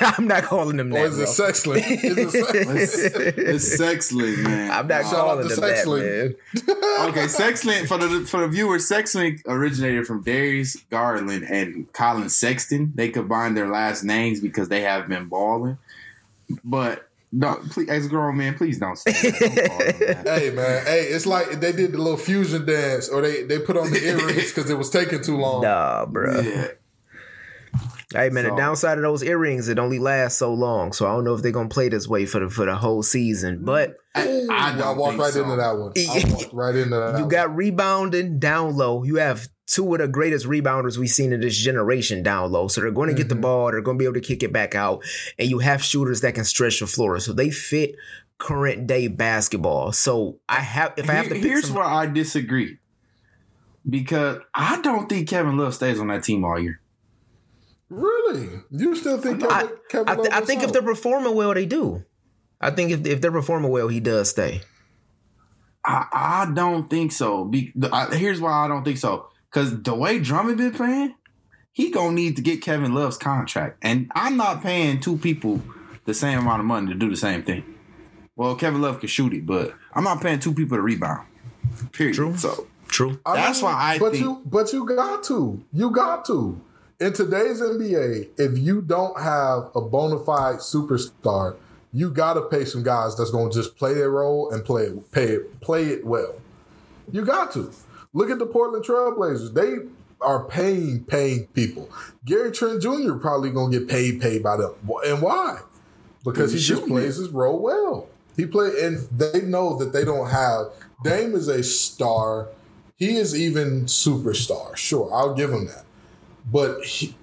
I'm 0.18 0.26
not 0.26 0.44
calling 0.44 0.78
them 0.78 0.94
Or 0.94 1.06
that. 1.08 1.18
is 1.18 1.18
it 1.18 1.36
bro. 1.36 1.46
Sexland? 1.50 1.82
It's, 1.86 2.34
it 2.34 2.44
Sexland? 3.14 3.38
it's 3.38 3.78
Sexlink, 3.78 4.44
man. 4.44 4.70
I'm 4.70 4.86
not 4.86 5.02
Shout 5.02 5.12
out 5.14 5.20
calling 5.26 5.48
to 5.50 5.54
them 5.56 5.64
that, 5.70 5.86
man. 5.86 7.08
okay, 7.10 7.26
Sexland 7.26 7.86
for 7.86 7.98
the 7.98 8.24
for 8.26 8.40
the 8.40 8.48
viewers, 8.48 8.88
Sexlink 8.88 9.42
originated 9.46 10.06
from 10.06 10.22
Darius 10.22 10.76
Garland 10.88 11.42
and 11.44 11.92
Collin 11.92 12.30
Sexton. 12.30 12.92
They 12.94 13.10
combined 13.10 13.58
their 13.58 13.68
last 13.68 14.04
names 14.04 14.40
because 14.40 14.70
they 14.70 14.80
have 14.80 15.06
been 15.06 15.26
balling. 15.26 15.76
But 16.64 17.05
no, 17.32 17.56
please, 17.70 17.88
as 17.88 18.06
a 18.06 18.08
grown 18.08 18.36
man, 18.36 18.54
please 18.54 18.78
don't 18.78 18.96
say 18.96 19.10
that. 19.12 19.38
Don't 19.40 19.68
call 19.68 19.78
them 19.78 20.24
that. 20.24 20.26
Hey 20.40 20.50
man, 20.50 20.86
hey, 20.86 21.00
it's 21.08 21.26
like 21.26 21.60
they 21.60 21.72
did 21.72 21.92
the 21.92 21.98
little 21.98 22.16
fusion 22.16 22.64
dance, 22.66 23.08
or 23.08 23.20
they 23.22 23.42
they 23.44 23.58
put 23.58 23.76
on 23.76 23.90
the 23.90 24.02
earrings 24.04 24.52
because 24.52 24.70
it 24.70 24.78
was 24.78 24.90
taking 24.90 25.22
too 25.22 25.36
long. 25.36 25.62
Nah, 25.62 26.06
bro. 26.06 26.40
Yeah. 26.40 26.68
Hey 28.14 28.30
man, 28.30 28.44
So- 28.44 28.50
the 28.50 28.56
downside 28.56 28.98
of 28.98 29.02
those 29.02 29.22
earrings, 29.24 29.68
it 29.68 29.78
only 29.78 29.98
lasts 29.98 30.38
so 30.38 30.54
long. 30.54 30.92
So 30.92 31.06
I 31.06 31.10
don't 31.10 31.24
know 31.24 31.34
if 31.34 31.42
they're 31.42 31.50
gonna 31.52 31.68
play 31.68 31.88
this 31.88 32.06
way 32.06 32.24
for 32.24 32.38
the 32.40 32.48
for 32.48 32.64
the 32.64 32.76
whole 32.76 33.02
season. 33.02 33.64
But 33.64 33.96
Ooh, 34.16 34.48
I 34.50 34.80
I, 34.80 34.90
walked 34.92 35.18
right 35.18 35.32
so. 35.32 35.42
into 35.42 35.56
that 35.56 35.76
one. 35.76 35.92
I 35.96 36.24
walked 36.32 36.52
right 36.54 36.74
into 36.76 36.90
that. 36.96 37.14
you 37.16 37.20
one. 37.22 37.28
got 37.28 37.54
rebounding 37.56 38.38
down 38.38 38.76
low. 38.76 39.02
You 39.02 39.16
have 39.16 39.48
two 39.66 39.92
of 39.94 40.00
the 40.00 40.08
greatest 40.08 40.46
rebounders 40.46 40.96
we've 40.96 41.10
seen 41.10 41.32
in 41.32 41.40
this 41.40 41.56
generation 41.56 42.22
down 42.22 42.52
low. 42.52 42.68
So 42.68 42.80
they're 42.80 42.90
going 42.90 43.08
to 43.08 43.14
get 43.14 43.28
the 43.28 43.34
Mhm. 43.34 43.40
ball. 43.42 43.70
They're 43.72 43.80
going 43.80 43.96
to 43.96 44.02
be 44.02 44.04
able 44.04 44.14
to 44.14 44.20
kick 44.20 44.42
it 44.42 44.52
back 44.52 44.74
out. 44.74 45.02
And 45.38 45.48
you 45.50 45.58
have 45.58 45.82
shooters 45.82 46.20
that 46.20 46.34
can 46.34 46.44
stretch 46.44 46.80
the 46.80 46.86
floor. 46.86 47.18
So 47.18 47.32
they 47.32 47.50
fit 47.50 47.96
current 48.38 48.86
day 48.86 49.08
basketball. 49.08 49.92
So 49.92 50.38
I 50.48 50.60
have, 50.60 50.92
if 50.96 51.10
I 51.10 51.14
have 51.14 51.28
to 51.28 51.34
Here- 51.34 51.42
pick 51.42 51.50
here's 51.50 51.66
some, 51.66 51.76
where 51.76 51.84
I 51.84 52.06
disagree. 52.06 52.78
Because 53.88 54.38
I 54.54 54.80
don't 54.82 55.08
think 55.08 55.28
Kevin 55.28 55.56
Love 55.56 55.74
stays 55.74 55.98
on 56.00 56.08
that 56.08 56.22
team 56.24 56.44
all 56.44 56.58
year. 56.58 56.80
really. 57.88 58.48
You 58.70 58.96
still 58.96 59.18
think 59.18 59.40
Kevin? 59.40 59.54
I, 59.56 59.68
Kevin 59.88 60.08
I, 60.08 60.14
th- 60.16 60.24
Love 60.28 60.32
I 60.34 60.40
is 60.40 60.46
think 60.46 60.62
if 60.64 60.72
they're 60.72 60.82
performing 60.82 61.34
well, 61.36 61.54
they 61.54 61.66
do. 61.66 62.04
I 62.60 62.70
think 62.72 62.90
if, 62.90 63.06
if 63.06 63.20
they're 63.20 63.30
performing 63.30 63.70
well, 63.70 63.86
he 63.88 64.00
does 64.00 64.30
stay. 64.30 64.62
I, 65.84 66.06
I 66.12 66.50
don't 66.52 66.90
think 66.90 67.12
so. 67.12 67.44
Be, 67.44 67.72
the- 67.76 67.94
I, 67.94 68.14
here's 68.16 68.40
why 68.40 68.52
I 68.64 68.66
don't 68.68 68.82
think 68.84 68.98
so. 68.98 69.28
Because 69.56 69.80
the 69.84 69.94
way 69.94 70.18
Drummond 70.18 70.58
been 70.58 70.72
playing, 70.72 71.14
he 71.72 71.90
gonna 71.90 72.12
need 72.12 72.36
to 72.36 72.42
get 72.42 72.60
Kevin 72.60 72.92
Love's 72.92 73.16
contract, 73.16 73.78
and 73.80 74.12
I'm 74.14 74.36
not 74.36 74.62
paying 74.62 75.00
two 75.00 75.16
people 75.16 75.62
the 76.04 76.12
same 76.12 76.40
amount 76.40 76.60
of 76.60 76.66
money 76.66 76.88
to 76.88 76.94
do 76.94 77.08
the 77.08 77.16
same 77.16 77.42
thing. 77.42 77.64
Well, 78.36 78.54
Kevin 78.54 78.82
Love 78.82 79.00
can 79.00 79.08
shoot 79.08 79.32
it, 79.32 79.46
but 79.46 79.72
I'm 79.94 80.04
not 80.04 80.20
paying 80.20 80.40
two 80.40 80.52
people 80.52 80.76
to 80.76 80.82
rebound. 80.82 81.26
Period. 81.92 82.16
True. 82.16 82.36
So 82.36 82.66
True. 82.88 83.18
I 83.24 83.36
That's 83.36 83.62
why 83.62 83.72
I 83.72 83.98
But 83.98 84.12
think- 84.12 84.24
you, 84.24 84.42
but 84.44 84.74
you 84.74 84.84
got 84.84 85.24
to. 85.24 85.64
You 85.72 85.90
got 85.90 86.26
to. 86.26 86.60
In 87.00 87.14
today's 87.14 87.62
NBA, 87.62 88.28
if 88.36 88.58
you 88.58 88.82
don't 88.82 89.18
have 89.18 89.70
a 89.74 89.80
bona 89.80 90.18
fide 90.18 90.56
superstar, 90.56 91.56
you 91.94 92.10
got 92.10 92.34
to 92.34 92.42
pay 92.42 92.66
some 92.66 92.82
guys 92.82 93.16
that's 93.16 93.30
going 93.30 93.50
to 93.50 93.56
just 93.56 93.78
play 93.78 93.94
their 93.94 94.10
role 94.10 94.50
and 94.50 94.62
play 94.62 94.82
it, 94.82 95.12
pay 95.12 95.24
it, 95.28 95.60
play 95.62 95.84
it 95.86 96.04
well. 96.04 96.34
You 97.10 97.24
got 97.24 97.52
to 97.52 97.72
look 98.16 98.30
at 98.30 98.38
the 98.38 98.46
Portland 98.46 98.84
Trailblazers. 98.84 99.52
They 99.52 99.88
are 100.20 100.44
paying 100.44 101.04
paying 101.04 101.46
people. 101.48 101.90
Gary 102.24 102.50
Trent 102.50 102.82
Jr. 102.82 103.14
probably 103.14 103.52
to 103.52 103.70
get 103.70 103.88
paid 103.88 104.20
paid 104.20 104.42
by 104.42 104.56
them. 104.56 104.72
And 105.06 105.20
why? 105.20 105.60
Because 106.24 106.50
he 106.52 106.58
He's 106.58 106.66
just 106.66 106.86
plays 106.86 107.16
his 107.16 107.28
role 107.28 107.60
well. 107.60 108.08
He 108.36 108.46
play 108.46 108.70
and 108.82 108.98
they 109.10 109.42
know 109.42 109.76
that 109.78 109.92
they 109.92 110.04
don't 110.04 110.30
have. 110.30 110.66
Dame 111.04 111.34
is 111.34 111.48
a 111.48 111.62
star. 111.62 112.48
he 112.96 113.16
is 113.16 113.38
even 113.38 113.84
superstar. 113.84 114.74
Sure, 114.76 115.12
I'll 115.12 115.34
give 115.34 115.52
him 115.52 115.66
that. 115.66 115.84
But 116.50 116.84
he, 116.84 117.14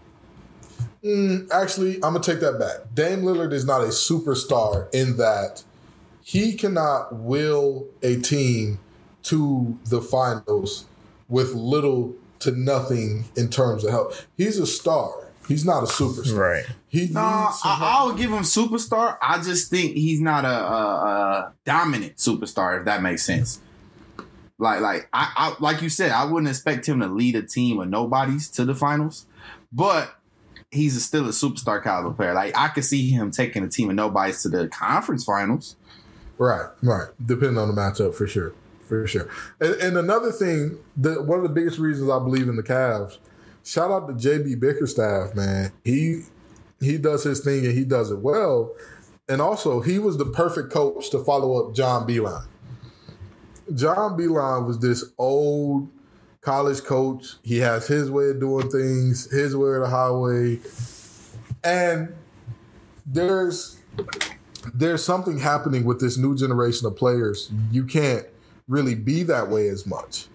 mm, 1.04 1.50
actually, 1.52 1.96
I'm 1.96 2.14
gonna 2.14 2.20
take 2.20 2.40
that 2.42 2.60
back. 2.60 2.94
Dame 2.94 3.24
Lillard 3.24 3.52
is 3.52 3.66
not 3.66 3.82
a 3.82 3.88
superstar 3.88 4.94
in 4.94 5.18
that 5.18 5.64
he 6.22 6.54
cannot 6.54 7.16
will 7.16 7.88
a 8.04 8.18
team 8.18 8.80
to 9.24 9.80
the 9.86 10.02
finals 10.02 10.86
with 11.28 11.54
little 11.54 12.16
to 12.40 12.52
nothing 12.52 13.26
in 13.36 13.50
terms 13.50 13.84
of 13.84 13.92
help. 13.92 14.14
He's 14.38 14.60
a 14.60 14.68
star. 14.68 15.12
He's 15.48 15.66
not 15.66 15.84
a 15.84 15.88
superstar. 15.88 16.38
Right. 16.38 16.66
He 16.88 17.08
No, 17.08 17.20
I, 17.20 17.54
help. 17.64 17.82
I'll 17.82 18.14
give 18.14 18.32
him 18.32 18.44
superstar. 18.44 19.18
I 19.22 19.42
just 19.42 19.70
think 19.70 19.94
he's 19.94 20.22
not 20.22 20.46
a, 20.46 20.48
a, 20.48 20.82
a 20.82 21.54
dominant 21.66 22.18
superstar, 22.18 22.80
if 22.80 22.86
that 22.86 23.02
makes 23.02 23.26
sense. 23.26 23.60
Like, 24.58 24.80
like 24.82 25.10
I, 25.12 25.32
I, 25.36 25.56
like 25.60 25.82
you 25.82 25.90
said, 25.90 26.12
I 26.12 26.24
wouldn't 26.26 26.50
expect 26.50 26.86
him 26.86 27.02
to 27.02 27.08
lead 27.08 27.36
a 27.36 27.42
team 27.42 27.80
of 27.80 27.90
nobodies 27.90 28.50
to 28.52 28.64
the 28.64 28.76
finals, 28.76 29.26
but 29.72 30.16
he's 30.72 30.96
a, 30.96 31.02
still 31.02 31.26
a 31.26 31.32
superstar 31.32 31.84
caliber 31.84 32.12
player. 32.12 32.34
Like, 32.34 32.58
I 32.58 32.70
could 32.70 32.86
see 32.86 33.10
him 33.10 33.32
taking 33.32 33.64
a 33.64 33.68
team 33.68 33.90
of 33.90 33.96
nobodies 33.96 34.44
to 34.44 34.50
the 34.50 34.70
conference 34.70 35.26
finals. 35.26 35.76
Right, 36.38 36.70
right. 36.82 37.10
Depending 37.24 37.58
on 37.58 37.68
the 37.68 37.74
matchup, 37.74 38.16
for 38.16 38.28
sure, 38.28 38.54
for 39.02 39.08
sure. 39.08 39.30
And, 39.60 39.74
and 39.76 39.98
another 39.98 40.32
thing, 40.32 40.78
the 40.96 41.22
one 41.22 41.40
of 41.40 41.44
the 41.44 41.50
biggest 41.50 41.80
reasons 41.80 42.10
I 42.10 42.20
believe 42.20 42.48
in 42.48 42.56
the 42.56 42.64
Cavs. 42.64 43.18
Shout 43.66 43.92
out 43.92 44.08
to 44.08 44.14
JB 44.14 44.60
Bickerstaff, 44.60 45.36
man. 45.36 45.72
He 45.84 46.24
he 46.80 46.98
does 46.98 47.24
his 47.24 47.40
thing 47.40 47.66
and 47.66 47.74
he 47.74 47.86
does 47.86 48.12
it 48.12 48.20
well. 48.20 48.76
And 49.30 49.42
also, 49.42 49.80
he 49.80 50.00
was 50.00 50.18
the 50.18 50.26
perfect 50.26 50.72
coach 50.72 51.10
to 51.12 51.24
follow 51.24 51.66
up 51.66 51.74
John 51.74 52.06
Beilein. 52.06 52.46
John 53.74 54.18
Beilein 54.18 54.68
was 54.68 54.80
this 54.80 55.06
old 55.18 55.90
college 56.42 56.84
coach. 56.84 57.38
He 57.42 57.60
has 57.60 57.88
his 57.88 58.12
way 58.12 58.30
of 58.30 58.42
doing 58.42 58.70
things, 58.70 59.32
his 59.32 59.56
way 59.56 59.76
of 59.76 59.82
the 59.82 59.88
highway. 59.88 60.60
And 61.64 62.14
there's 63.06 63.80
there's 64.74 65.04
something 65.04 65.40
happening 65.40 65.86
with 65.86 66.00
this 66.00 66.18
new 66.18 66.36
generation 66.36 66.86
of 66.86 66.96
players. 66.96 67.50
You 67.72 67.86
can't 67.86 68.26
really 68.68 68.96
be 68.96 69.24
that 69.24 69.50
way 69.50 69.68
as 69.68 69.86
much. 69.86 70.28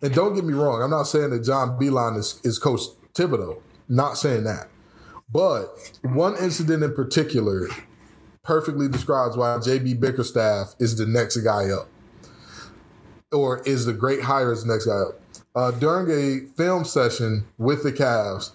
And 0.00 0.14
don't 0.14 0.34
get 0.34 0.44
me 0.44 0.54
wrong, 0.54 0.82
I'm 0.82 0.90
not 0.90 1.04
saying 1.04 1.30
that 1.30 1.44
John 1.44 1.78
Beilein 1.78 2.16
is, 2.16 2.40
is 2.44 2.58
Coach 2.58 2.82
Thibodeau. 3.14 3.60
Not 3.88 4.16
saying 4.16 4.44
that. 4.44 4.68
But 5.30 5.98
one 6.02 6.36
incident 6.36 6.82
in 6.82 6.94
particular 6.94 7.68
perfectly 8.42 8.88
describes 8.88 9.36
why 9.36 9.48
JB 9.56 10.00
Bickerstaff 10.00 10.74
is 10.78 10.96
the 10.96 11.06
next 11.06 11.36
guy 11.38 11.70
up. 11.70 11.88
Or 13.32 13.60
is 13.62 13.84
the 13.84 13.92
great 13.92 14.22
hire 14.22 14.52
is 14.52 14.64
the 14.64 14.72
next 14.72 14.86
guy 14.86 15.00
up. 15.00 15.20
Uh, 15.54 15.70
during 15.72 16.10
a 16.10 16.46
film 16.56 16.84
session 16.84 17.44
with 17.58 17.82
the 17.82 17.92
Cavs, 17.92 18.52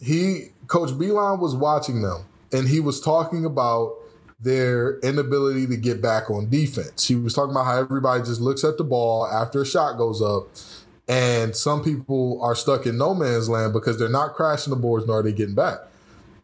he 0.00 0.50
Coach 0.66 0.90
Beilein 0.90 1.40
was 1.40 1.56
watching 1.56 2.02
them 2.02 2.24
and 2.52 2.68
he 2.68 2.78
was 2.78 3.00
talking 3.00 3.44
about 3.44 3.94
their 4.40 4.98
inability 5.00 5.66
to 5.66 5.76
get 5.76 6.00
back 6.00 6.30
on 6.30 6.48
defense. 6.48 7.08
He 7.08 7.14
was 7.14 7.34
talking 7.34 7.50
about 7.50 7.64
how 7.64 7.78
everybody 7.78 8.22
just 8.22 8.40
looks 8.40 8.64
at 8.64 8.78
the 8.78 8.84
ball 8.84 9.26
after 9.26 9.62
a 9.62 9.66
shot 9.66 9.98
goes 9.98 10.22
up, 10.22 10.48
and 11.08 11.54
some 11.54 11.82
people 11.82 12.40
are 12.42 12.54
stuck 12.54 12.86
in 12.86 12.96
no 12.96 13.14
man's 13.14 13.48
land 13.48 13.72
because 13.72 13.98
they're 13.98 14.08
not 14.08 14.34
crashing 14.34 14.70
the 14.70 14.76
boards 14.76 15.06
nor 15.06 15.20
are 15.20 15.22
they 15.22 15.32
getting 15.32 15.54
back. 15.54 15.78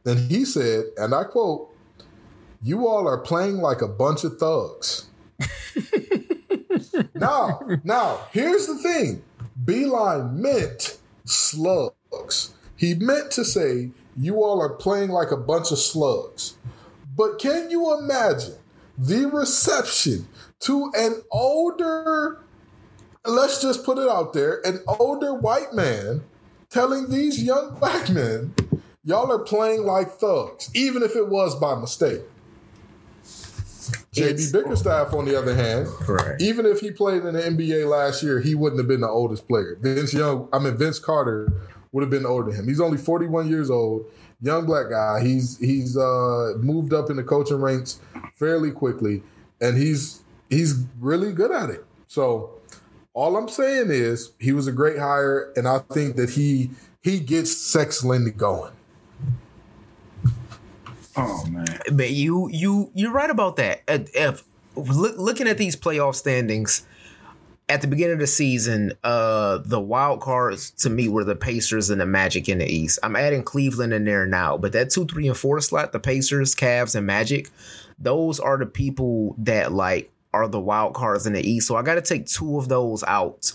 And 0.04 0.30
he 0.30 0.44
said, 0.44 0.86
and 0.96 1.14
I 1.14 1.24
quote, 1.24 1.74
You 2.62 2.86
all 2.86 3.08
are 3.08 3.18
playing 3.18 3.56
like 3.56 3.82
a 3.82 3.88
bunch 3.88 4.24
of 4.24 4.38
thugs. 4.38 5.06
now, 7.14 7.60
now, 7.82 8.20
here's 8.32 8.66
the 8.66 8.76
thing. 8.76 9.22
Beilein 9.64 10.34
meant 10.34 10.98
slugs. 11.24 12.54
He 12.76 12.94
meant 12.94 13.30
to 13.32 13.44
say, 13.44 13.90
you 14.16 14.42
all 14.42 14.60
are 14.60 14.70
playing 14.70 15.10
like 15.10 15.30
a 15.30 15.36
bunch 15.36 15.70
of 15.70 15.78
slugs. 15.78 16.54
But 17.16 17.38
can 17.38 17.70
you 17.70 17.96
imagine 17.98 18.56
the 18.98 19.26
reception 19.26 20.28
to 20.60 20.90
an 20.96 21.22
older, 21.30 22.40
let's 23.24 23.60
just 23.60 23.84
put 23.84 23.98
it 23.98 24.08
out 24.08 24.32
there, 24.32 24.60
an 24.66 24.80
older 24.86 25.34
white 25.34 25.72
man 25.72 26.22
telling 26.68 27.08
these 27.10 27.42
young 27.42 27.76
black 27.78 28.10
men, 28.10 28.54
y'all 29.04 29.30
are 29.32 29.38
playing 29.38 29.84
like 29.84 30.12
thugs, 30.12 30.70
even 30.74 31.02
if 31.02 31.16
it 31.16 31.28
was 31.28 31.54
by 31.58 31.74
mistake. 31.74 32.20
JB 34.12 34.52
Bickerstaff, 34.52 35.12
on 35.12 35.26
the 35.26 35.38
other 35.38 35.54
hand, 35.54 35.88
Right. 36.08 36.40
even 36.40 36.64
if 36.66 36.80
he 36.80 36.90
played 36.90 37.24
in 37.24 37.34
the 37.34 37.42
NBA 37.42 37.84
last 37.84 38.22
year, 38.22 38.40
he 38.40 38.54
wouldn't 38.54 38.80
have 38.80 38.88
been 38.88 39.02
the 39.02 39.08
oldest 39.08 39.46
player. 39.46 39.76
Vince 39.80 40.14
Young, 40.14 40.48
I 40.52 40.58
mean 40.58 40.76
Vince 40.76 40.98
Carter, 40.98 41.52
would 41.92 42.00
have 42.00 42.10
been 42.10 42.26
older 42.26 42.50
than 42.50 42.60
him. 42.60 42.68
He's 42.68 42.80
only 42.80 42.98
41 42.98 43.48
years 43.48 43.70
old, 43.70 44.06
young 44.40 44.66
black 44.66 44.90
guy. 44.90 45.22
He's 45.22 45.58
he's 45.58 45.96
uh, 45.96 46.54
moved 46.58 46.92
up 46.92 47.10
in 47.10 47.16
the 47.16 47.24
coaching 47.24 47.60
ranks 47.60 48.00
fairly 48.34 48.70
quickly, 48.70 49.22
and 49.60 49.76
he's 49.76 50.22
he's 50.50 50.84
really 51.00 51.32
good 51.32 51.50
at 51.50 51.70
it. 51.70 51.84
So 52.06 52.50
all 53.14 53.36
I'm 53.36 53.48
saying 53.48 53.90
is 53.90 54.32
he 54.38 54.52
was 54.52 54.66
a 54.66 54.72
great 54.72 54.98
hire, 54.98 55.52
and 55.56 55.66
I 55.66 55.78
think 55.78 56.16
that 56.16 56.30
he 56.30 56.70
he 57.02 57.18
gets 57.20 57.56
Sex 57.56 58.04
Lindy 58.04 58.30
going. 58.30 58.72
Oh 61.16 61.46
man, 61.46 61.64
But 61.92 62.10
you 62.10 62.48
you 62.50 62.90
you're 62.94 63.12
right 63.12 63.30
about 63.30 63.56
that. 63.56 63.82
Uh, 63.88 64.00
If 64.14 64.44
look, 64.76 65.16
looking 65.16 65.48
at 65.48 65.56
these 65.56 65.74
playoff 65.74 66.14
standings 66.14 66.84
at 67.68 67.80
the 67.80 67.88
beginning 67.88 68.14
of 68.14 68.20
the 68.20 68.26
season, 68.28 68.92
uh, 69.02 69.58
the 69.64 69.80
wild 69.80 70.20
cards 70.20 70.70
to 70.70 70.90
me 70.90 71.08
were 71.08 71.24
the 71.24 71.34
Pacers 71.34 71.90
and 71.90 72.00
the 72.00 72.06
Magic 72.06 72.48
in 72.48 72.58
the 72.58 72.66
East. 72.66 72.98
I'm 73.02 73.16
adding 73.16 73.42
Cleveland 73.42 73.92
in 73.92 74.04
there 74.04 74.26
now, 74.26 74.56
but 74.56 74.72
that 74.72 74.90
two, 74.90 75.04
three, 75.06 75.26
and 75.26 75.36
four 75.36 75.60
slot, 75.60 75.92
the 75.92 75.98
Pacers, 75.98 76.54
Cavs, 76.54 76.94
and 76.94 77.06
Magic, 77.06 77.50
those 77.98 78.38
are 78.38 78.56
the 78.56 78.66
people 78.66 79.34
that 79.38 79.72
like 79.72 80.12
are 80.32 80.46
the 80.46 80.60
wild 80.60 80.94
cards 80.94 81.26
in 81.26 81.32
the 81.32 81.48
East. 81.48 81.66
So 81.66 81.76
I 81.76 81.82
got 81.82 81.96
to 81.96 82.02
take 82.02 82.26
two 82.26 82.58
of 82.58 82.68
those 82.68 83.02
out 83.02 83.52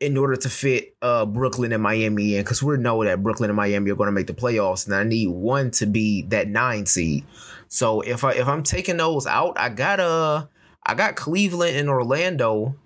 in 0.00 0.16
order 0.16 0.36
to 0.36 0.48
fit 0.48 0.94
uh, 1.02 1.26
Brooklyn 1.26 1.72
and 1.72 1.82
Miami 1.82 2.36
in, 2.36 2.42
because 2.42 2.62
we 2.62 2.76
know 2.78 3.04
that 3.04 3.22
Brooklyn 3.22 3.50
and 3.50 3.56
Miami 3.56 3.90
are 3.90 3.96
going 3.96 4.08
to 4.08 4.12
make 4.12 4.26
the 4.26 4.34
playoffs, 4.34 4.86
and 4.86 4.94
I 4.94 5.04
need 5.04 5.28
one 5.28 5.70
to 5.72 5.86
be 5.86 6.22
that 6.28 6.48
nine 6.48 6.86
seed. 6.86 7.24
So 7.68 8.00
if 8.00 8.24
I 8.24 8.32
if 8.32 8.48
I'm 8.48 8.62
taking 8.62 8.96
those 8.96 9.26
out, 9.26 9.58
I 9.58 9.68
got 9.68 10.00
uh 10.00 10.46
I 10.84 10.94
got 10.94 11.16
Cleveland 11.16 11.76
and 11.76 11.90
Orlando. 11.90 12.76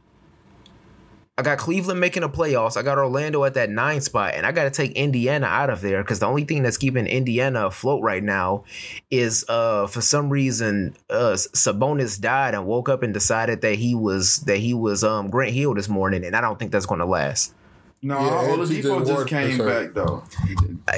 I 1.41 1.43
got 1.43 1.57
Cleveland 1.57 1.99
making 1.99 2.21
the 2.21 2.29
playoffs. 2.29 2.77
I 2.77 2.83
got 2.83 2.99
Orlando 2.99 3.45
at 3.45 3.55
that 3.55 3.71
nine 3.71 4.03
spot, 4.03 4.35
and 4.35 4.45
I 4.45 4.53
got 4.53 4.65
to 4.65 4.71
take 4.71 4.93
Indiana 4.93 5.47
out 5.47 5.71
of 5.71 5.81
there 5.81 6.03
because 6.03 6.19
the 6.19 6.27
only 6.27 6.45
thing 6.45 6.63
that's 6.63 6.77
keeping 6.77 7.07
Indiana 7.07 7.69
afloat 7.69 8.03
right 8.03 8.23
now 8.23 8.65
is 9.11 9.47
uh 9.49 9.87
for 9.87 10.03
some 10.03 10.29
reason 10.29 10.95
uh 11.09 11.33
Sabonis 11.33 12.21
died 12.21 12.55
and 12.55 12.67
woke 12.67 12.91
up 12.91 13.03
and 13.03 13.15
decided 13.15 13.63
that 13.63 13.77
he 13.77 13.95
was 13.95 14.41
that 14.41 14.59
he 14.59 14.75
was 14.75 15.03
um 15.03 15.31
Grant 15.31 15.55
Hill 15.55 15.73
this 15.73 15.89
morning, 15.89 16.27
and 16.27 16.37
I 16.37 16.43
don't 16.43 16.59
think 16.59 16.73
that's 16.73 16.85
going 16.85 17.01
to 17.01 17.07
last. 17.07 17.55
no, 18.03 18.21
Yeah, 18.21 18.53
and 18.53 18.63
TJ 18.63 18.83
Oladipo 18.83 19.07
just 19.07 19.27
came 19.29 19.51
is 19.53 19.59
back 19.59 19.95
though. 19.95 20.23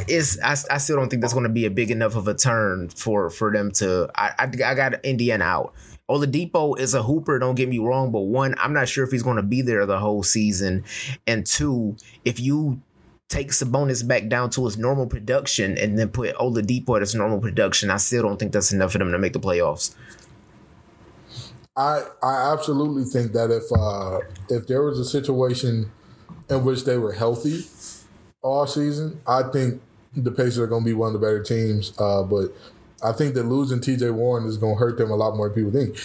It's 0.09 0.40
I, 0.43 0.57
I 0.74 0.78
still 0.78 0.97
don't 0.97 1.09
think 1.09 1.22
that's 1.22 1.34
going 1.34 1.47
to 1.47 1.53
be 1.53 1.66
a 1.66 1.70
big 1.70 1.93
enough 1.93 2.16
of 2.16 2.26
a 2.26 2.34
turn 2.34 2.88
for 2.88 3.30
for 3.30 3.53
them 3.53 3.70
to. 3.74 4.11
I 4.16 4.32
I, 4.40 4.45
I 4.45 4.74
got 4.74 5.05
Indiana 5.05 5.45
out. 5.45 5.74
Oladipo 6.13 6.79
is 6.79 6.93
a 6.93 7.03
hooper. 7.03 7.39
Don't 7.39 7.55
get 7.55 7.71
me 7.71 7.79
wrong, 7.79 8.13
but 8.13 8.21
one, 8.21 8.55
I'm 8.59 8.75
not 8.75 8.87
sure 8.87 9.03
if 9.03 9.11
he's 9.11 9.23
going 9.23 9.37
to 9.37 9.43
be 9.43 9.63
there 9.63 9.87
the 9.87 9.99
whole 9.99 10.23
season, 10.23 10.85
and 11.27 11.47
two, 11.47 11.97
if 12.25 12.39
you 12.39 12.83
take 13.31 13.49
Sabonis 13.49 14.07
back 14.07 14.29
down 14.29 14.51
to 14.51 14.67
his 14.67 14.77
normal 14.77 15.07
production 15.07 15.79
and 15.79 15.99
then 15.99 16.11
put 16.11 16.37
Oladipo 16.37 16.97
at 16.97 17.01
his 17.01 17.15
normal 17.15 17.41
production, 17.41 17.91
I 17.91 17.97
still 17.97 18.23
don't 18.23 18.39
think 18.39 18.53
that's 18.53 18.73
enough 18.73 18.93
for 18.93 18.99
them 18.99 19.11
to 19.11 19.19
make 19.19 19.33
the 19.33 19.41
playoffs. 19.41 19.95
I 21.75 22.03
I 22.23 22.53
absolutely 22.53 23.05
think 23.05 23.33
that 23.33 23.51
if 23.51 23.65
uh, 23.73 24.19
if 24.55 24.67
there 24.67 24.83
was 24.83 24.99
a 24.99 25.07
situation 25.07 25.91
in 26.51 26.65
which 26.65 26.85
they 26.85 26.99
were 26.99 27.13
healthy 27.13 27.65
all 28.43 28.67
season, 28.67 29.19
I 29.27 29.45
think 29.45 29.81
the 30.15 30.31
Pacers 30.31 30.59
are 30.59 30.67
going 30.67 30.83
to 30.83 30.87
be 30.87 30.93
one 30.93 31.07
of 31.07 31.13
the 31.15 31.27
better 31.27 31.43
teams. 31.43 31.95
Uh, 31.99 32.23
but 32.23 32.55
I 33.03 33.13
think 33.13 33.35
that 33.35 33.45
losing 33.45 33.81
T.J. 33.81 34.11
Warren 34.11 34.47
is 34.47 34.57
going 34.57 34.77
to 34.77 34.79
hurt 34.79 34.99
them 34.99 35.11
a 35.11 35.17
lot 35.17 35.37
more 35.37 35.49
than 35.49 35.57
people 35.57 35.73
think. 35.73 35.97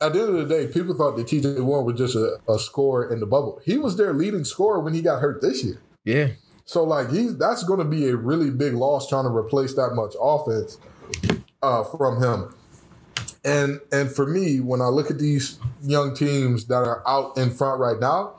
At 0.00 0.14
the 0.14 0.20
end 0.20 0.36
of 0.36 0.48
the 0.48 0.54
day, 0.54 0.66
people 0.66 0.94
thought 0.94 1.16
that 1.16 1.28
T.J. 1.28 1.60
Warren 1.60 1.86
was 1.86 1.96
just 1.96 2.16
a, 2.16 2.38
a 2.48 2.58
scorer 2.58 3.12
in 3.12 3.20
the 3.20 3.26
bubble. 3.26 3.60
He 3.64 3.78
was 3.78 3.96
their 3.96 4.12
leading 4.12 4.44
scorer 4.44 4.80
when 4.80 4.94
he 4.94 5.02
got 5.02 5.20
hurt 5.20 5.40
this 5.40 5.64
year. 5.64 5.80
Yeah, 6.04 6.30
So 6.64 6.82
like 6.82 7.10
he's 7.10 7.38
that's 7.38 7.62
going 7.62 7.78
to 7.78 7.84
be 7.84 8.08
a 8.08 8.16
really 8.16 8.50
big 8.50 8.74
loss 8.74 9.08
trying 9.08 9.24
to 9.24 9.30
replace 9.30 9.74
that 9.74 9.90
much 9.94 10.14
offense 10.20 10.78
uh, 11.62 11.84
from 11.84 12.20
him. 12.20 12.54
And 13.44 13.80
and 13.92 14.10
for 14.10 14.26
me, 14.26 14.58
when 14.58 14.80
I 14.80 14.86
look 14.86 15.10
at 15.10 15.18
these 15.18 15.58
young 15.82 16.14
teams 16.14 16.66
that 16.66 16.82
are 16.82 17.06
out 17.06 17.36
in 17.36 17.50
front 17.50 17.80
right 17.80 18.00
now, 18.00 18.34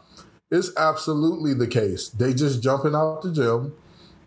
it's 0.52 0.76
absolutely 0.78 1.54
the 1.54 1.68
case. 1.68 2.10
They 2.10 2.34
just 2.34 2.62
jumping 2.62 2.96
out 2.96 3.22
the 3.22 3.32
gym 3.32 3.74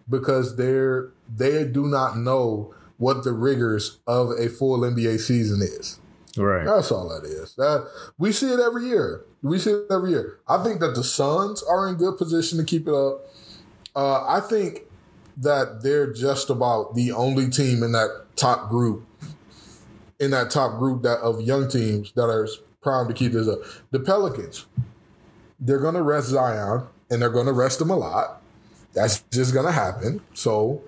because 0.09 0.57
they're 0.57 1.11
they 1.35 1.65
do 1.65 1.87
not 1.87 2.17
know 2.17 2.75
what 2.99 3.25
the 3.25 3.33
rigors 3.33 3.99
of 4.07 4.31
a 4.31 4.49
full 4.49 4.81
NBA 4.81 5.21
season 5.21 5.61
is. 5.63 6.01
Right. 6.37 6.65
That's 6.65 6.91
all 6.91 7.09
that 7.09 7.27
is. 7.27 7.55
That 7.55 7.89
we 8.19 8.33
see 8.33 8.53
it 8.53 8.61
every 8.61 8.87
year. 8.87 9.25
We 9.43 9.59
see 9.59 9.71
it 9.71 9.87
every 9.91 10.11
year. 10.11 10.39
I 10.49 10.63
think 10.63 10.81
that 10.81 10.95
the 10.95 11.05
Suns 11.05 11.63
are 11.63 11.89
in 11.89 11.97
good 11.97 12.19
position 12.19 12.59
to 12.59 12.65
keep 12.65 12.87
it 12.87 12.95
up. 12.95 13.21
Uh, 13.95 14.27
I 14.27 14.41
think 14.41 14.83
that 15.39 15.83
they're 15.83 16.13
just 16.13 16.51
about 16.51 16.95
the 16.95 17.13
only 17.13 17.49
team 17.49 17.83
in 17.83 17.93
that 17.93 18.27
top 18.37 18.69
group, 18.69 19.07
in 20.21 20.31
that 20.31 20.51
top 20.51 20.79
group 20.79 21.03
that 21.03 21.19
of 21.21 21.41
young 21.41 21.69
teams 21.69 22.13
that 22.13 22.25
are 22.29 22.49
primed 22.83 23.09
to 23.09 23.15
keep 23.15 23.33
this 23.33 23.49
up. 23.49 23.61
The 23.91 24.01
Pelicans, 24.01 24.67
they're 25.59 25.81
going 25.81 25.95
to 25.95 26.03
rest 26.03 26.29
Zion 26.29 26.87
and 27.11 27.23
they're 27.23 27.31
going 27.31 27.47
to 27.47 27.53
rest 27.53 27.81
him 27.81 27.91
a 27.91 27.97
lot. 27.97 28.43
That's 28.93 29.21
just 29.31 29.53
going 29.53 29.67
to 29.67 29.73
happen. 29.73 30.21
So 30.35 30.83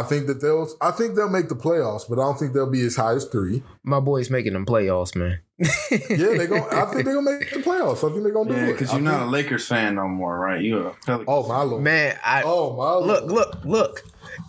I 0.00 0.02
think 0.02 0.26
that 0.26 0.40
they'll. 0.40 0.68
I 0.80 0.90
think 0.90 1.14
they'll 1.14 1.28
make 1.28 1.48
the 1.48 1.54
playoffs, 1.54 2.08
but 2.08 2.18
I 2.18 2.22
don't 2.22 2.38
think 2.38 2.52
they'll 2.52 2.70
be 2.70 2.80
as 2.82 2.96
high 2.96 3.12
as 3.14 3.24
three. 3.26 3.62
My 3.82 4.00
boy's 4.00 4.30
making 4.30 4.52
them 4.54 4.66
playoffs, 4.66 5.14
man. 5.16 5.40
Yeah, 5.90 6.36
they 6.36 6.46
going 6.48 6.64
I 6.72 6.84
think 6.86 7.04
they're 7.04 7.14
gonna 7.14 7.38
make 7.38 7.50
the 7.52 7.60
playoffs. 7.60 7.98
I 7.98 8.10
think 8.12 8.24
they're 8.24 8.32
gonna 8.32 8.50
do 8.50 8.56
Yeah, 8.56 8.66
it. 8.68 8.72
because 8.72 8.92
you're 8.92 9.00
not 9.00 9.22
a 9.22 9.26
Lakers 9.26 9.66
fan 9.68 9.94
no 9.94 10.08
more, 10.08 10.36
right? 10.38 10.60
You're 10.60 10.88
a 10.88 10.94
Pelicans. 11.06 11.28
Oh 11.28 11.46
my 11.48 11.62
lord! 11.62 11.82
Man, 11.82 12.18
I 12.24 12.42
Oh 12.44 12.74
my 12.76 12.90
lord! 12.94 13.06
look, 13.06 13.24
look, 13.30 13.64
look. 13.64 14.02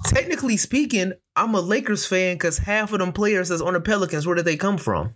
Technically 0.05 0.57
speaking, 0.57 1.13
I'm 1.35 1.53
a 1.53 1.61
Lakers 1.61 2.05
fan 2.07 2.35
because 2.35 2.57
half 2.59 2.91
of 2.91 2.99
them 2.99 3.13
players 3.13 3.49
that's 3.49 3.61
on 3.61 3.73
the 3.73 3.81
Pelicans, 3.81 4.25
where 4.25 4.35
did 4.35 4.45
they 4.45 4.57
come 4.57 4.77
from? 4.79 5.13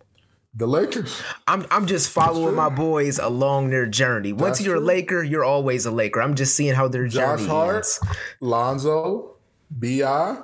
The 0.53 0.67
Lakers. 0.67 1.21
I'm 1.47 1.65
I'm 1.71 1.87
just 1.87 2.09
following 2.11 2.55
my 2.55 2.69
boys 2.69 3.17
along 3.17 3.69
their 3.71 3.85
journey. 3.87 4.31
Once 4.33 4.57
That's 4.57 4.65
you're 4.67 4.75
a. 4.77 4.79
Laker, 4.81 5.23
you're 5.23 5.43
always 5.43 5.85
a 5.87 5.91
Laker. 5.91 6.21
I'm 6.21 6.35
just 6.35 6.55
seeing 6.55 6.75
how 6.75 6.87
their 6.87 7.07
Josh 7.07 7.39
journey 7.39 7.49
Hart, 7.49 7.75
ends. 7.77 7.99
Lonzo, 8.41 9.35
Bi, 9.69 10.37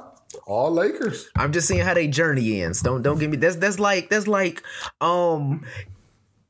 all 0.46 0.72
Lakers. 0.72 1.30
I'm 1.36 1.52
just 1.52 1.68
seeing 1.68 1.82
how 1.82 1.94
they 1.94 2.08
journey 2.08 2.62
ends. 2.62 2.82
Don't 2.82 3.02
don't 3.02 3.20
give 3.20 3.32
me 3.32 3.38
that's 3.38 3.56
that's 3.56 3.80
like 3.80 4.10
that's 4.10 4.28
like 4.28 4.62
um 5.02 5.66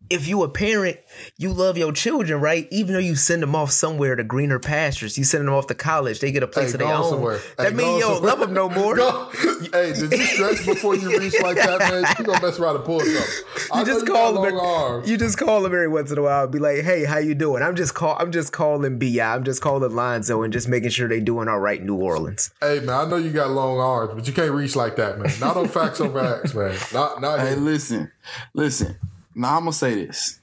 if 0.10 0.28
you 0.28 0.44
a 0.44 0.50
parent, 0.50 0.98
you 1.38 1.52
love 1.52 1.78
your 1.78 1.92
children, 1.92 2.40
right? 2.42 2.68
Even 2.72 2.94
though 2.94 3.00
you 3.00 3.16
send 3.16 3.42
them 3.42 3.56
off 3.56 3.72
somewhere 3.72 4.16
to 4.16 4.24
greener 4.24 4.60
pastures, 4.60 5.18
you 5.18 5.24
send 5.24 5.48
them 5.48 5.54
off 5.54 5.68
to 5.68 5.76
college, 5.76 6.20
they 6.20 6.32
get 6.32 6.44
a 6.44 6.48
place 6.48 6.68
Hey, 6.70 6.74
of 6.74 6.80
their 6.80 6.94
own. 6.94 7.10
somewhere. 7.10 7.40
That 7.58 7.70
Hey, 7.72 7.74
means 7.76 7.96
you 8.00 8.02
don't 8.02 8.24
love 8.24 8.40
them 8.40 8.54
no 8.54 8.70
more. 8.70 8.96
Go- 8.96 9.30
hey, 9.74 9.94
did 9.94 10.12
you 10.12 10.18
stretch 10.26 10.66
before 10.66 10.96
you 10.96 11.18
reach 11.20 11.36
like 11.42 11.56
that, 11.58 11.80
man? 11.80 12.06
You 12.20 12.26
gonna 12.26 12.42
mess 12.42 12.60
around 12.60 12.76
and 12.78 12.86
pull 12.86 13.00
something. 13.00 13.70
I 13.74 13.80
You 13.80 13.86
just 13.86 14.06
got 14.06 14.14
call 14.16 14.32
long 14.34 14.46
them. 14.46 14.60
arms. 14.60 15.10
You 15.10 15.18
just 15.18 15.38
call 15.38 15.62
them 15.64 15.72
every 15.74 15.88
once 15.88 16.12
in 16.12 16.18
a 16.18 16.22
while. 16.22 16.44
and 16.44 16.52
Be 16.52 16.60
like, 16.60 16.84
"Hey, 16.84 17.04
how 17.06 17.18
you 17.18 17.34
doing?" 17.36 17.64
I'm 17.64 17.76
just 17.76 17.94
call. 17.96 18.16
I'm 18.20 18.32
just 18.32 18.52
calling 18.54 19.00
Bi. 19.00 19.20
I'm 19.22 19.44
just 19.44 19.62
calling 19.62 19.96
Lonzo 19.96 20.44
and 20.44 20.54
just 20.54 20.68
making 20.68 20.90
sure 20.90 21.08
they 21.08 21.20
doing 21.20 21.48
all 21.48 21.60
right 21.60 21.80
in 21.80 21.86
New 21.88 21.96
Orleans. 21.96 22.52
Hey 22.62 22.80
man, 22.80 22.90
I 23.08 23.10
know 23.10 23.16
you 23.18 23.32
got 23.32 23.50
long 23.52 23.80
arms, 23.80 24.12
but 24.14 24.28
you 24.28 24.34
can't 24.34 24.52
reach 24.52 24.76
like 24.76 24.96
that, 24.98 25.20
man. 25.20 25.34
Not 25.40 25.58
on 25.58 25.68
facts 25.68 26.00
over 26.00 26.20
acts, 26.42 26.54
man. 26.54 26.76
Not 26.94 27.22
not 27.22 27.40
Hey, 27.40 27.50
here. 27.50 27.58
listen, 27.58 28.12
listen. 28.54 28.98
Now 29.36 29.58
I'm 29.58 29.62
gonna 29.62 29.74
say 29.74 30.06
this. 30.06 30.40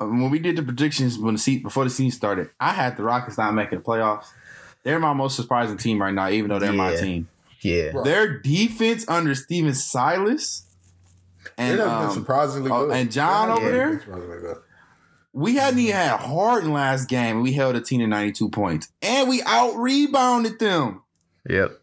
Um, 0.00 0.22
When 0.22 0.30
we 0.30 0.38
did 0.38 0.56
the 0.56 0.62
predictions 0.62 1.18
when 1.18 1.34
the 1.34 1.40
seat 1.40 1.62
before 1.62 1.84
the 1.84 1.90
season 1.90 2.16
started, 2.16 2.50
I 2.58 2.70
had 2.70 2.96
the 2.96 3.02
Rockets 3.02 3.36
not 3.36 3.54
making 3.54 3.78
the 3.78 3.84
playoffs. 3.84 4.26
They're 4.82 5.00
my 5.00 5.12
most 5.12 5.36
surprising 5.36 5.76
team 5.76 6.00
right 6.00 6.14
now, 6.14 6.28
even 6.28 6.50
though 6.50 6.58
they're 6.58 6.72
my 6.72 6.94
team. 6.94 7.28
Yeah, 7.60 7.92
Right. 7.94 8.04
Their 8.04 8.38
defense 8.40 9.08
under 9.08 9.34
Stephen 9.34 9.74
Silas 9.74 10.66
and 11.56 11.74
It 11.74 11.82
been 11.82 11.88
um, 11.88 12.12
surprisingly 12.12 12.70
oh, 12.70 12.86
good. 12.86 12.96
and 12.96 13.10
John 13.10 13.48
It 13.48 13.52
has 13.52 13.58
over 13.58 13.70
been 13.70 14.42
there. 14.44 14.62
We 15.32 15.56
hadn't 15.56 15.80
even 15.80 15.94
had 15.94 16.20
Harden 16.20 16.72
last 16.72 17.08
game. 17.08 17.36
And 17.36 17.42
we 17.42 17.52
held 17.52 17.74
a 17.74 17.80
team 17.80 18.00
to 18.00 18.06
92 18.06 18.50
points, 18.50 18.88
and 19.02 19.28
we 19.28 19.42
out 19.42 19.74
rebounded 19.76 20.58
them. 20.58 21.02
yep. 21.48 21.80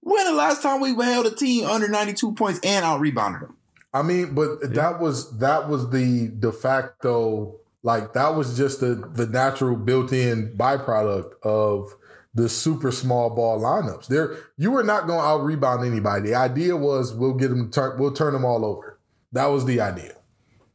When 0.00 0.24
the 0.24 0.32
last 0.32 0.62
time 0.62 0.80
we 0.80 0.94
held 0.94 1.26
a 1.26 1.34
team 1.34 1.66
under 1.66 1.88
92 1.88 2.32
points 2.34 2.60
and 2.62 2.84
out 2.84 3.00
rebounded 3.00 3.42
them? 3.42 3.55
I 3.96 4.02
mean, 4.02 4.34
but 4.34 4.74
that 4.74 5.00
was 5.00 5.38
that 5.38 5.68
was 5.68 5.88
the 5.90 6.28
de 6.28 6.52
facto 6.52 7.58
like 7.82 8.12
that 8.12 8.34
was 8.34 8.56
just 8.56 8.80
the 8.80 8.94
the 9.14 9.26
natural 9.26 9.74
built-in 9.74 10.54
byproduct 10.54 11.32
of 11.42 11.94
the 12.34 12.50
super 12.50 12.92
small 12.92 13.30
ball 13.30 13.58
lineups. 13.58 14.08
There, 14.08 14.36
you 14.58 14.70
were 14.70 14.82
not 14.82 15.06
going 15.06 15.18
to 15.18 15.24
out 15.24 15.42
rebound 15.42 15.86
anybody. 15.86 16.28
The 16.28 16.34
idea 16.34 16.76
was 16.76 17.14
we'll 17.14 17.32
get 17.32 17.48
them 17.48 17.70
turn, 17.70 17.98
we'll 17.98 18.12
turn 18.12 18.34
them 18.34 18.44
all 18.44 18.66
over. 18.66 19.00
That 19.32 19.46
was 19.46 19.64
the 19.64 19.80
idea. 19.80 20.12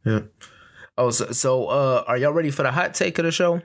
Yeah. 0.04 0.22
Oh, 0.98 1.12
so, 1.12 1.32
so 1.32 1.68
uh, 1.68 2.04
are 2.08 2.18
y'all 2.18 2.34
ready 2.34 2.50
for 2.50 2.64
the 2.64 2.72
hot 2.72 2.96
take 2.96 3.20
of 3.20 3.26
the 3.26 3.32
show? 3.32 3.62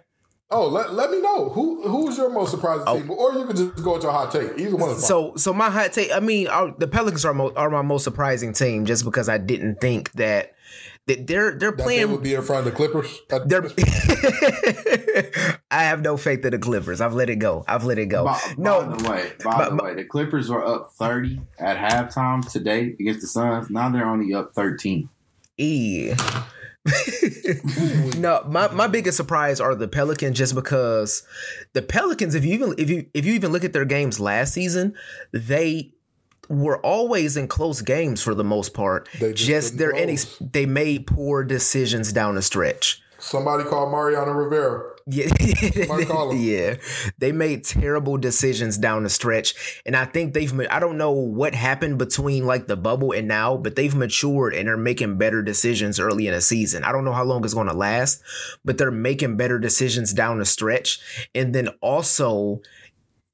Oh, 0.49 0.69
let, 0.69 0.95
let 0.95 1.11
me 1.11 1.21
know 1.21 1.49
who 1.49 1.83
who's 1.89 2.17
your 2.17 2.31
most 2.31 2.53
surprising 2.53 2.85
oh. 2.87 2.99
team, 3.01 3.11
or 3.11 3.33
you 3.33 3.47
can 3.47 3.57
just 3.57 3.83
go 3.83 3.97
into 3.97 4.09
a 4.09 4.13
hot 4.13 4.31
take. 4.31 4.57
Either 4.57 4.77
one 4.77 4.91
is 4.91 4.97
fine. 4.99 5.05
So, 5.09 5.33
so 5.37 5.53
my 5.53 5.71
hot 5.71 5.93
take. 5.93 6.13
I 6.13 6.21
mean, 6.21 6.47
our, 6.47 6.73
the 6.79 6.87
Pelicans 6.87 7.25
are 7.25 7.35
mo- 7.35 7.53
are 7.57 7.69
my 7.69 7.83
most 7.83 8.05
surprising 8.05 8.53
team, 8.53 8.87
just 8.87 9.05
because 9.05 9.29
I 9.29 9.39
didn't 9.39 9.81
think 9.81 10.13
that 10.13 10.55
that 11.07 11.27
they're 11.27 11.59
they're 11.59 11.73
that 11.73 11.79
they 11.79 11.83
playing. 11.83 12.13
would 12.13 12.23
be 12.23 12.35
in 12.35 12.43
front 12.43 12.65
of 12.65 12.73
the 12.73 12.77
Clippers. 12.77 13.21
at- 13.31 13.49
They're, 13.49 13.63
I 15.71 15.83
have 15.85 16.03
no 16.03 16.17
faith 16.17 16.45
in 16.45 16.53
the 16.53 16.59
Clippers. 16.59 17.01
I've 17.01 17.15
let 17.15 17.29
it 17.29 17.37
go. 17.37 17.65
I've 17.67 17.85
let 17.85 17.99
it 17.99 18.07
go. 18.07 18.25
By, 18.27 18.41
no, 18.57 18.85
by 18.85 18.97
the 18.97 19.11
way, 19.11 19.33
by 19.43 19.59
but- 19.59 19.71
the 19.77 19.83
way, 19.83 19.95
the 19.95 20.05
Clippers 20.05 20.49
were 20.49 20.65
up 20.65 20.93
30 20.93 21.41
at 21.59 21.77
halftime 21.77 22.49
today 22.49 22.95
against 23.01 23.21
the 23.21 23.27
Suns. 23.27 23.69
Now 23.69 23.89
they're 23.89 24.07
only 24.07 24.33
up 24.33 24.55
13. 24.55 25.09
E. 25.59 26.13
no, 28.19 28.45
my, 28.49 28.69
my 28.73 28.87
biggest 28.87 29.17
surprise 29.17 29.61
are 29.61 29.75
the 29.75 29.89
Pelicans 29.89 30.37
just 30.37 30.55
because 30.55 31.23
the 31.73 31.83
Pelicans, 31.83 32.35
if 32.35 32.45
you 32.45 32.55
even 32.55 32.75
if 32.79 32.91
you 32.91 33.07
if 33.15 33.25
you 33.25 33.35
even 33.35 33.53
look 33.53 33.65
at 33.65 33.73
their 33.73 33.85
games 33.85 34.21
last 34.21 34.53
season, 34.53 34.95
they 35.33 35.93
were 36.49 36.79
always 36.79 37.37
in 37.37 37.49
close 37.49 37.83
games 37.83 38.23
for 38.23 38.35
the 38.35 38.45
most 38.45 38.75
part. 38.75 39.09
They 39.19 39.33
just 39.33 39.47
just 39.47 39.79
they're 39.79 39.95
any 39.95 40.17
they 40.41 40.67
made 40.67 41.07
poor 41.07 41.45
decisions 41.45 42.13
down 42.13 42.35
the 42.35 42.43
stretch. 42.43 43.03
Somebody 43.19 43.65
called 43.65 43.91
Mariano 43.91 44.33
Rivera. 44.33 44.96
Yeah, 45.09 45.29
yeah, 46.33 46.77
they 47.19 47.31
made 47.31 47.65
terrible 47.65 48.19
decisions 48.19 48.77
down 48.77 49.05
the 49.05 49.09
stretch, 49.09 49.81
and 49.87 49.97
I 49.97 50.05
think 50.05 50.35
they've. 50.35 50.53
I 50.69 50.81
don't 50.81 50.99
know 50.99 51.13
what 51.13 51.55
happened 51.55 51.99
between 51.99 52.45
like 52.45 52.67
the 52.67 52.77
bubble 52.77 53.13
and 53.13 53.29
now, 53.29 53.57
but 53.57 53.77
they've 53.77 53.95
matured 53.95 54.55
and 54.55 54.67
they're 54.67 54.77
making 54.77 55.17
better 55.17 55.43
decisions 55.43 56.01
early 56.01 56.27
in 56.27 56.35
the 56.35 56.41
season. 56.41 56.83
I 56.83 56.91
don't 56.91 57.05
know 57.05 57.13
how 57.13 57.23
long 57.23 57.45
it's 57.45 57.55
going 57.55 57.69
to 57.69 57.73
last, 57.73 58.21
but 58.65 58.79
they're 58.79 58.91
making 58.91 59.37
better 59.37 59.61
decisions 59.61 60.13
down 60.13 60.41
the 60.41 60.45
stretch, 60.45 60.99
and 61.37 61.55
then 61.55 61.69
also. 61.81 62.63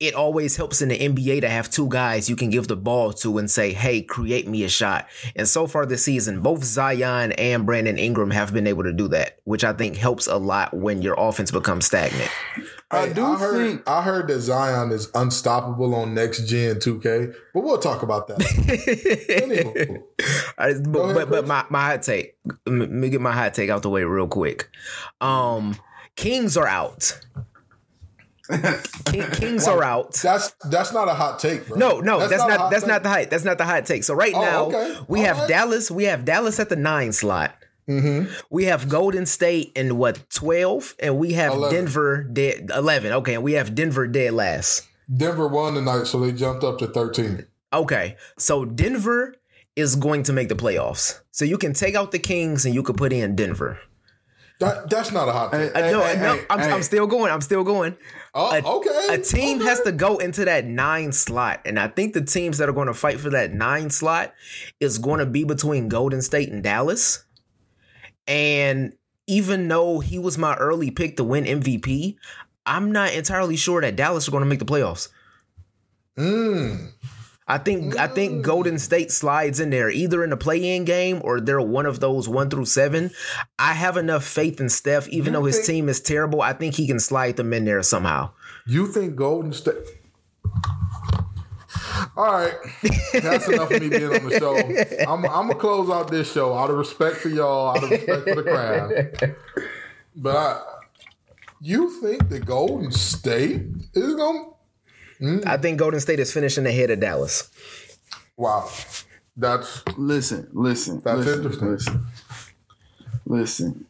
It 0.03 0.15
always 0.15 0.57
helps 0.57 0.83
in 0.83 0.89
the 0.89 0.99
NBA 0.99 1.43
to 1.43 1.49
have 1.49 1.71
two 1.71 1.89
guys 1.89 2.29
you 2.29 2.35
can 2.35 2.51
give 2.51 2.67
the 2.67 2.75
ball 2.75 3.13
to 3.13 3.39
and 3.39 3.49
say, 3.49 3.73
"Hey, 3.73 4.03
create 4.03 4.49
me 4.49 4.65
a 4.65 4.69
shot." 4.69 5.07
And 5.37 5.47
so 5.47 5.69
far 5.69 5.87
this 5.87 6.05
season, 6.05 6.41
both 6.41 6.65
Zion 6.65 7.31
and 7.33 7.65
Brandon 7.65 7.97
Ingram 7.99 8.33
have 8.33 8.53
been 8.53 8.67
able 8.67 8.83
to 8.83 8.93
do 8.93 9.07
that, 9.09 9.39
which 9.45 9.63
I 9.63 9.73
think 9.73 9.95
helps 9.97 10.27
a 10.27 10.37
lot 10.39 10.75
when 10.75 11.03
your 11.03 11.15
offense 11.17 11.53
becomes 11.53 11.87
stagnant. 11.87 12.31
I 12.91 13.11
do 13.11 13.25
I 13.25 13.39
heard, 13.39 13.67
think- 13.67 13.89
I 13.89 14.03
heard 14.03 14.27
that 14.27 14.41
Zion 14.41 14.91
is 14.91 15.09
unstoppable 15.15 15.95
on 15.95 16.15
next 16.15 16.47
gen 16.49 16.77
2K, 16.81 17.33
but 17.55 17.63
we'll 17.63 17.79
talk 17.79 18.03
about 18.03 18.27
that. 18.27 18.39
Anywho. 19.29 20.03
I- 20.59 20.75
but 20.89 20.99
ahead, 20.99 21.15
but, 21.15 21.31
but 21.31 21.47
my, 21.47 21.65
my 21.71 21.87
hot 21.91 22.03
take. 22.03 22.37
Let 22.67 22.91
me 22.91 23.09
get 23.09 23.21
my 23.21 23.33
hot 23.33 23.55
take 23.55 23.71
out 23.71 23.83
the 23.83 23.91
way 23.91 24.03
real 24.05 24.27
quick. 24.29 24.69
Um, 25.21 25.77
Kings 26.17 26.57
are 26.57 26.67
out. 26.69 27.19
King, 29.07 29.31
Kings 29.33 29.67
are 29.69 29.83
out. 29.83 30.15
That's 30.15 30.55
that's 30.71 30.93
not 30.93 31.09
a 31.09 31.15
hot 31.15 31.39
take, 31.39 31.67
bro. 31.69 31.77
No, 31.79 32.01
no, 32.01 32.19
that's, 32.27 32.43
a 32.43 32.49
not, 32.49 32.59
hot 32.61 32.71
that's 32.71 32.83
take. 32.85 32.89
not 32.89 33.03
the 33.03 33.09
hot. 33.09 33.31
That's 33.31 33.45
not 33.45 33.59
the 33.59 33.65
hot 33.65 33.87
take. 33.87 34.05
So 34.05 34.15
right 34.15 34.33
Oh, 34.35 34.41
now 34.41 34.65
okay. 34.67 34.99
we 35.09 35.21
All 35.21 35.27
have 35.27 35.39
right. 35.39 35.49
Dallas. 35.49 35.91
We 35.91 36.05
have 36.05 36.25
Dallas 36.25 36.59
at 36.61 36.69
the 36.69 36.77
nine 36.77 37.13
slot. 37.13 37.55
Mm-hmm. 37.89 38.33
We 38.51 38.65
have 38.67 38.89
Golden 38.89 39.27
State 39.27 39.73
in 39.75 39.99
what 39.99 40.29
twelve, 40.31 40.95
and 41.01 41.19
we 41.19 41.33
have 41.33 41.53
11. 41.53 41.75
Denver 41.77 42.23
dead 42.25 42.71
eleven. 42.75 43.13
Okay, 43.13 43.35
and 43.35 43.43
we 43.43 43.53
have 43.55 43.75
Denver 43.75 44.07
dead 44.07 44.35
last. 44.35 44.87
Denver 45.15 45.49
won 45.49 45.75
tonight, 45.75 46.05
so 46.05 46.21
they 46.21 46.33
jumped 46.33 46.63
up 46.65 46.79
to 46.79 46.87
13. 46.87 47.45
Okay, 47.73 48.17
so 48.39 48.65
Denver 48.65 49.35
is 49.75 49.97
going 49.97 50.23
to 50.23 50.33
make 50.33 50.49
the 50.49 50.55
playoffs. 50.55 51.21
So 51.33 51.45
you 51.45 51.59
can 51.59 51.73
take 51.73 51.95
out 51.95 52.13
the 52.13 52.19
Kings 52.19 52.65
and 52.65 52.75
you 52.75 52.83
could 52.83 52.97
put 52.97 53.13
in 53.13 53.35
Denver. 53.35 53.81
That 54.61 54.89
that's 54.89 55.11
not 55.11 55.29
a 55.29 55.33
hot 55.33 55.51
take. 55.53 55.75
I 55.77 55.91
know, 55.91 56.03
hey, 56.05 56.17
no, 56.17 56.35
hey, 56.37 56.47
I'm, 56.49 56.59
hey. 56.61 56.71
I'm 56.71 56.83
still 56.85 57.07
going. 57.09 57.33
I'm 57.33 57.41
still 57.41 57.65
going. 57.65 57.97
Oh, 58.35 58.55
a- 58.55 58.77
okay. 58.77 59.15
A 59.15 59.19
team 59.19 59.59
okay. 59.59 59.69
has 59.69 59.81
to 59.83 59.93
go 59.93 60.19
into 60.19 60.45
that 60.45 60.65
nine 60.65 61.13
slot, 61.13 61.61
and 61.65 61.79
I 61.79 61.89
think 61.89 62.15
the 62.15 62.25
teams 62.25 62.59
that 62.59 62.69
are 62.69 62.73
going 62.73 62.89
to 62.89 62.95
fight 62.95 63.21
for 63.21 63.31
that 63.31 63.53
nine 63.53 63.91
slot 63.91 64.33
is 64.81 64.99
going 64.99 65.21
to 65.21 65.27
be 65.27 65.45
between 65.45 65.89
Golden 65.89 66.23
State 66.23 66.51
and 66.51 66.63
Dallas. 66.63 67.25
And 68.27 68.95
even 69.27 69.69
though 69.69 70.01
he 70.01 70.19
was 70.19 70.39
my 70.39 70.55
early 70.57 70.91
pick 70.91 71.17
to 71.17 71.25
win 71.25 71.45
MVP, 71.45 72.17
I'm 72.65 72.93
not 72.93 73.13
entirely 73.13 73.57
sure 73.57 73.81
that 73.81 73.97
Dallas 73.97 74.29
are 74.29 74.31
going 74.31 74.43
to 74.43 74.49
make 74.49 74.59
the 74.59 74.65
playoffs. 74.65 75.09
Mm. 76.17 76.93
I 77.49 77.59
think 77.59 77.99
I 77.99 78.07
think 78.07 78.33
mm. 78.35 78.43
Golden 78.43 78.79
State 78.79 79.11
slides 79.11 79.59
in 79.61 79.71
there 79.71 79.91
either 79.91 80.23
in 80.23 80.31
the 80.31 80.37
play-in 80.37 80.85
game 80.85 81.21
or 81.25 81.41
they're 81.41 81.61
one 81.61 81.87
of 81.87 81.99
those 82.01 82.29
one 82.29 82.49
through 82.49 82.67
seven. 82.67 83.11
I 83.59 83.73
have 83.73 83.97
enough 83.97 84.25
faith 84.25 84.61
in 84.61 84.69
Steph, 84.69 85.09
even 85.09 85.33
You 85.35 85.41
though 85.41 85.47
his 85.47 85.57
think- 85.57 85.67
team 85.67 85.89
is 85.89 86.01
terrible. 86.01 86.41
I 86.41 86.53
think 86.53 86.75
he 86.77 86.87
can 86.87 87.01
slide 87.01 87.37
them 87.37 87.53
in 87.53 87.65
there 87.65 87.83
somehow. 87.83 88.31
You 88.67 88.87
think 88.87 89.17
Golden 89.17 89.53
State? 89.53 89.75
All 92.17 92.25
right, 92.33 92.55
that's 93.13 93.49
enough 93.49 93.71
of 93.71 93.81
me 93.81 93.89
being 93.89 94.05
on 94.05 94.29
the 94.29 94.39
show. 94.39 94.57
I'm, 95.11 95.25
I'm 95.25 95.49
gonna 95.49 95.55
close 95.55 95.89
out 95.91 96.11
this 96.11 96.31
show 96.33 96.53
out 96.57 96.71
of 96.71 96.77
respect 96.77 97.17
for 97.17 97.29
y'all, 97.29 97.71
out 97.71 97.83
of 97.83 97.91
respect 97.91 98.29
for 98.29 98.35
the 98.37 98.43
crowd. 98.43 99.37
But 100.15 100.37
I, 100.37 100.61
you 101.61 101.91
think 102.01 102.29
the 102.29 102.39
Golden 102.41 102.93
State 102.93 103.63
is 103.95 104.15
gonna? 104.15 104.45
I 105.47 105.57
think 105.57 105.79
Golden 105.79 106.01
State 106.01 106.21
is 106.21 106.33
finishing 106.33 106.67
ahead 106.67 106.91
of 106.91 107.01
Dallas. 107.01 107.51
Wow, 108.37 108.69
that's 109.37 109.83
Listen, 109.97 110.49
listen. 110.53 111.01
That's 111.05 111.19
listen, 111.19 111.35
interesting. 111.35 111.69
Listen. 111.69 112.07
Listen. 113.27 113.87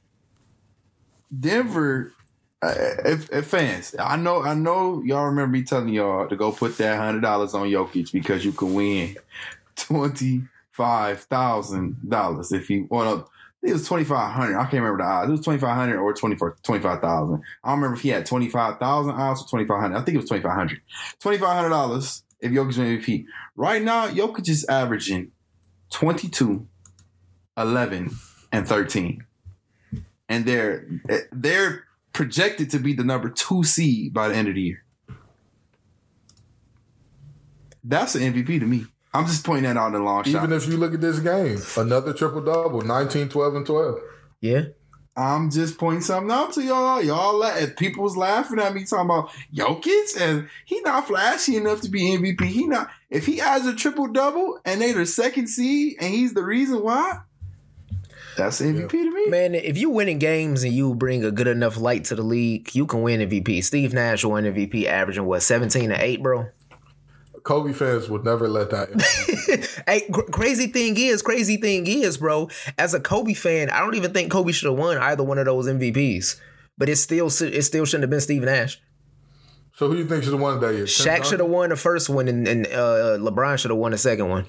Denver, 1.38 2.12
uh, 2.60 2.74
if, 3.04 3.32
if 3.32 3.46
fans, 3.46 3.94
I 3.98 4.16
know, 4.16 4.42
I 4.42 4.54
know, 4.54 5.02
y'all 5.02 5.24
remember 5.26 5.48
me 5.48 5.62
telling 5.62 5.88
y'all 5.88 6.28
to 6.28 6.36
go 6.36 6.52
put 6.52 6.76
that 6.78 6.98
hundred 6.98 7.22
dollars 7.22 7.54
on 7.54 7.68
Jokic 7.68 8.12
because 8.12 8.44
you 8.44 8.52
can 8.52 8.74
win 8.74 9.16
twenty 9.76 10.42
five 10.70 11.22
thousand 11.22 11.96
dollars 12.08 12.52
if 12.52 12.68
you 12.68 12.86
well. 12.90 13.04
no, 13.04 13.28
It 13.62 13.72
was 13.72 13.86
twenty 13.86 14.04
five 14.04 14.32
hundred. 14.32 14.56
I 14.56 14.62
can't 14.62 14.82
remember 14.82 14.98
the 14.98 15.08
odds. 15.08 15.28
It 15.28 15.32
was 15.32 15.40
twenty 15.40 15.60
five 15.60 15.76
hundred 15.76 16.00
or 16.00 16.12
25,000. 16.12 17.02
I 17.64 17.68
don't 17.68 17.78
remember 17.78 17.96
if 17.96 18.02
he 18.02 18.08
had 18.08 18.26
twenty 18.26 18.48
five 18.48 18.78
thousand 18.78 19.12
odds 19.12 19.42
or 19.42 19.48
twenty 19.48 19.66
five 19.66 19.80
hundred. 19.80 19.98
I 19.98 20.02
think 20.02 20.16
it 20.16 20.20
was 20.20 20.28
twenty 20.28 20.42
five 20.42 20.54
hundred. 20.54 20.80
Twenty 21.20 21.38
five 21.38 21.56
hundred 21.56 21.70
dollars 21.70 22.24
if 22.40 22.50
Jokic 22.50 22.76
win 22.76 22.98
MVP. 22.98 23.24
Right 23.56 23.82
now, 23.82 24.08
Jokic 24.08 24.48
is 24.48 24.64
averaging 24.66 25.30
22, 25.90 26.66
11, 27.56 28.10
and 28.50 28.68
13. 28.68 29.24
And 30.28 30.44
they're 30.44 30.86
they're 31.30 31.84
projected 32.12 32.70
to 32.70 32.78
be 32.78 32.94
the 32.94 33.04
number 33.04 33.30
two 33.30 33.62
seed 33.62 34.12
by 34.12 34.28
the 34.28 34.34
end 34.34 34.48
of 34.48 34.54
the 34.54 34.62
year. 34.62 34.84
That's 37.84 38.14
an 38.14 38.22
MVP 38.22 38.60
to 38.60 38.66
me. 38.66 38.86
I'm 39.14 39.26
just 39.26 39.44
pointing 39.44 39.64
that 39.64 39.76
out 39.78 39.88
in 39.88 39.92
the 39.92 39.98
long 40.00 40.24
shot. 40.24 40.42
even 40.44 40.52
if 40.52 40.66
you 40.66 40.76
look 40.76 40.94
at 40.94 41.00
this 41.00 41.18
game, 41.18 41.58
another 41.76 42.12
triple 42.14 42.40
double, 42.40 42.80
19, 42.80 43.28
12, 43.28 43.54
and 43.56 43.66
12. 43.66 43.98
Yeah. 44.40 44.62
I'm 45.14 45.50
just 45.50 45.76
pointing 45.76 46.00
something 46.00 46.30
out 46.32 46.54
to 46.54 46.62
y'all. 46.62 47.02
Y'all, 47.02 47.38
la- 47.38 47.56
if 47.56 47.76
people 47.76 48.02
was 48.02 48.16
laughing 48.16 48.58
at 48.58 48.74
me 48.74 48.84
talking 48.84 49.04
about 49.04 49.30
Jokic 49.54 50.18
and 50.18 50.48
he 50.64 50.80
not 50.80 51.06
flashy 51.06 51.56
enough 51.56 51.82
to 51.82 51.90
be 51.90 52.16
MVP. 52.16 52.46
He 52.46 52.66
not. 52.66 52.88
If 53.10 53.26
he 53.26 53.36
has 53.36 53.66
a 53.66 53.74
triple 53.74 54.06
double 54.06 54.58
and 54.64 54.80
they 54.80 54.92
the 54.92 55.04
second 55.04 55.48
seed 55.48 55.96
and 56.00 56.14
he's 56.14 56.32
the 56.32 56.42
reason 56.42 56.82
why, 56.82 57.18
that's 58.38 58.62
MVP 58.62 58.88
to 58.90 59.10
me. 59.10 59.26
Man, 59.26 59.54
if 59.54 59.76
you 59.76 59.90
winning 59.90 60.18
games 60.18 60.64
and 60.64 60.72
you 60.72 60.94
bring 60.94 61.22
a 61.22 61.30
good 61.30 61.48
enough 61.48 61.76
light 61.76 62.04
to 62.04 62.14
the 62.14 62.22
league, 62.22 62.74
you 62.74 62.86
can 62.86 63.02
win 63.02 63.20
MVP. 63.20 63.62
Steve 63.62 63.92
Nash 63.92 64.24
won 64.24 64.44
MVP 64.44 64.86
averaging 64.86 65.26
what, 65.26 65.42
17 65.42 65.90
to 65.90 66.02
8, 66.02 66.22
bro? 66.22 66.46
Kobe 67.42 67.72
fans 67.72 68.08
would 68.08 68.24
never 68.24 68.48
let 68.48 68.70
that. 68.70 68.88
Hey, 69.86 70.02
cr- 70.12 70.20
crazy 70.30 70.68
thing 70.68 70.96
is, 70.96 71.22
crazy 71.22 71.56
thing 71.56 71.86
is, 71.86 72.16
bro. 72.18 72.48
As 72.78 72.94
a 72.94 73.00
Kobe 73.00 73.34
fan, 73.34 73.68
I 73.70 73.80
don't 73.80 73.94
even 73.96 74.12
think 74.12 74.30
Kobe 74.30 74.52
should 74.52 74.68
have 74.70 74.78
won 74.78 74.96
either 74.98 75.24
one 75.24 75.38
of 75.38 75.46
those 75.46 75.66
MVPs. 75.66 76.38
But 76.78 76.88
it 76.88 76.96
still, 76.96 77.26
it 77.26 77.62
still 77.62 77.84
shouldn't 77.84 78.04
have 78.04 78.10
been 78.10 78.20
Steve 78.20 78.42
Nash. 78.42 78.80
so 79.74 79.88
who 79.88 79.94
do 79.94 79.98
you 80.02 80.06
think 80.06 80.22
should 80.22 80.32
have 80.34 80.40
won 80.40 80.60
that 80.60 80.74
year? 80.74 80.86
Tim 80.86 81.06
Shaq 81.06 81.24
should 81.24 81.40
have 81.40 81.48
won 81.48 81.70
the 81.70 81.76
first 81.76 82.08
one, 82.08 82.28
and, 82.28 82.46
and 82.46 82.66
uh, 82.68 83.18
LeBron 83.18 83.58
should 83.58 83.70
have 83.72 83.78
won 83.78 83.90
the 83.92 83.98
second 83.98 84.28
one. 84.28 84.46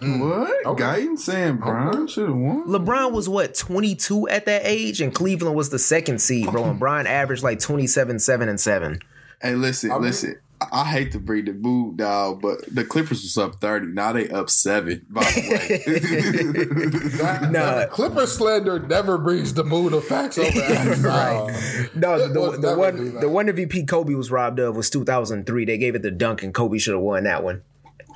What? 0.00 0.66
Okay. 0.66 1.06
Guy 1.06 1.14
saying 1.16 1.56
Brian 1.58 2.06
should 2.06 2.28
have 2.28 2.36
won. 2.36 2.64
LeBron 2.66 3.12
was 3.12 3.28
what 3.28 3.54
22 3.54 4.28
at 4.28 4.46
that 4.46 4.62
age, 4.64 5.00
and 5.00 5.14
Cleveland 5.14 5.56
was 5.56 5.70
the 5.70 5.78
second 5.78 6.20
seed, 6.20 6.50
bro. 6.50 6.64
And 6.64 6.78
Brian 6.78 7.06
averaged 7.06 7.42
like 7.42 7.58
27, 7.60 8.18
seven, 8.18 8.48
and 8.48 8.60
seven. 8.60 9.00
Hey, 9.42 9.54
listen, 9.54 9.90
I 9.90 9.94
mean- 9.94 10.02
listen. 10.04 10.38
I- 10.60 10.80
I 10.82 10.84
hate 10.84 11.12
to 11.12 11.18
bring 11.18 11.46
the 11.46 11.52
mood 11.54 11.96
down, 11.96 12.38
but 12.38 12.58
the 12.74 12.84
Clippers 12.84 13.22
was 13.22 13.38
up 13.38 13.60
thirty. 13.60 13.86
Now 13.86 14.12
they 14.12 14.28
up 14.28 14.50
seven. 14.50 15.06
By 15.08 15.22
the 15.24 15.40
way, 15.50 17.18
That, 17.22 17.42
Nah. 17.50 17.74
that 17.76 17.90
Clipper 17.90 18.26
slander 18.26 18.78
never 18.78 19.16
brings 19.18 19.54
the 19.54 19.64
mood 19.64 19.92
of 19.94 20.04
facts 20.04 20.38
over. 20.38 20.50
Right. 21.00 21.88
No, 21.94 22.14
It 22.16 22.32
the, 22.34 22.40
would 22.40 22.62
the 22.62 22.76
one 22.76 23.20
the 23.20 23.28
one 23.28 23.46
MVP 23.46 23.88
Kobe 23.88 24.14
was 24.14 24.30
robbed 24.30 24.58
of 24.58 24.76
was 24.76 24.90
2003. 24.90 25.64
They 25.64 25.78
gave 25.78 25.94
it 25.94 26.02
to 26.02 26.10
Duncan. 26.10 26.52
Kobe 26.52 26.78
should 26.78 26.94
have 26.94 27.02
won 27.02 27.24
that 27.24 27.42
one. 27.42 27.62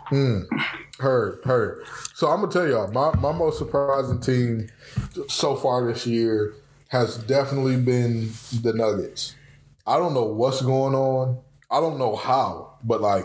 Hmm. 0.06 0.40
Heard, 0.98 1.40
heard. 1.44 1.82
So 2.14 2.28
I'm 2.28 2.40
gonna 2.40 2.52
tell 2.52 2.68
y'all, 2.68 2.90
my, 2.92 3.18
my 3.18 3.32
most 3.36 3.58
surprising 3.58 4.20
team 4.20 4.68
so 5.28 5.56
far 5.56 5.86
this 5.90 6.06
year 6.06 6.52
has 6.88 7.16
definitely 7.16 7.76
been 7.76 8.28
the 8.62 8.72
Nuggets. 8.74 9.34
I 9.86 9.96
don't 9.98 10.14
know 10.14 10.24
what's 10.24 10.60
going 10.62 10.94
on. 10.94 11.38
I 11.74 11.80
don't 11.80 11.98
know 11.98 12.14
how, 12.14 12.78
but 12.84 13.00
like 13.00 13.24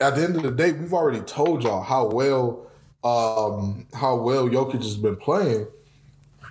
at 0.00 0.16
the 0.16 0.24
end 0.24 0.34
of 0.34 0.42
the 0.42 0.50
day, 0.50 0.72
we've 0.72 0.92
already 0.92 1.20
told 1.20 1.62
y'all 1.62 1.82
how 1.82 2.06
well 2.06 2.66
um 3.04 3.86
how 3.94 4.16
well 4.16 4.48
Jokic 4.48 4.82
has 4.82 4.96
been 4.96 5.14
playing. 5.14 5.68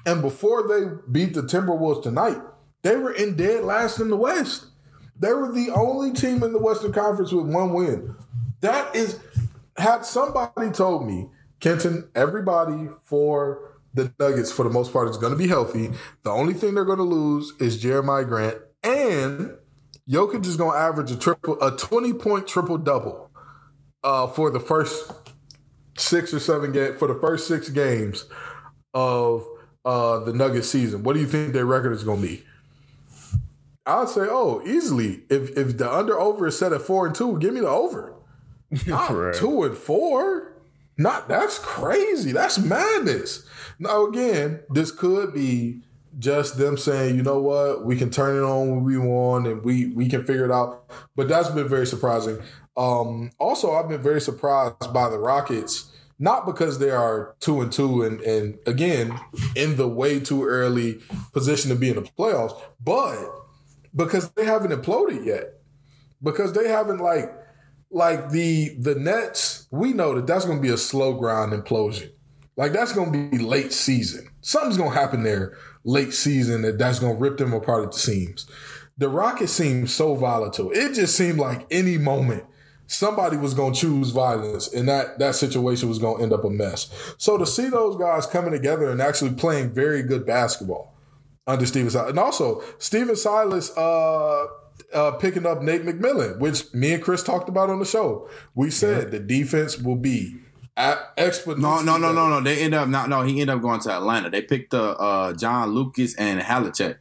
And 0.05 0.21
before 0.21 0.65
they 0.69 0.89
beat 1.11 1.33
the 1.33 1.41
Timberwolves 1.41 2.01
tonight, 2.01 2.37
they 2.81 2.95
were 2.95 3.11
in 3.11 3.35
dead 3.35 3.65
last 3.65 3.99
in 3.99 4.07
the 4.07 4.15
West. 4.15 4.67
They 5.19 5.33
were 5.33 5.51
the 5.51 5.69
only 5.71 6.13
team 6.13 6.43
in 6.43 6.53
the 6.53 6.59
Western 6.59 6.93
Conference 6.93 7.33
with 7.33 7.47
one 7.47 7.73
win. 7.73 8.15
That 8.61 8.95
is, 8.95 9.19
had 9.75 10.05
somebody 10.05 10.71
told 10.71 11.05
me, 11.05 11.27
Kenton, 11.59 12.09
everybody 12.15 12.87
for 13.03 13.73
the 13.93 14.13
Nuggets, 14.17 14.51
for 14.51 14.63
the 14.63 14.69
most 14.69 14.93
part, 14.93 15.09
is 15.09 15.17
going 15.17 15.33
to 15.33 15.37
be 15.37 15.47
healthy. 15.47 15.89
The 16.23 16.29
only 16.29 16.53
thing 16.53 16.75
they're 16.75 16.85
going 16.85 16.99
to 16.99 17.03
lose 17.03 17.51
is 17.59 17.81
Jeremiah 17.81 18.23
Grant, 18.23 18.59
and 18.83 19.57
Jokic 20.09 20.45
is 20.45 20.55
going 20.57 20.71
to 20.73 20.77
average 20.77 21.11
a 21.11 21.17
triple, 21.17 21.61
a 21.61 21.75
twenty 21.75 22.13
point 22.13 22.47
triple 22.47 22.77
double, 22.77 23.29
uh, 24.03 24.27
for 24.27 24.49
the 24.49 24.59
first 24.59 25.11
six 25.97 26.33
or 26.33 26.39
seven 26.39 26.71
game 26.71 26.95
for 26.95 27.07
the 27.07 27.19
first 27.19 27.47
six 27.47 27.69
games 27.69 28.25
of 28.93 29.45
uh 29.83 30.19
the 30.19 30.33
Nuggets 30.33 30.69
season. 30.69 31.03
What 31.03 31.13
do 31.13 31.19
you 31.19 31.27
think 31.27 31.53
their 31.53 31.65
record 31.65 31.91
is 31.93 32.03
going 32.03 32.21
to 32.21 32.27
be? 32.27 32.43
I'd 33.85 34.09
say, 34.09 34.21
oh, 34.29 34.61
easily. 34.65 35.23
If 35.29 35.57
if 35.57 35.77
the 35.77 35.91
under 35.91 36.19
over 36.19 36.47
is 36.47 36.57
set 36.59 36.73
at 36.73 36.81
four 36.81 37.05
and 37.07 37.15
two, 37.15 37.37
give 37.39 37.53
me 37.53 37.61
the 37.61 37.69
over. 37.69 38.13
Not 38.87 39.11
Right. 39.11 39.33
two 39.35 39.63
and 39.63 39.77
four. 39.77 40.53
Not 40.97 41.27
that's 41.29 41.59
crazy. 41.59 42.31
That's 42.31 42.57
madness. 42.57 43.45
Now 43.79 44.05
again, 44.07 44.61
this 44.69 44.91
could 44.91 45.33
be 45.33 45.81
just 46.17 46.57
them 46.57 46.77
saying, 46.77 47.15
you 47.15 47.23
know 47.23 47.39
what, 47.39 47.85
we 47.85 47.95
can 47.95 48.09
turn 48.09 48.35
it 48.35 48.45
on 48.45 48.69
when 48.71 48.83
we 48.83 48.97
want 48.97 49.47
and 49.47 49.63
we 49.63 49.87
we 49.87 50.09
can 50.09 50.23
figure 50.23 50.45
it 50.45 50.51
out. 50.51 50.89
But 51.15 51.27
that's 51.27 51.49
been 51.49 51.67
very 51.67 51.85
surprising. 51.85 52.39
Um, 52.75 53.31
also, 53.39 53.73
I've 53.73 53.89
been 53.89 54.01
very 54.01 54.21
surprised 54.21 54.93
by 54.93 55.09
the 55.09 55.17
Rockets, 55.17 55.91
not 56.19 56.45
because 56.45 56.79
they 56.79 56.91
are 56.91 57.35
two 57.39 57.61
and 57.61 57.71
two 57.71 58.03
and 58.03 58.21
and 58.21 58.57
again 58.65 59.19
in 59.55 59.77
the 59.77 59.87
way 59.87 60.19
too 60.19 60.45
early 60.45 60.99
position 61.33 61.69
to 61.69 61.75
be 61.75 61.89
in 61.89 61.95
the 61.95 62.01
playoffs, 62.01 62.59
but 62.83 63.17
because 63.95 64.29
they 64.31 64.45
haven't 64.45 64.71
imploded 64.71 65.25
yet. 65.25 65.53
Because 66.21 66.53
they 66.53 66.67
haven't 66.67 66.97
like 66.97 67.31
like 67.91 68.31
the 68.31 68.69
the 68.79 68.95
Nets, 68.95 69.67
we 69.71 69.93
know 69.93 70.15
that 70.15 70.25
that's 70.25 70.45
going 70.45 70.57
to 70.57 70.61
be 70.61 70.73
a 70.73 70.77
slow 70.77 71.13
grind 71.13 71.53
implosion. 71.53 72.11
Like 72.55 72.73
that's 72.73 72.91
going 72.91 73.11
to 73.13 73.29
be 73.29 73.37
late 73.37 73.71
season. 73.71 74.27
Something's 74.41 74.77
going 74.77 74.91
to 74.91 74.99
happen 74.99 75.21
there 75.21 75.55
late 75.87 76.13
season 76.13 76.61
that 76.63 76.77
that's 76.77 76.99
going 76.99 77.15
to 77.15 77.19
rip 77.19 77.37
them 77.37 77.53
apart 77.53 77.85
at 77.85 77.93
the 77.93 77.97
seams. 77.97 78.45
The 78.97 79.09
Rockets 79.09 79.53
seemed 79.53 79.89
so 79.89 80.15
volatile. 80.15 80.69
It 80.71 80.93
just 80.93 81.15
seemed 81.15 81.39
like 81.39 81.65
any 81.71 81.97
moment 81.97 82.43
somebody 82.87 83.37
was 83.37 83.53
going 83.53 83.73
to 83.73 83.79
choose 83.79 84.11
violence 84.11 84.71
and 84.73 84.87
that 84.87 85.19
that 85.19 85.35
situation 85.35 85.89
was 85.89 85.99
going 85.99 86.17
to 86.17 86.23
end 86.23 86.33
up 86.33 86.43
a 86.43 86.49
mess. 86.49 87.15
So 87.17 87.37
to 87.37 87.45
see 87.45 87.69
those 87.69 87.97
guys 87.97 88.25
coming 88.25 88.51
together 88.51 88.89
and 88.89 89.01
actually 89.01 89.33
playing 89.33 89.73
very 89.73 90.03
good 90.03 90.25
basketball 90.25 90.93
under 91.45 91.65
Stephen 91.65 91.89
Silas. 91.89 92.09
And 92.09 92.19
also, 92.19 92.61
Stephen 92.77 93.15
Silas 93.15 93.75
uh, 93.77 94.45
uh, 94.93 95.11
picking 95.11 95.45
up 95.45 95.61
Nate 95.61 95.85
McMillan, 95.85 96.39
which 96.39 96.73
me 96.73 96.93
and 96.93 97.03
Chris 97.03 97.23
talked 97.23 97.49
about 97.49 97.69
on 97.69 97.79
the 97.79 97.85
show. 97.85 98.29
We 98.55 98.69
said 98.71 99.11
the 99.11 99.19
defense 99.19 99.77
will 99.77 99.95
be 99.95 100.39
no, 100.77 101.81
no, 101.81 101.97
no, 101.97 102.11
no, 102.11 102.29
no. 102.29 102.41
They 102.41 102.61
end 102.61 102.75
up 102.75 102.87
not. 102.87 103.09
No, 103.09 103.23
he 103.23 103.41
ended 103.41 103.55
up 103.55 103.61
going 103.61 103.79
to 103.81 103.91
Atlanta. 103.91 104.29
They 104.29 104.41
picked 104.43 104.73
uh, 104.73 104.91
uh 104.91 105.33
John 105.33 105.69
Lucas 105.71 106.15
and 106.15 106.39
Havlicek. 106.39 106.97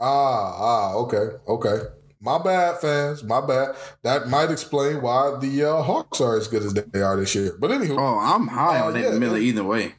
Ah, 0.00 0.56
ah, 0.58 0.94
okay, 0.94 1.36
okay. 1.48 1.78
My 2.20 2.38
bad, 2.42 2.80
fans. 2.80 3.22
My 3.22 3.40
bad. 3.40 3.76
That 4.02 4.28
might 4.28 4.50
explain 4.50 5.02
why 5.02 5.36
the 5.40 5.64
uh, 5.64 5.82
Hawks 5.82 6.20
are 6.20 6.36
as 6.36 6.48
good 6.48 6.62
as 6.62 6.74
they 6.74 7.02
are 7.02 7.16
this 7.16 7.34
year. 7.34 7.56
But 7.58 7.70
anywho, 7.70 7.98
Oh, 7.98 8.18
I'm 8.18 8.48
high 8.48 8.80
Oh, 8.80 8.88
on 8.88 8.94
Nate 8.94 9.04
yeah, 9.04 9.18
Miller 9.18 9.38
either 9.38 9.62
way. 9.64 9.94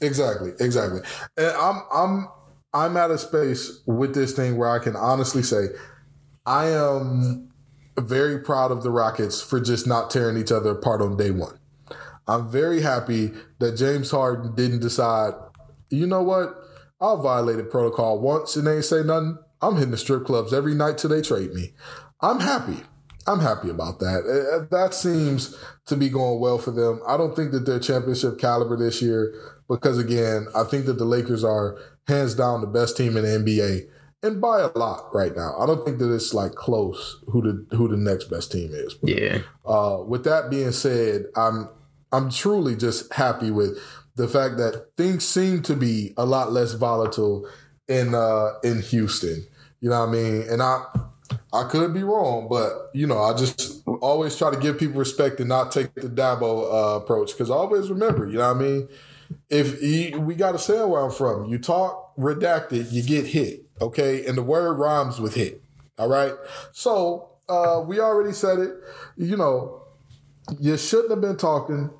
Exactly, 0.00 0.52
exactly. 0.60 1.00
And 1.36 1.52
I'm 1.56 1.82
I'm 1.92 2.28
I'm 2.72 2.96
at 2.96 3.10
a 3.10 3.18
space 3.18 3.80
with 3.86 4.14
this 4.14 4.32
thing 4.32 4.56
where 4.56 4.70
I 4.70 4.78
can 4.78 4.94
honestly 4.94 5.42
say 5.42 5.68
I 6.46 6.66
am 6.66 7.50
very 7.98 8.38
proud 8.38 8.70
of 8.70 8.82
the 8.82 8.90
Rockets 8.90 9.42
for 9.42 9.60
just 9.60 9.86
not 9.86 10.10
tearing 10.10 10.36
each 10.36 10.52
other 10.52 10.70
apart 10.70 11.00
on 11.00 11.16
day 11.16 11.30
one. 11.30 11.58
I'm 12.28 12.50
very 12.50 12.82
happy 12.82 13.32
that 13.58 13.76
James 13.76 14.10
Harden 14.10 14.54
didn't 14.54 14.80
decide, 14.80 15.32
you 15.90 16.06
know 16.06 16.22
what? 16.22 16.54
I 17.00 17.14
violated 17.16 17.70
protocol 17.70 18.20
once 18.20 18.56
and 18.56 18.66
they 18.66 18.76
ain't 18.76 18.84
say 18.84 19.02
nothing. 19.02 19.38
I'm 19.62 19.74
hitting 19.76 19.90
the 19.90 19.96
strip 19.96 20.24
clubs 20.24 20.52
every 20.52 20.74
night 20.74 20.98
till 20.98 21.10
they 21.10 21.22
trade 21.22 21.52
me. 21.52 21.72
I'm 22.20 22.40
happy. 22.40 22.82
I'm 23.26 23.40
happy 23.40 23.70
about 23.70 23.98
that. 24.00 24.24
Uh, 24.24 24.66
That 24.70 24.94
seems 24.94 25.56
to 25.86 25.96
be 25.96 26.08
going 26.08 26.40
well 26.40 26.58
for 26.58 26.70
them. 26.70 27.00
I 27.06 27.16
don't 27.16 27.34
think 27.36 27.52
that 27.52 27.66
they're 27.66 27.78
championship 27.80 28.38
caliber 28.38 28.76
this 28.76 29.02
year 29.02 29.34
because, 29.68 29.98
again, 29.98 30.46
I 30.54 30.64
think 30.64 30.86
that 30.86 30.98
the 30.98 31.04
Lakers 31.04 31.44
are 31.44 31.78
hands 32.06 32.34
down 32.34 32.60
the 32.62 32.66
best 32.66 32.96
team 32.96 33.16
in 33.16 33.24
the 33.24 33.30
NBA 33.30 33.88
and 34.22 34.40
by 34.40 34.60
a 34.60 34.76
lot 34.78 35.14
right 35.14 35.36
now. 35.36 35.54
I 35.58 35.66
don't 35.66 35.84
think 35.84 35.98
that 35.98 36.12
it's 36.12 36.32
like 36.34 36.52
close 36.54 37.22
who 37.26 37.42
the 37.42 37.76
who 37.76 37.86
the 37.88 37.96
next 37.96 38.30
best 38.30 38.50
team 38.50 38.70
is. 38.72 38.94
But, 38.94 39.10
Yeah. 39.10 39.38
uh, 39.66 39.98
with 40.06 40.24
that 40.24 40.50
being 40.50 40.72
said, 40.72 41.26
I'm 41.36 41.68
I'm 42.12 42.30
truly 42.30 42.76
just 42.76 43.12
happy 43.12 43.50
with 43.50 43.78
the 44.16 44.28
fact 44.28 44.56
that 44.58 44.88
things 44.96 45.26
seem 45.26 45.62
to 45.62 45.74
be 45.74 46.12
a 46.16 46.24
lot 46.24 46.52
less 46.52 46.72
volatile 46.72 47.48
in 47.88 48.14
uh, 48.14 48.54
in 48.62 48.82
Houston. 48.82 49.46
You 49.80 49.90
know 49.90 50.00
what 50.00 50.08
I 50.08 50.12
mean? 50.12 50.42
And 50.48 50.62
I 50.62 50.84
I 51.52 51.64
could 51.64 51.94
be 51.94 52.02
wrong, 52.02 52.48
but 52.48 52.90
you 52.92 53.06
know 53.06 53.22
I 53.22 53.34
just 53.34 53.82
always 54.00 54.36
try 54.36 54.50
to 54.50 54.58
give 54.58 54.78
people 54.78 54.98
respect 54.98 55.40
and 55.40 55.48
not 55.48 55.72
take 55.72 55.94
the 55.94 56.08
Dabo 56.08 56.72
uh, 56.72 56.96
approach 56.96 57.32
because 57.32 57.50
always 57.50 57.90
remember, 57.90 58.26
you 58.26 58.38
know 58.38 58.52
what 58.52 58.56
I 58.56 58.60
mean. 58.60 58.88
If 59.50 60.18
we 60.18 60.34
got 60.34 60.52
to 60.52 60.58
say 60.58 60.82
where 60.84 61.04
I'm 61.04 61.10
from, 61.10 61.46
you 61.46 61.58
talk 61.58 62.16
redacted, 62.16 62.92
you 62.92 63.02
get 63.02 63.26
hit. 63.26 63.64
Okay, 63.80 64.26
and 64.26 64.36
the 64.36 64.42
word 64.42 64.74
rhymes 64.74 65.20
with 65.20 65.34
hit. 65.34 65.62
All 65.98 66.08
right, 66.08 66.32
so 66.72 67.30
uh, 67.48 67.82
we 67.86 68.00
already 68.00 68.32
said 68.32 68.58
it. 68.58 68.74
You 69.16 69.36
know, 69.36 69.82
you 70.58 70.76
shouldn't 70.76 71.10
have 71.10 71.20
been 71.20 71.36
talking. 71.36 71.90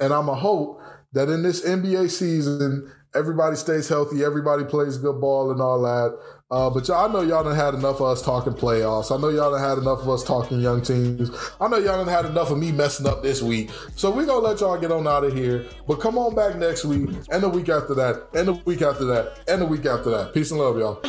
And 0.00 0.12
I'm 0.12 0.28
a 0.28 0.34
hope 0.34 0.80
that 1.12 1.28
in 1.28 1.42
this 1.42 1.64
NBA 1.64 2.10
season, 2.10 2.92
everybody 3.14 3.56
stays 3.56 3.88
healthy, 3.88 4.24
everybody 4.24 4.64
plays 4.64 4.98
good 4.98 5.20
ball 5.20 5.50
and 5.50 5.60
all 5.60 5.82
that. 5.82 6.18
Uh, 6.48 6.70
but 6.70 6.86
y'all, 6.86 7.08
I 7.08 7.12
know 7.12 7.22
y'all 7.22 7.42
done 7.42 7.56
had 7.56 7.74
enough 7.74 7.96
of 7.96 8.02
us 8.02 8.22
talking 8.22 8.52
playoffs. 8.52 9.16
I 9.16 9.20
know 9.20 9.30
y'all 9.30 9.50
done 9.50 9.60
had 9.60 9.78
enough 9.78 10.00
of 10.00 10.08
us 10.08 10.22
talking 10.22 10.60
young 10.60 10.80
teams. 10.80 11.30
I 11.60 11.66
know 11.66 11.78
y'all 11.78 12.04
done 12.04 12.06
had 12.06 12.24
enough 12.24 12.50
of 12.50 12.58
me 12.58 12.70
messing 12.70 13.06
up 13.06 13.22
this 13.22 13.42
week. 13.42 13.70
So 13.96 14.12
going 14.12 14.26
to 14.28 14.34
let 14.36 14.60
y'all 14.60 14.78
get 14.78 14.92
on 14.92 15.08
out 15.08 15.24
of 15.24 15.34
here. 15.34 15.66
But 15.88 15.96
come 15.96 16.18
on 16.18 16.36
back 16.36 16.56
next 16.56 16.84
week 16.84 17.10
and 17.30 17.42
the 17.42 17.48
week 17.48 17.68
after 17.68 17.94
that 17.94 18.28
and 18.34 18.46
the 18.46 18.52
week 18.52 18.82
after 18.82 19.04
that 19.06 19.40
and 19.48 19.60
the 19.60 19.66
week 19.66 19.86
after 19.86 20.10
that. 20.10 20.34
Peace 20.34 20.52
and 20.52 20.60
love, 20.60 20.78
y'all. 20.78 21.00